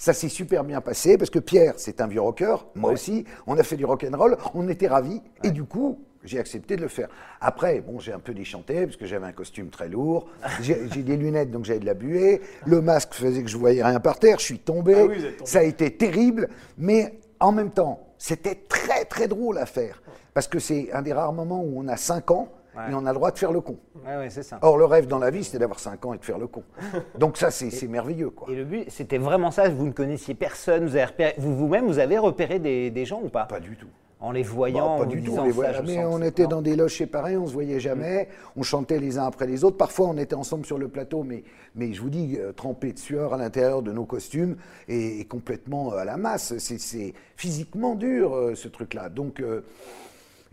Ça 0.00 0.12
s'est 0.12 0.28
super 0.28 0.62
bien 0.62 0.80
passé 0.80 1.18
parce 1.18 1.28
que 1.28 1.40
Pierre, 1.40 1.74
c'est 1.76 2.00
un 2.00 2.06
vieux 2.06 2.20
rocker, 2.20 2.54
moi 2.76 2.92
aussi. 2.92 3.24
On 3.48 3.58
a 3.58 3.64
fait 3.64 3.76
du 3.76 3.84
rock 3.84 4.06
and 4.08 4.16
roll, 4.16 4.36
on 4.54 4.68
était 4.68 4.86
ravis 4.86 5.20
et 5.42 5.50
du 5.50 5.64
coup, 5.64 5.98
j'ai 6.22 6.38
accepté 6.38 6.76
de 6.76 6.82
le 6.82 6.88
faire. 6.88 7.08
Après, 7.40 7.80
bon, 7.80 7.98
j'ai 7.98 8.12
un 8.12 8.20
peu 8.20 8.32
déchanté 8.32 8.84
parce 8.86 8.96
que 8.96 9.06
j'avais 9.06 9.26
un 9.26 9.32
costume 9.32 9.70
très 9.70 9.88
lourd, 9.88 10.28
j'ai 10.60 10.76
des 11.02 11.16
lunettes 11.16 11.50
donc 11.50 11.64
j'avais 11.64 11.80
de 11.80 11.86
la 11.86 11.94
buée, 11.94 12.40
le 12.64 12.80
masque 12.80 13.12
faisait 13.14 13.42
que 13.42 13.48
je 13.48 13.56
voyais 13.58 13.82
rien 13.82 13.98
par 13.98 14.20
terre, 14.20 14.38
je 14.38 14.44
suis 14.44 14.60
tombé, 14.60 14.94
Ah 14.96 15.04
oui, 15.06 15.16
tombé. 15.16 15.36
ça 15.44 15.58
a 15.60 15.62
été 15.64 15.90
terrible, 15.90 16.48
mais 16.76 17.18
en 17.40 17.50
même 17.50 17.70
temps, 17.70 18.00
c'était 18.18 18.54
très 18.54 19.04
très 19.04 19.26
drôle 19.26 19.58
à 19.58 19.66
faire 19.66 20.00
parce 20.32 20.46
que 20.46 20.60
c'est 20.60 20.92
un 20.92 21.02
des 21.02 21.12
rares 21.12 21.32
moments 21.32 21.62
où 21.62 21.72
on 21.76 21.88
a 21.88 21.96
5 21.96 22.30
ans 22.30 22.48
Ouais. 22.78 22.92
et 22.92 22.94
on 22.94 23.04
a 23.04 23.10
le 23.10 23.14
droit 23.16 23.30
de 23.30 23.38
faire 23.38 23.52
le 23.52 23.60
con. 23.60 23.76
Ouais, 24.06 24.30
ça. 24.30 24.58
Or, 24.62 24.78
le 24.78 24.84
rêve 24.84 25.06
dans 25.06 25.18
la 25.18 25.30
vie, 25.30 25.42
c'était 25.44 25.58
d'avoir 25.58 25.80
5 25.80 26.04
ans 26.06 26.14
et 26.14 26.18
de 26.18 26.24
faire 26.24 26.38
le 26.38 26.46
con. 26.46 26.62
Donc 27.18 27.36
ça, 27.36 27.50
c'est 27.50 27.88
merveilleux, 27.88 28.30
quoi. 28.30 28.48
Et 28.52 28.56
le 28.56 28.64
but, 28.64 28.84
c'était 28.90 29.18
vraiment 29.18 29.50
ça. 29.50 29.68
Vous 29.68 29.86
ne 29.86 29.92
connaissiez 29.92 30.34
personne. 30.34 30.84
Vous 30.86 30.96
avez 30.96 31.04
repéré, 31.06 31.34
vous 31.38 31.56
vous-même, 31.56 31.86
vous 31.86 31.98
avez 31.98 32.18
repéré 32.18 32.58
des, 32.58 32.90
des 32.90 33.04
gens 33.04 33.20
ou 33.22 33.28
pas? 33.28 33.44
Pas 33.44 33.60
du 33.60 33.76
tout. 33.76 33.88
En 34.20 34.32
les 34.32 34.42
Bah, 34.42 34.48
voyant, 34.52 34.96
pas 34.98 35.04
en 35.04 35.06
du 35.06 35.18
tout. 35.22 35.30
disant 35.30 35.42
on 35.42 35.46
les 35.46 35.52
voyait- 35.52 35.74
je 35.74 35.82
mais 35.82 35.94
sens 35.94 36.06
on 36.10 36.22
était 36.22 36.42
non. 36.42 36.48
dans 36.48 36.62
des 36.62 36.74
loges 36.74 36.96
séparés, 36.98 37.36
on 37.36 37.46
se 37.46 37.52
voyait 37.52 37.78
jamais. 37.78 38.28
On 38.56 38.64
chantait 38.64 38.98
les 38.98 39.16
uns 39.16 39.24
après 39.26 39.46
les 39.46 39.62
autres. 39.62 39.76
Parfois, 39.76 40.08
on 40.08 40.16
était 40.18 40.34
ensemble 40.34 40.66
sur 40.66 40.76
le 40.76 40.88
plateau, 40.88 41.22
mais, 41.22 41.44
mais 41.76 41.92
je 41.92 42.00
vous 42.02 42.10
dis, 42.10 42.36
euh, 42.36 42.50
trempés 42.52 42.92
de 42.92 42.98
sueur 42.98 43.32
à 43.34 43.36
l'intérieur 43.36 43.80
de 43.80 43.92
nos 43.92 44.04
costumes 44.06 44.56
et, 44.88 45.20
et 45.20 45.24
complètement 45.24 45.92
euh, 45.92 45.98
à 45.98 46.04
la 46.04 46.16
masse. 46.16 46.58
C'est- 46.58 47.14
physiquement 47.36 47.94
dur, 47.94 48.34
euh, 48.34 48.54
ce 48.56 48.66
truc-là. 48.66 49.08
Donc, 49.08 49.38
euh, 49.38 49.60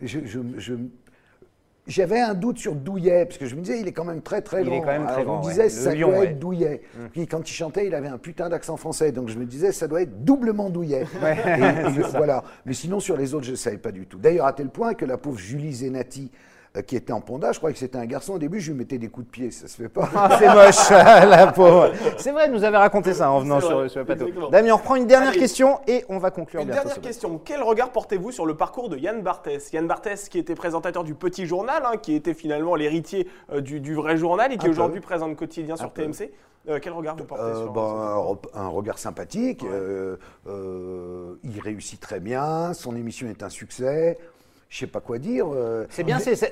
je- 0.02 0.20
je- 0.26 0.40
je, 0.60 0.74
j'avais 1.88 2.20
un 2.20 2.34
doute 2.34 2.58
sur 2.58 2.74
Douillet, 2.76 3.26
parce 3.26 3.38
que 3.38 3.46
je 3.46 3.56
me 3.56 3.62
disais, 3.62 3.80
il 3.80 3.88
est 3.88 3.92
quand 3.92 4.06
même 4.06 4.22
très 4.22 4.42
très 4.42 4.62
Il 4.64 4.68
est 4.68 4.72
grand. 4.72 4.82
quand 4.82 4.92
même 4.92 5.06
très 5.08 5.22
Alors, 5.22 5.42
grand, 5.42 5.48
ouais. 5.48 5.64
Le 5.64 5.70
ça 5.70 5.94
lion, 5.94 6.10
doit 6.10 6.20
ouais. 6.20 6.26
être 6.28 6.40
Douillet. 6.40 6.82
Puis 7.12 7.28
quand 7.28 7.50
il 7.50 7.54
chantait, 7.54 7.88
il 7.88 7.94
avait 7.96 8.08
un 8.08 8.18
putain 8.18 8.50
d'accent 8.50 8.78
français, 8.78 9.12
donc 9.12 9.30
je 9.30 9.38
me 9.38 9.46
disais, 9.46 9.72
ça 9.72 9.88
doit 9.88 10.02
être 10.02 10.24
doublement 10.26 10.70
Douillet. 10.70 11.06
Et- 11.24 12.00
et 12.00 12.02
voilà. 12.12 12.44
Mais 12.66 12.74
sinon, 12.74 13.00
sur 13.00 13.18
les 13.18 13.34
autres, 13.34 13.46
je 13.46 13.52
ne 13.52 13.56
savais 13.56 13.78
pas 13.78 13.92
du 13.92 14.08
tout. 14.08 14.18
D'ailleurs, 14.18 14.46
à 14.48 14.54
tel 14.54 14.70
point 14.70 14.94
que 14.94 15.06
la 15.06 15.18
pauvre 15.18 15.38
Julie 15.38 15.74
Zenati, 15.74 16.32
qui 16.82 16.96
était 16.96 17.14
en 17.14 17.22
panda, 17.22 17.52
je 17.52 17.58
croyais 17.60 17.74
que 17.74 17.80
c'était 17.80 17.98
un 17.98 18.06
garçon. 18.06 18.34
Au 18.34 18.38
début, 18.40 18.60
je 18.60 18.72
lui 18.72 18.78
mettais 18.78 18.98
des 18.98 19.08
coups 19.08 19.28
de 19.28 19.32
pied, 19.32 19.52
ça 19.52 19.68
se 19.68 19.76
fait 19.78 19.90
pas. 19.90 20.10
Ah, 20.16 20.38
c'est 20.40 20.48
moche, 20.48 20.90
la 21.30 21.48
pauvre. 21.48 21.92
C'est 22.18 22.32
vrai, 22.32 22.50
nous 22.50 22.64
avait 22.64 22.78
raconté 22.78 23.14
ça 23.14 23.32
en 23.32 23.40
venant 23.40 23.60
sur, 23.60 23.82
le 23.82 23.88
plateau. 23.88 24.12
exactement. 24.26 24.50
Damien, 24.50 24.74
on 24.74 24.78
reprend 24.78 24.96
une 24.96 25.08
dernière 25.08 25.30
Allez. 25.30 25.40
question 25.40 25.80
et 25.88 26.06
on 26.10 26.18
va 26.18 26.32
conclure 26.32 26.62
Une 26.62 26.68
bientôt 26.68 26.84
dernière 26.88 27.02
question. 27.02 27.40
Quel 27.44 27.62
regard 27.64 27.92
portez-vous 27.92 28.32
sur 28.32 28.46
le 28.46 28.56
parcours 28.56 28.90
de 28.90 28.98
Yann 28.98 29.22
Barthès? 29.22 29.72
Yann 29.74 29.88
Barthès, 29.88 30.30
qui 30.30 30.38
était 30.40 30.56
présentateur 30.56 31.04
du 31.04 31.16
Petit 31.16 31.46
Journal, 31.46 31.84
hein, 31.86 31.98
qui 31.98 32.14
était 32.14 32.34
finalement 32.34 32.76
l'héritier 32.76 33.28
euh, 33.52 33.62
du, 33.62 33.80
du 33.80 33.94
vrai 33.96 34.18
journal 34.18 34.52
et 34.52 34.58
qui 34.58 34.66
peu. 34.66 34.72
aujourd'hui 34.72 35.02
présente 35.02 35.36
quotidien 35.36 35.76
sur 35.76 35.92
peu. 35.92 36.04
TMC. 36.04 36.32
Euh, 36.68 36.80
quel 36.82 36.94
regard 36.94 37.16
vous 37.16 37.26
portez 37.26 37.44
Euh, 37.44 37.64
sur 37.64 37.72
ben, 37.72 38.38
un, 38.56 38.60
un 38.64 38.68
regard 38.70 38.98
sympathique. 38.98 39.62
Ouais. 39.62 39.70
euh, 39.72 40.16
euh, 40.48 41.36
il 41.44 41.60
réussit 41.60 42.00
très 42.00 42.20
bien. 42.20 42.74
Son 42.74 42.96
émission 42.96 43.28
est 43.28 43.44
un 43.44 43.50
succès. 43.50 44.18
Je 44.76 44.82
sais 44.82 44.88
pas 44.88 45.00
quoi 45.00 45.20
dire. 45.20 45.48
euh, 45.54 45.86
C'est 45.90 46.04
bien, 46.04 46.20
c'est- 46.20 46.52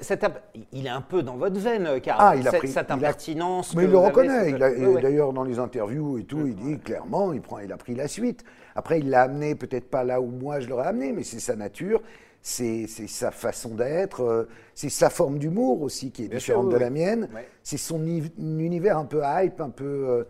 il 0.71 0.85
est 0.85 0.89
un 0.89 1.01
peu 1.01 1.23
dans 1.23 1.35
votre 1.35 1.59
veine, 1.59 1.99
car 1.99 2.15
Ah, 2.21 2.35
il 2.37 2.47
a 2.47 2.53
pris- 2.53 2.69
cette 2.69 2.85
il 2.87 2.91
a- 2.91 2.95
impertinence. 2.95 3.75
Mais 3.75 3.83
il 3.83 3.89
le 3.91 3.97
reconnaît. 3.97 4.51
cette- 4.51 4.61
Ouais. 4.61 5.01
D'ailleurs, 5.01 5.33
dans 5.33 5.43
les 5.43 5.59
interviews 5.59 6.17
et 6.19 6.23
tout, 6.23 6.47
il 6.47 6.55
dit 6.55 6.79
clairement, 6.79 7.33
il, 7.33 7.41
prend, 7.41 7.59
il 7.59 7.69
a 7.73 7.75
pris 7.75 7.95
la 7.95 8.07
suite. 8.07 8.45
Après, 8.77 8.99
il 8.99 9.09
l'a 9.09 9.23
amené 9.23 9.55
peut-être 9.55 9.89
pas 9.89 10.05
là 10.05 10.21
où 10.21 10.27
moi 10.27 10.61
je 10.61 10.69
l'aurais 10.69 10.87
amené, 10.87 11.11
mais 11.11 11.23
c'est 11.23 11.41
sa 11.41 11.57
nature, 11.57 12.01
c'est 12.41 12.87
sa 12.87 13.29
façon 13.31 13.75
d'être, 13.75 14.21
euh, 14.21 14.47
c'est 14.73 14.87
sa 14.87 15.09
forme 15.09 15.37
d'humour 15.37 15.81
aussi 15.81 16.11
qui 16.11 16.23
est 16.23 16.27
Bien 16.29 16.39
sûr, 16.39 16.53
différente 16.55 16.67
oui, 16.67 16.73
de 16.75 16.79
la 16.79 16.89
mienne. 16.89 17.27
Ouais. 17.35 17.45
C'est 17.61 17.75
son 17.75 17.99
ni- 17.99 18.31
univers 18.37 18.97
un 18.99 19.05
peu 19.05 19.21
hype, 19.25 19.59
un 19.59 19.69
peu, 19.69 19.83
euh, 20.07 20.23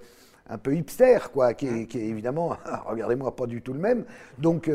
un 0.50 0.58
peu 0.58 0.76
hipster, 0.76 1.20
quoi, 1.32 1.54
qui 1.54 1.68
est, 1.68 1.86
qui 1.86 2.00
est 2.00 2.06
évidemment, 2.08 2.58
regardez-moi, 2.88 3.36
pas 3.36 3.46
du 3.46 3.62
tout 3.62 3.74
le 3.74 3.80
même. 3.80 4.04
Donc, 4.40 4.68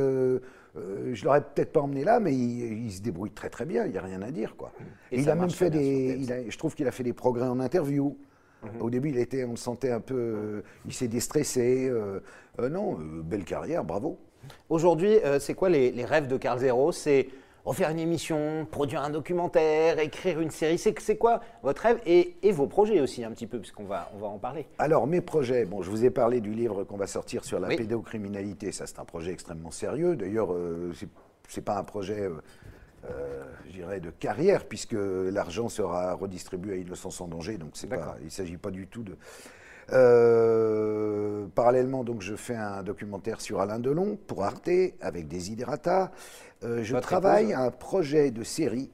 euh, 0.76 1.14
je 1.14 1.24
l'aurais 1.24 1.40
peut-être 1.42 1.72
pas 1.72 1.80
emmené 1.80 2.04
là, 2.04 2.20
mais 2.20 2.34
il, 2.34 2.84
il 2.86 2.92
se 2.92 3.00
débrouille 3.00 3.30
très 3.32 3.48
très 3.50 3.64
bien, 3.64 3.84
il 3.86 3.92
n'y 3.92 3.98
a 3.98 4.02
rien 4.02 4.22
à 4.22 4.30
dire, 4.30 4.54
quoi. 4.56 4.72
Et 5.10 5.16
Et 5.16 5.20
il 5.20 5.30
a 5.30 5.34
même 5.34 5.50
fait 5.50 5.70
des, 5.70 6.16
il 6.20 6.32
a- 6.32 6.48
je 6.48 6.58
trouve 6.58 6.74
qu'il 6.74 6.86
a 6.86 6.90
fait 6.92 7.02
des 7.04 7.12
progrès 7.12 7.46
en 7.46 7.60
interview. 7.60 8.16
Mhm. 8.62 8.82
Au 8.82 8.90
début, 8.90 9.10
il 9.10 9.18
était, 9.18 9.44
on 9.44 9.52
le 9.52 9.56
sentait 9.56 9.90
un 9.92 10.00
peu, 10.00 10.14
euh, 10.16 10.62
il 10.84 10.92
s'est 10.92 11.08
déstressé. 11.08 11.88
euh, 11.88 12.20
non, 12.70 12.98
belle 13.22 13.44
carrière, 13.44 13.84
bravo. 13.84 14.18
Aujourd'hui, 14.68 15.14
c'est 15.38 15.54
quoi 15.54 15.68
les, 15.68 15.92
les 15.92 16.04
rêves 16.04 16.26
de 16.26 16.36
Carl 16.36 16.58
Zero? 16.58 16.90
C'est 16.90 17.28
refaire 17.68 17.90
une 17.90 17.98
émission, 17.98 18.66
produire 18.70 19.02
un 19.02 19.10
documentaire, 19.10 19.98
écrire 19.98 20.40
une 20.40 20.50
série. 20.50 20.78
C'est, 20.78 21.16
quoi 21.16 21.40
votre 21.62 21.82
rêve 21.82 22.00
et, 22.06 22.36
et 22.42 22.50
vos 22.50 22.66
projets 22.66 23.00
aussi, 23.00 23.22
un 23.24 23.30
petit 23.30 23.46
peu, 23.46 23.58
puisqu'on 23.58 23.84
va, 23.84 24.10
on 24.14 24.18
va 24.18 24.26
en 24.26 24.38
parler. 24.38 24.66
Alors, 24.78 25.06
mes 25.06 25.20
projets, 25.20 25.66
bon, 25.66 25.82
je 25.82 25.90
vous 25.90 26.04
ai 26.04 26.10
parlé 26.10 26.40
du 26.40 26.52
livre 26.52 26.84
qu'on 26.84 26.96
va 26.96 27.06
sortir 27.06 27.44
sur 27.44 27.60
la 27.60 27.68
Oui. 27.68 27.76
pédocriminalité. 27.76 28.72
Ça, 28.72 28.86
c'est 28.86 28.98
un 28.98 29.04
projet 29.04 29.32
extrêmement 29.32 29.70
sérieux. 29.70 30.16
D'ailleurs, 30.16 30.52
euh, 30.54 30.92
c'est 31.46 31.60
pas 31.60 31.78
un 31.78 31.84
projet, 31.84 32.22
euh, 32.22 32.40
euh, 33.04 33.44
je 33.66 33.72
dirais, 33.72 34.00
de 34.00 34.10
carrière, 34.10 34.64
puisque 34.64 34.96
l'argent 34.96 35.68
sera 35.68 36.14
redistribué 36.14 36.72
à 36.72 36.76
Innocence 36.76 37.16
sans 37.16 37.28
danger. 37.28 37.58
Donc, 37.58 37.72
pas, 37.88 38.16
il 38.20 38.26
ne 38.26 38.30
s'agit 38.30 38.56
pas 38.56 38.70
du 38.70 38.86
tout 38.86 39.02
de. 39.02 39.16
Euh, 39.92 41.46
parallèlement, 41.54 42.04
donc, 42.04 42.22
je 42.22 42.34
fais 42.34 42.54
un 42.54 42.82
documentaire 42.82 43.40
sur 43.40 43.60
Alain 43.60 43.78
Delon 43.78 44.18
pour 44.26 44.44
Arte 44.44 44.70
avec 45.00 45.28
Desiderata. 45.28 46.10
Euh, 46.64 46.82
je 46.82 46.94
Votre 46.94 47.06
travaille 47.08 47.50
épouse. 47.50 47.54
à 47.56 47.60
un 47.66 47.70
projet 47.70 48.30
de 48.30 48.42
série 48.42 48.90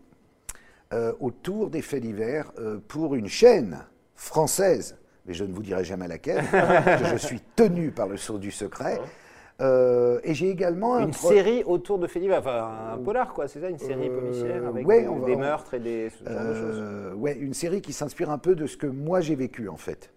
euh, 0.93 1.13
autour 1.21 1.71
des 1.71 1.83
faits 1.83 2.03
divers 2.03 2.53
euh, 2.59 2.79
pour 2.89 3.15
une 3.15 3.27
chaîne 3.29 3.79
française, 4.15 4.97
mais 5.27 5.35
je 5.35 5.45
ne 5.45 5.53
vous 5.53 5.63
dirai 5.63 5.83
jamais 5.85 6.07
laquelle, 6.09 6.45
que 6.99 7.05
je 7.07 7.17
suis 7.17 7.41
tenu 7.57 7.91
par 7.91 8.07
le 8.07 8.17
sceau 8.17 8.39
du 8.39 8.51
secret. 8.51 9.01
Euh, 9.61 10.19
et 10.25 10.35
j'ai 10.35 10.51
également 10.51 10.97
un 10.97 11.07
Une 11.07 11.13
série 11.13 11.63
autour 11.65 11.99
de 11.99 12.09
faits 12.09 12.21
divers, 12.21 12.41
enfin 12.41 12.71
un 12.95 12.99
polar 12.99 13.33
quoi, 13.33 13.47
c'est 13.47 13.61
ça, 13.61 13.69
une 13.71 13.79
série 13.79 14.09
Euh, 14.09 14.19
policière 14.21 14.67
avec 14.67 14.85
ouais, 14.87 15.07
des, 15.27 15.35
va- 15.37 15.41
meurtres 15.41 15.75
et 15.75 15.79
des 15.79 16.11
ce 16.11 16.25
genre 16.29 16.43
de 16.45 16.55
choses. 16.55 17.15
Ouais, 17.17 17.35
une 17.37 17.55
série 17.55 17.81
qui 17.81 17.93
s'inspire 17.93 18.31
un 18.31 18.39
peu 18.39 18.57
de 18.57 18.67
ce 18.67 18.77
que 18.77 18.89
moi 18.89 19.21
j'ai 19.21 19.37
vécu 19.37 19.69
en 19.69 19.77
fait. 19.77 20.11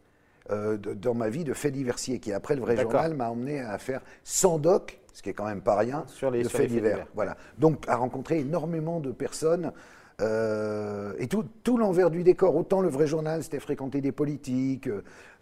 Euh, 0.51 0.77
de- 0.77 0.93
dans 0.93 1.13
ma 1.13 1.29
vie 1.29 1.43
de 1.43 1.53
faits 1.53 1.73
diversiers, 1.73 2.19
qui 2.19 2.31
après 2.33 2.55
le 2.55 2.61
vrai 2.61 2.77
journal 2.77 3.13
m'a 3.15 3.29
emmené 3.29 3.59
à 3.59 3.77
faire 3.77 4.01
100 4.23 4.59
docs, 4.59 4.99
ce 5.13 5.21
qui 5.21 5.29
est 5.29 5.33
quand 5.33 5.45
même 5.45 5.61
pas 5.61 5.75
rien, 5.77 6.03
Sur 6.07 6.31
les- 6.31 6.43
de 6.43 6.47
sur 6.49 6.57
faits 6.57 6.69
les 6.69 6.75
faits 6.75 6.83
divers. 6.83 6.95
divers. 6.97 7.07
Voilà. 7.15 7.37
Donc 7.57 7.83
à 7.87 7.95
rencontrer 7.95 8.39
énormément 8.39 8.99
de 8.99 9.11
personnes. 9.11 9.71
euh, 10.19 11.13
et 11.19 11.27
tout, 11.27 11.45
tout 11.63 11.77
l'envers 11.77 12.09
du 12.09 12.23
décor, 12.23 12.55
autant 12.55 12.81
le 12.81 12.89
vrai 12.89 13.05
journal, 13.05 13.43
c'était 13.43 13.59
fréquenter 13.59 14.01
des 14.01 14.11
politiques, 14.11 14.89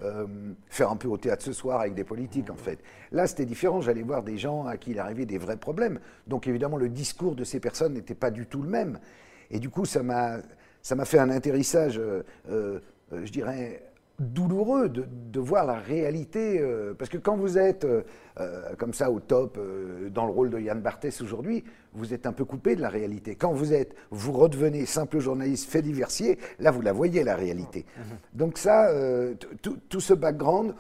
euh, 0.04 0.26
faire 0.68 0.90
un 0.92 0.98
peu 0.98 1.08
au 1.08 1.18
théâtre 1.18 1.44
ce 1.44 1.54
soir 1.54 1.80
avec 1.80 1.94
des 1.94 2.04
politiques 2.04 2.50
en 2.50 2.56
fait. 2.58 2.80
Là, 3.14 3.26
c'était 3.26 3.46
différent, 3.46 3.80
j'allais 3.80 4.02
voir 4.02 4.22
des 4.22 4.38
gens 4.38 4.66
à 4.66 4.76
qui 4.76 4.92
il 4.92 5.00
arrivait 5.00 5.26
des 5.26 5.38
vrais 5.38 5.56
problèmes. 5.56 6.00
Donc 6.28 6.48
évidemment, 6.48 6.76
le 6.76 6.90
discours 6.90 7.36
de 7.36 7.46
ces 7.46 7.62
personnes 7.62 7.94
n'était 7.94 8.16
pas 8.16 8.32
du 8.32 8.48
tout 8.48 8.62
le 8.62 8.68
même. 8.70 9.00
Et 9.50 9.60
du 9.60 9.70
coup, 9.70 9.86
ça 9.86 10.04
m'a, 10.04 10.42
fait 11.06 11.20
un 11.20 11.30
atterrissage, 11.30 11.98
euh, 11.98 12.80
je 13.12 13.32
dirais, 13.32 13.82
douloureux 14.20 14.90
de, 14.90 15.06
de 15.10 15.40
voir 15.40 15.66
la 15.66 15.74
réalité. 15.76 16.60
euh, 16.60 16.94
parce 16.94 17.10
que 17.10 17.18
quand 17.18 17.36
vous 17.36 17.58
êtes 17.58 17.84
euh, 17.86 18.04
euh, 18.40 18.74
comme 18.78 18.94
ça 18.94 19.12
au 19.12 19.20
top, 19.20 19.58
euh, 19.58 20.10
dans 20.10 20.26
le 20.26 20.32
rôle 20.32 20.50
de 20.50 20.60
Yann 20.60 20.80
Barthès 20.82 21.22
aujourd'hui, 21.22 21.64
vous 21.94 22.14
êtes 22.14 22.26
un 22.26 22.32
peu 22.34 22.46
coupé 22.46 22.76
de 22.76 22.82
la 22.82 22.90
réalité. 22.90 23.36
Quand 23.36 23.52
vous 23.52 23.74
êtes, 23.74 23.94
vous 24.12 24.32
redevenez 24.32 24.86
simple 24.86 25.20
journaliste 25.20 25.70
fait 25.70 25.82
diversier, 25.82 26.38
là 26.60 26.72
vous 26.72 26.82
la 26.82 26.94
voyez 26.94 27.24
la 27.24 27.36
réalité. 27.36 27.86
Donc 28.34 28.58
ça, 28.58 28.90
tout 29.90 30.00
ce 30.02 30.14
background, 30.14 30.76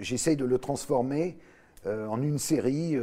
j'essaye 0.00 0.36
de 0.36 0.44
le 0.46 0.58
transformer 0.58 1.36
en 1.86 2.22
une 2.22 2.38
série 2.38 2.96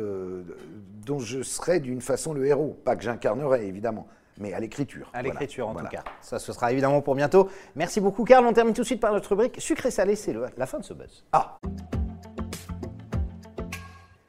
dont 1.05 1.19
je 1.19 1.43
serai 1.43 1.79
d'une 1.79 2.01
façon 2.01 2.33
le 2.33 2.45
héros. 2.45 2.75
Pas 2.83 2.95
que 2.95 3.03
j'incarnerai 3.03 3.67
évidemment, 3.67 4.07
mais 4.39 4.53
à 4.53 4.59
l'écriture. 4.59 5.07
À 5.13 5.19
Voilà. 5.19 5.29
l'écriture 5.29 5.67
en 5.67 5.73
Voilà. 5.73 5.89
tout 5.89 5.95
cas. 5.95 6.03
Ça, 6.21 6.39
ce 6.39 6.51
sera 6.53 6.71
évidemment 6.71 7.01
pour 7.01 7.15
bientôt. 7.15 7.49
Merci 7.75 7.99
beaucoup, 8.01 8.23
Karl. 8.23 8.45
On 8.45 8.53
termine 8.53 8.73
tout 8.73 8.81
de 8.81 8.85
suite 8.87 9.01
par 9.01 9.11
notre 9.13 9.29
rubrique 9.29 9.57
sucré 9.59 9.91
salé. 9.91 10.15
C'est 10.15 10.33
la 10.57 10.65
fin 10.65 10.79
de 10.79 10.83
ce 10.83 10.93
buzz. 10.93 11.23
Ah, 11.31 11.57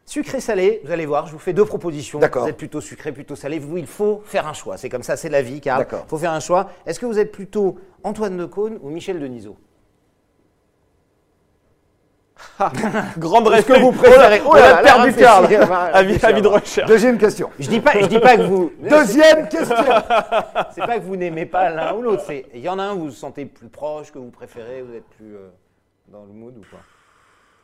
Sucré 0.06 0.40
salé, 0.40 0.80
vous 0.84 0.90
allez 0.90 1.06
voir, 1.06 1.28
je 1.28 1.32
vous 1.32 1.38
fais 1.38 1.52
deux 1.52 1.64
propositions. 1.64 2.18
D'accord. 2.18 2.42
Vous 2.42 2.48
êtes 2.48 2.56
plutôt 2.56 2.80
sucré, 2.80 3.12
plutôt 3.12 3.36
salé. 3.36 3.60
Vous, 3.60 3.76
il 3.76 3.86
faut 3.86 4.22
faire 4.24 4.48
un 4.48 4.52
choix. 4.52 4.76
C'est 4.76 4.88
comme 4.88 5.04
ça, 5.04 5.16
c'est 5.16 5.28
la 5.28 5.40
vie, 5.40 5.60
Karl. 5.60 5.78
D'accord. 5.78 6.02
Il 6.04 6.08
faut 6.08 6.18
faire 6.18 6.32
un 6.32 6.40
choix. 6.40 6.68
Est-ce 6.84 6.98
que 6.98 7.06
vous 7.06 7.20
êtes 7.20 7.30
plutôt 7.30 7.78
Antoine 8.02 8.36
Decaune 8.36 8.80
ou 8.82 8.90
Michel 8.90 9.20
Denisot? 9.20 9.56
Grande 13.18 13.52
Est-ce 13.52 13.66
que 13.66 13.78
vous 13.80 13.92
préférez 13.92 14.42
Oh 14.46 14.54
là, 14.54 14.74
là, 14.74 14.82
perdu 14.82 15.02
réfléchis, 15.06 15.26
Karl. 15.26 15.44
on 15.44 15.94
Avis, 15.94 16.42
de 16.42 16.48
on 16.48 16.52
recherche. 16.52 16.88
deuxième 16.88 17.18
question. 17.18 17.50
Je 17.58 17.68
dis 17.68 17.80
pas, 17.80 17.92
je 18.00 18.06
dis 18.06 18.18
pas 18.18 18.36
que 18.36 18.42
vous. 18.42 18.72
Deuxième 18.80 19.48
question. 19.48 19.76
C'est 20.74 20.86
pas 20.86 20.98
que 20.98 21.04
vous 21.04 21.16
n'aimez 21.16 21.46
pas 21.46 21.70
l'un 21.70 21.94
ou 21.94 22.02
l'autre. 22.02 22.22
C'est 22.26 22.46
il 22.54 22.60
y 22.60 22.68
en 22.68 22.78
a 22.78 22.82
un 22.82 22.94
vous 22.94 23.06
vous 23.06 23.10
sentez 23.10 23.46
plus 23.46 23.68
proche, 23.68 24.12
que 24.12 24.18
vous 24.18 24.30
préférez, 24.30 24.82
vous 24.82 24.94
êtes 24.94 25.08
plus 25.16 25.36
euh, 25.36 25.48
dans 26.08 26.24
le 26.24 26.32
mood 26.32 26.54
ou 26.56 26.64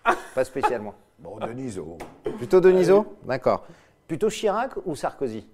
pas 0.05 0.15
Pas 0.35 0.45
spécialement. 0.45 0.95
Bon, 1.19 1.39
Deniso. 1.39 1.99
Plutôt 2.37 2.61
Denisot? 2.61 3.17
D'accord. 3.25 3.65
Plutôt 4.07 4.29
Chirac 4.31 4.73
ou 4.85 4.95
Sarkozy? 4.95 5.47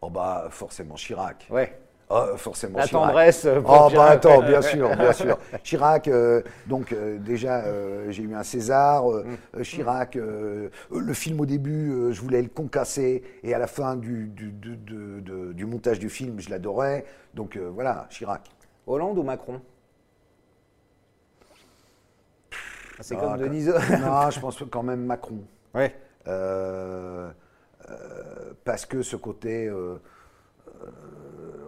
Oh 0.00 0.10
bah 0.10 0.46
forcément 0.50 0.94
Chirac. 0.94 1.46
Ouais. 1.50 1.78
Oh, 2.08 2.36
forcément 2.36 2.78
La 2.78 2.86
Chirac. 2.86 3.06
tendresse 3.08 3.44
euh, 3.46 3.60
Oh 3.64 3.88
bah 3.92 4.10
attends, 4.10 4.40
bien 4.40 4.62
sûr, 4.62 4.94
bien 4.96 5.12
sûr. 5.12 5.38
Chirac, 5.64 6.06
euh, 6.06 6.40
donc 6.66 6.92
euh, 6.92 7.18
déjà 7.18 7.64
euh, 7.64 8.12
j'ai 8.12 8.22
eu 8.22 8.32
un 8.34 8.44
César. 8.44 9.04
Mm. 9.08 9.62
Chirac, 9.62 10.14
le 10.14 10.70
film 11.14 11.40
au 11.40 11.46
début, 11.46 12.12
je 12.12 12.20
voulais 12.20 12.42
le 12.42 12.48
concasser 12.48 13.24
et 13.42 13.54
à 13.54 13.58
la 13.58 13.66
fin 13.66 13.96
du, 13.96 14.28
du, 14.28 14.52
du- 14.52 14.76
de- 14.76 15.18
de- 15.20 15.52
du 15.52 15.66
montage 15.66 15.98
du 15.98 16.08
film, 16.08 16.38
je 16.38 16.48
l'adorais. 16.48 17.04
Donc 17.34 17.56
voilà, 17.56 18.06
Chirac. 18.10 18.48
Hollande 18.86 19.18
ou 19.18 19.24
Macron? 19.24 19.60
C'est 23.00 23.16
Ah, 23.16 23.20
comme 23.20 23.38
Denisot. 23.38 23.72
non, 24.00 24.30
je 24.30 24.38
pense 24.40 24.62
quand 24.70 24.82
même 24.84 25.04
Macron. 25.04 25.40
ouais. 25.74 25.92
Parce 28.64 28.86
que 28.86 29.02
ce 29.02 29.16
côté 29.16 29.70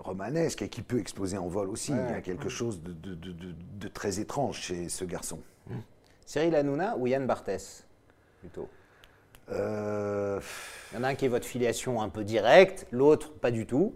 romanesque 0.04 0.62
et 0.62 0.68
qui 0.68 0.82
peut 0.82 0.98
exploser 0.98 1.36
en 1.38 1.48
vol 1.48 1.68
aussi, 1.68 1.92
il 1.92 1.96
y 1.98 2.14
a 2.16 2.20
quelque 2.20 2.48
chose 2.48 2.82
de, 2.82 2.92
de- 2.92 3.14
de- 3.14 3.32
de- 3.32 3.54
de 3.80 3.88
très 3.88 4.20
étrange 4.20 4.59
chez 4.59 4.88
ce 4.88 5.04
garçon. 5.04 5.40
Cyril 6.26 6.54
Hanouna 6.54 6.96
ou 6.98 7.06
Yann 7.06 7.26
Barthès 7.26 7.86
Plutôt? 8.40 8.68
Euh, 9.50 10.40
Il 10.92 10.96
y 10.96 11.00
en 11.00 11.04
a 11.04 11.09
un 11.09 11.14
qui 11.14 11.24
est 11.24 11.28
votre 11.28 11.46
filiation 11.46 12.00
un 12.02 12.09
peu 12.11 12.22
directe, 12.24 12.86
l'autre 12.92 13.32
pas 13.32 13.50
du 13.50 13.66
tout. 13.66 13.94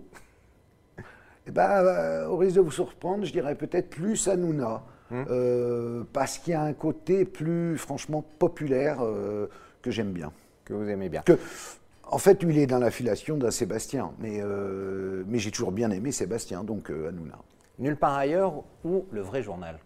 eh 1.47 1.51
ben, 1.51 1.71
euh, 1.71 2.27
au 2.27 2.37
risque 2.39 2.57
de 2.57 2.61
vous 2.63 2.71
surprendre, 2.71 3.25
je 3.25 3.33
dirais 3.33 3.55
peut-être 3.55 3.91
plus 3.91 4.29
Hanouna, 4.29 4.83
euh, 5.13 6.05
parce 6.15 6.39
qu'il 6.39 6.53
y 6.53 6.57
a 6.57 6.63
un 6.63 6.73
côté 6.73 7.25
plus 7.27 7.77
franchement 7.77 8.23
populaire 8.39 8.99
euh, 9.03 9.47
que 9.83 9.91
j'aime 9.91 10.13
bien. 10.13 10.33
Que 10.65 10.73
vous 10.73 10.89
aimez 10.89 11.09
bien. 11.11 11.21
Que, 11.23 11.39
en 12.11 12.19
fait, 12.19 12.43
lui, 12.43 12.55
il 12.55 12.59
est 12.61 12.67
dans 12.67 12.79
l'affiliation 12.79 13.37
d'un 13.37 13.51
Sébastien, 13.51 14.13
mais, 14.19 14.41
euh, 14.43 15.23
mais 15.27 15.39
j'ai 15.39 15.51
toujours 15.51 15.73
bien 15.73 15.91
aimé 15.91 16.13
Sébastien, 16.13 16.63
donc 16.65 16.91
euh, 16.91 17.09
Hanouna. 17.09 17.39
Nulle 17.79 17.97
part 17.97 18.17
ailleurs 18.19 18.65
ou 18.85 19.07
le 19.11 19.23
vrai 19.23 19.43
journal 19.43 19.79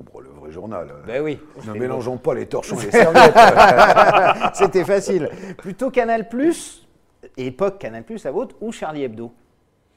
Bon, 0.00 0.18
le 0.20 0.30
vrai 0.30 0.50
journal. 0.50 0.88
euh, 0.90 1.06
Ben 1.06 1.22
oui. 1.22 1.38
Ne 1.66 1.72
mélangeons 1.78 2.16
pas 2.16 2.34
les 2.34 2.46
torchons 2.46 2.76
et 2.80 2.86
les 2.86 2.90
serviettes. 2.90 3.34
C'était 4.54 4.84
facile. 4.84 5.28
Plutôt 5.58 5.90
Canal 5.90 6.28
Plus, 6.28 6.88
époque 7.36 7.78
Canal 7.78 8.02
Plus, 8.02 8.24
la 8.24 8.32
vôtre, 8.32 8.56
ou 8.60 8.72
Charlie 8.72 9.04
Hebdo 9.04 9.32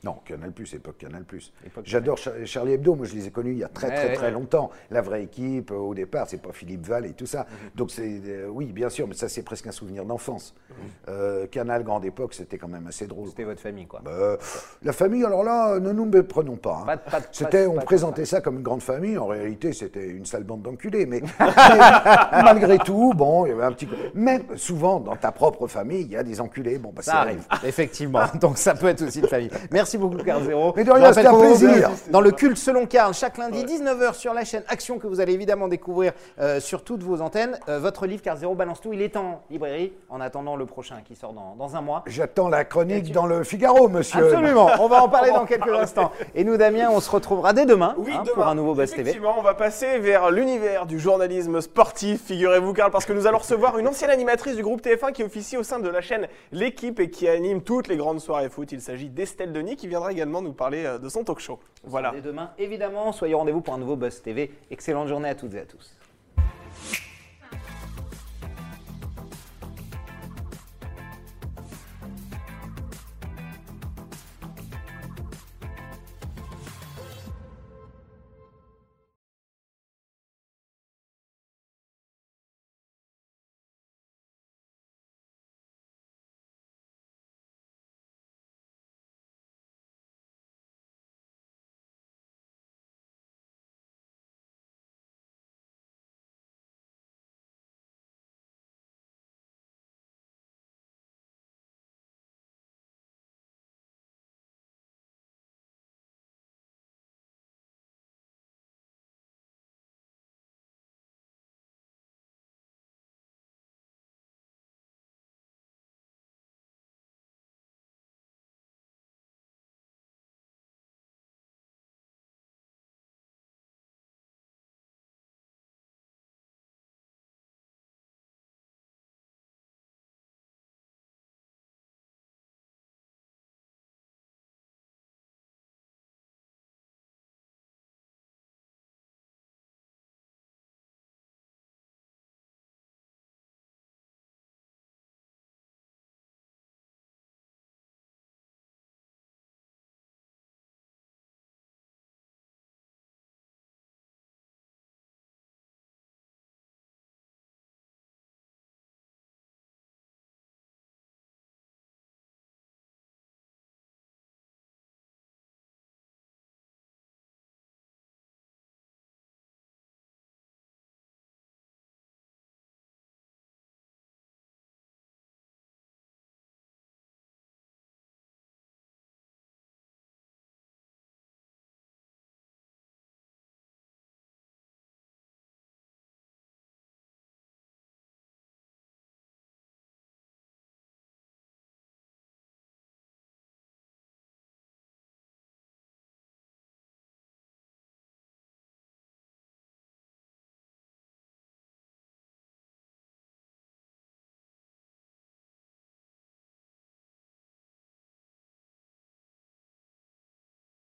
non, 0.06 0.18
Canal 0.24 0.52
Plus, 0.52 0.72
époque 0.76 1.00
Canal 1.00 1.24
Plus. 1.24 1.52
J'adore 1.84 2.18
Char- 2.18 2.34
Charlie 2.46 2.74
Hebdo, 2.74 2.94
moi 2.94 3.08
je 3.08 3.16
les 3.16 3.26
ai 3.28 3.32
connus 3.32 3.54
il 3.54 3.58
y 3.58 3.64
a 3.64 3.68
très 3.68 3.88
Ouais, 3.88 3.96
très 3.96 4.08
ouais. 4.10 4.14
très 4.14 4.32
longtemps. 4.32 4.70
La 4.92 5.02
vraie 5.02 5.24
équipe, 5.24 5.72
euh, 5.72 5.76
au 5.76 5.96
départ, 5.96 6.28
c'est 6.30 6.42
pas 6.42 6.52
Philippe 6.54 6.86
Val 6.86 7.06
et 7.08 7.14
tout 7.14 7.26
ça. 7.26 7.40
Mhm. 7.42 7.70
Donc 7.76 7.90
c'est, 7.92 8.22
euh, 8.28 8.48
oui, 8.50 8.72
bien 8.72 8.90
sûr, 8.90 9.08
mais 9.08 9.16
ça 9.16 9.28
c'est 9.28 9.42
presque 9.44 9.66
un 9.68 9.72
souvenir 9.72 10.06
d'enfance. 10.06 10.54
Mhm. 10.70 10.76
Euh, 11.10 11.48
Canal, 11.48 11.84
grande 11.84 12.06
époque, 12.06 12.36
c'était 12.36 12.58
quand 12.60 12.68
même 12.68 12.86
assez 12.88 13.08
drôle. 13.08 13.30
C'était 13.30 13.44
votre 13.46 13.62
famille, 13.62 13.88
quoi. 13.88 14.02
Bah, 14.06 14.38
la 14.84 14.94
famille, 14.94 15.26
alors 15.26 15.44
là, 15.44 15.80
ne 15.80 15.92
nous 15.92 16.06
méprenons 16.06 16.56
pas. 16.58 16.84
hein. 16.88 16.98
Pas 17.10 17.20
de- 17.22 17.26
C'était, 17.32 17.66
on 17.66 17.76
pas 17.76 17.82
présentait 17.82 18.26
ça 18.26 18.42
comme 18.42 18.58
une 18.58 18.64
grande 18.64 18.84
famille. 18.84 19.18
En 19.18 19.26
réalité, 19.28 19.74
c'était 19.74 20.08
une 20.08 20.26
sale 20.26 20.44
bande 20.44 20.62
d'enculés. 20.62 21.06
Mais, 21.08 21.22
mais 21.40 22.44
malgré 22.44 22.78
tout, 22.78 23.14
bon, 23.16 23.46
il 23.46 23.50
y 23.50 23.52
avait 23.54 23.64
un 23.64 23.72
petit. 23.72 23.88
Même 24.14 24.44
souvent, 24.56 25.00
dans 25.00 25.16
ta 25.16 25.32
propre 25.32 25.68
famille, 25.68 26.02
il 26.02 26.12
y 26.12 26.18
a 26.18 26.24
des 26.24 26.40
enculés. 26.42 26.78
Bon, 26.78 26.92
bah, 26.96 27.02
Ça 27.02 27.22
arrive, 27.22 27.44
effectivement. 27.66 28.22
Donc 28.42 28.58
ça 28.58 28.76
peut 28.76 28.88
être 28.88 29.02
aussi 29.04 29.20
une 29.20 29.28
famille. 29.28 29.50
Merci 29.72 29.95
beaucoup, 29.98 30.18
Carl 30.18 30.44
Zéro. 30.44 30.74
Mais 30.76 30.84
de 30.84 30.92
rien, 30.92 31.14
c'était 31.14 31.28
un 31.28 31.40
plaisir. 31.40 31.92
Dans 32.10 32.22
le 32.22 32.32
culte 32.32 32.58
selon 32.58 32.86
Carl, 32.86 33.14
chaque 33.14 33.38
lundi, 33.38 33.64
19h 33.64 34.14
sur 34.14 34.34
la 34.34 34.44
chaîne 34.46 34.64
Action, 34.68 35.00
que 35.00 35.08
vous 35.08 35.20
allez 35.22 35.34
évidemment 35.34 35.68
découvrir 35.68 36.14
euh, 36.40 36.60
sur 36.60 36.84
toutes 36.84 37.04
vos 37.04 37.22
antennes. 37.22 37.58
Euh, 37.70 37.80
votre 37.80 38.06
livre, 38.06 38.22
Carl 38.22 38.38
Zéro 38.38 38.56
balance 38.56 38.82
tout, 38.82 38.94
il 38.94 39.02
est 39.02 39.16
en 39.18 39.42
librairie, 39.50 39.94
en 40.10 40.22
attendant 40.22 40.56
le 40.56 40.66
prochain 40.66 40.98
qui 41.06 41.16
sort 41.16 41.34
dans, 41.34 41.56
dans 41.58 41.76
un 41.76 41.82
mois. 41.82 42.04
J'attends 42.08 42.50
la 42.50 42.66
chronique 42.66 43.12
dans 43.12 43.26
le 43.26 43.44
Figaro, 43.44 43.88
monsieur. 43.90 44.26
Absolument, 44.26 44.70
on 44.80 44.88
va 44.88 45.04
en 45.04 45.10
parler 45.10 45.32
dans 45.34 45.46
quelques 45.46 45.70
instants. 45.74 46.12
Et 46.34 46.44
nous, 46.44 46.58
Damien, 46.58 46.90
on 46.92 47.00
se 47.00 47.10
retrouvera 47.10 47.54
dès 47.54 47.66
demain, 47.66 47.96
Oui, 47.98 48.12
hein, 48.14 48.24
demain. 48.24 48.34
pour 48.34 48.48
un 48.48 48.56
nouveau 48.56 48.74
Buzz 48.76 48.92
TV. 48.92 49.02
Effectivement, 49.02 49.36
on 49.38 49.42
va 49.42 49.54
passer 49.54 50.00
vers 50.00 50.32
l'univers 50.32 50.86
du 50.86 51.00
journalisme 51.00 51.62
sportif, 51.62 52.24
figurez-vous, 52.26 52.74
Karl, 52.74 52.92
parce 52.92 53.06
que 53.06 53.14
nous 53.14 53.28
allons 53.28 53.40
recevoir 53.40 53.78
une 53.78 53.88
ancienne 53.88 54.12
animatrice 54.12 54.56
du 54.56 54.64
groupe 54.64 54.82
TF1 54.82 55.12
qui 55.12 55.24
officie 55.24 55.58
au 55.58 55.64
sein 55.64 55.80
de 55.80 55.90
la 55.90 56.02
chaîne 56.02 56.28
L'équipe 56.52 57.00
et 57.00 57.10
qui 57.10 57.28
anime 57.28 57.62
toutes 57.62 57.88
les 57.88 57.98
grandes 57.98 58.20
soirées 58.20 58.50
foot. 58.50 58.72
Il 58.72 58.82
s'agit 58.82 59.10
d'Estelle 59.10 59.52
Denis 59.54 59.76
qui 59.76 59.85
viendra 59.90 60.12
également 60.12 60.42
nous 60.42 60.54
parler 60.54 60.86
euh, 60.86 60.98
de 60.98 61.10
son 61.10 61.24
talk 61.24 61.40
show. 61.40 61.60
Voilà. 61.84 62.12
Dès 62.12 62.22
demain, 62.22 62.52
évidemment, 62.58 63.12
soyez 63.12 63.34
au 63.34 63.40
rendez-vous 63.40 63.62
pour 63.62 63.74
un 63.74 63.78
nouveau 63.78 63.96
Buzz 63.96 64.22
TV. 64.22 64.52
Excellente 64.72 65.08
journée 65.08 65.30
à 65.30 65.36
toutes 65.36 65.54
et 65.54 65.60
à 65.60 65.66
tous. 65.66 65.96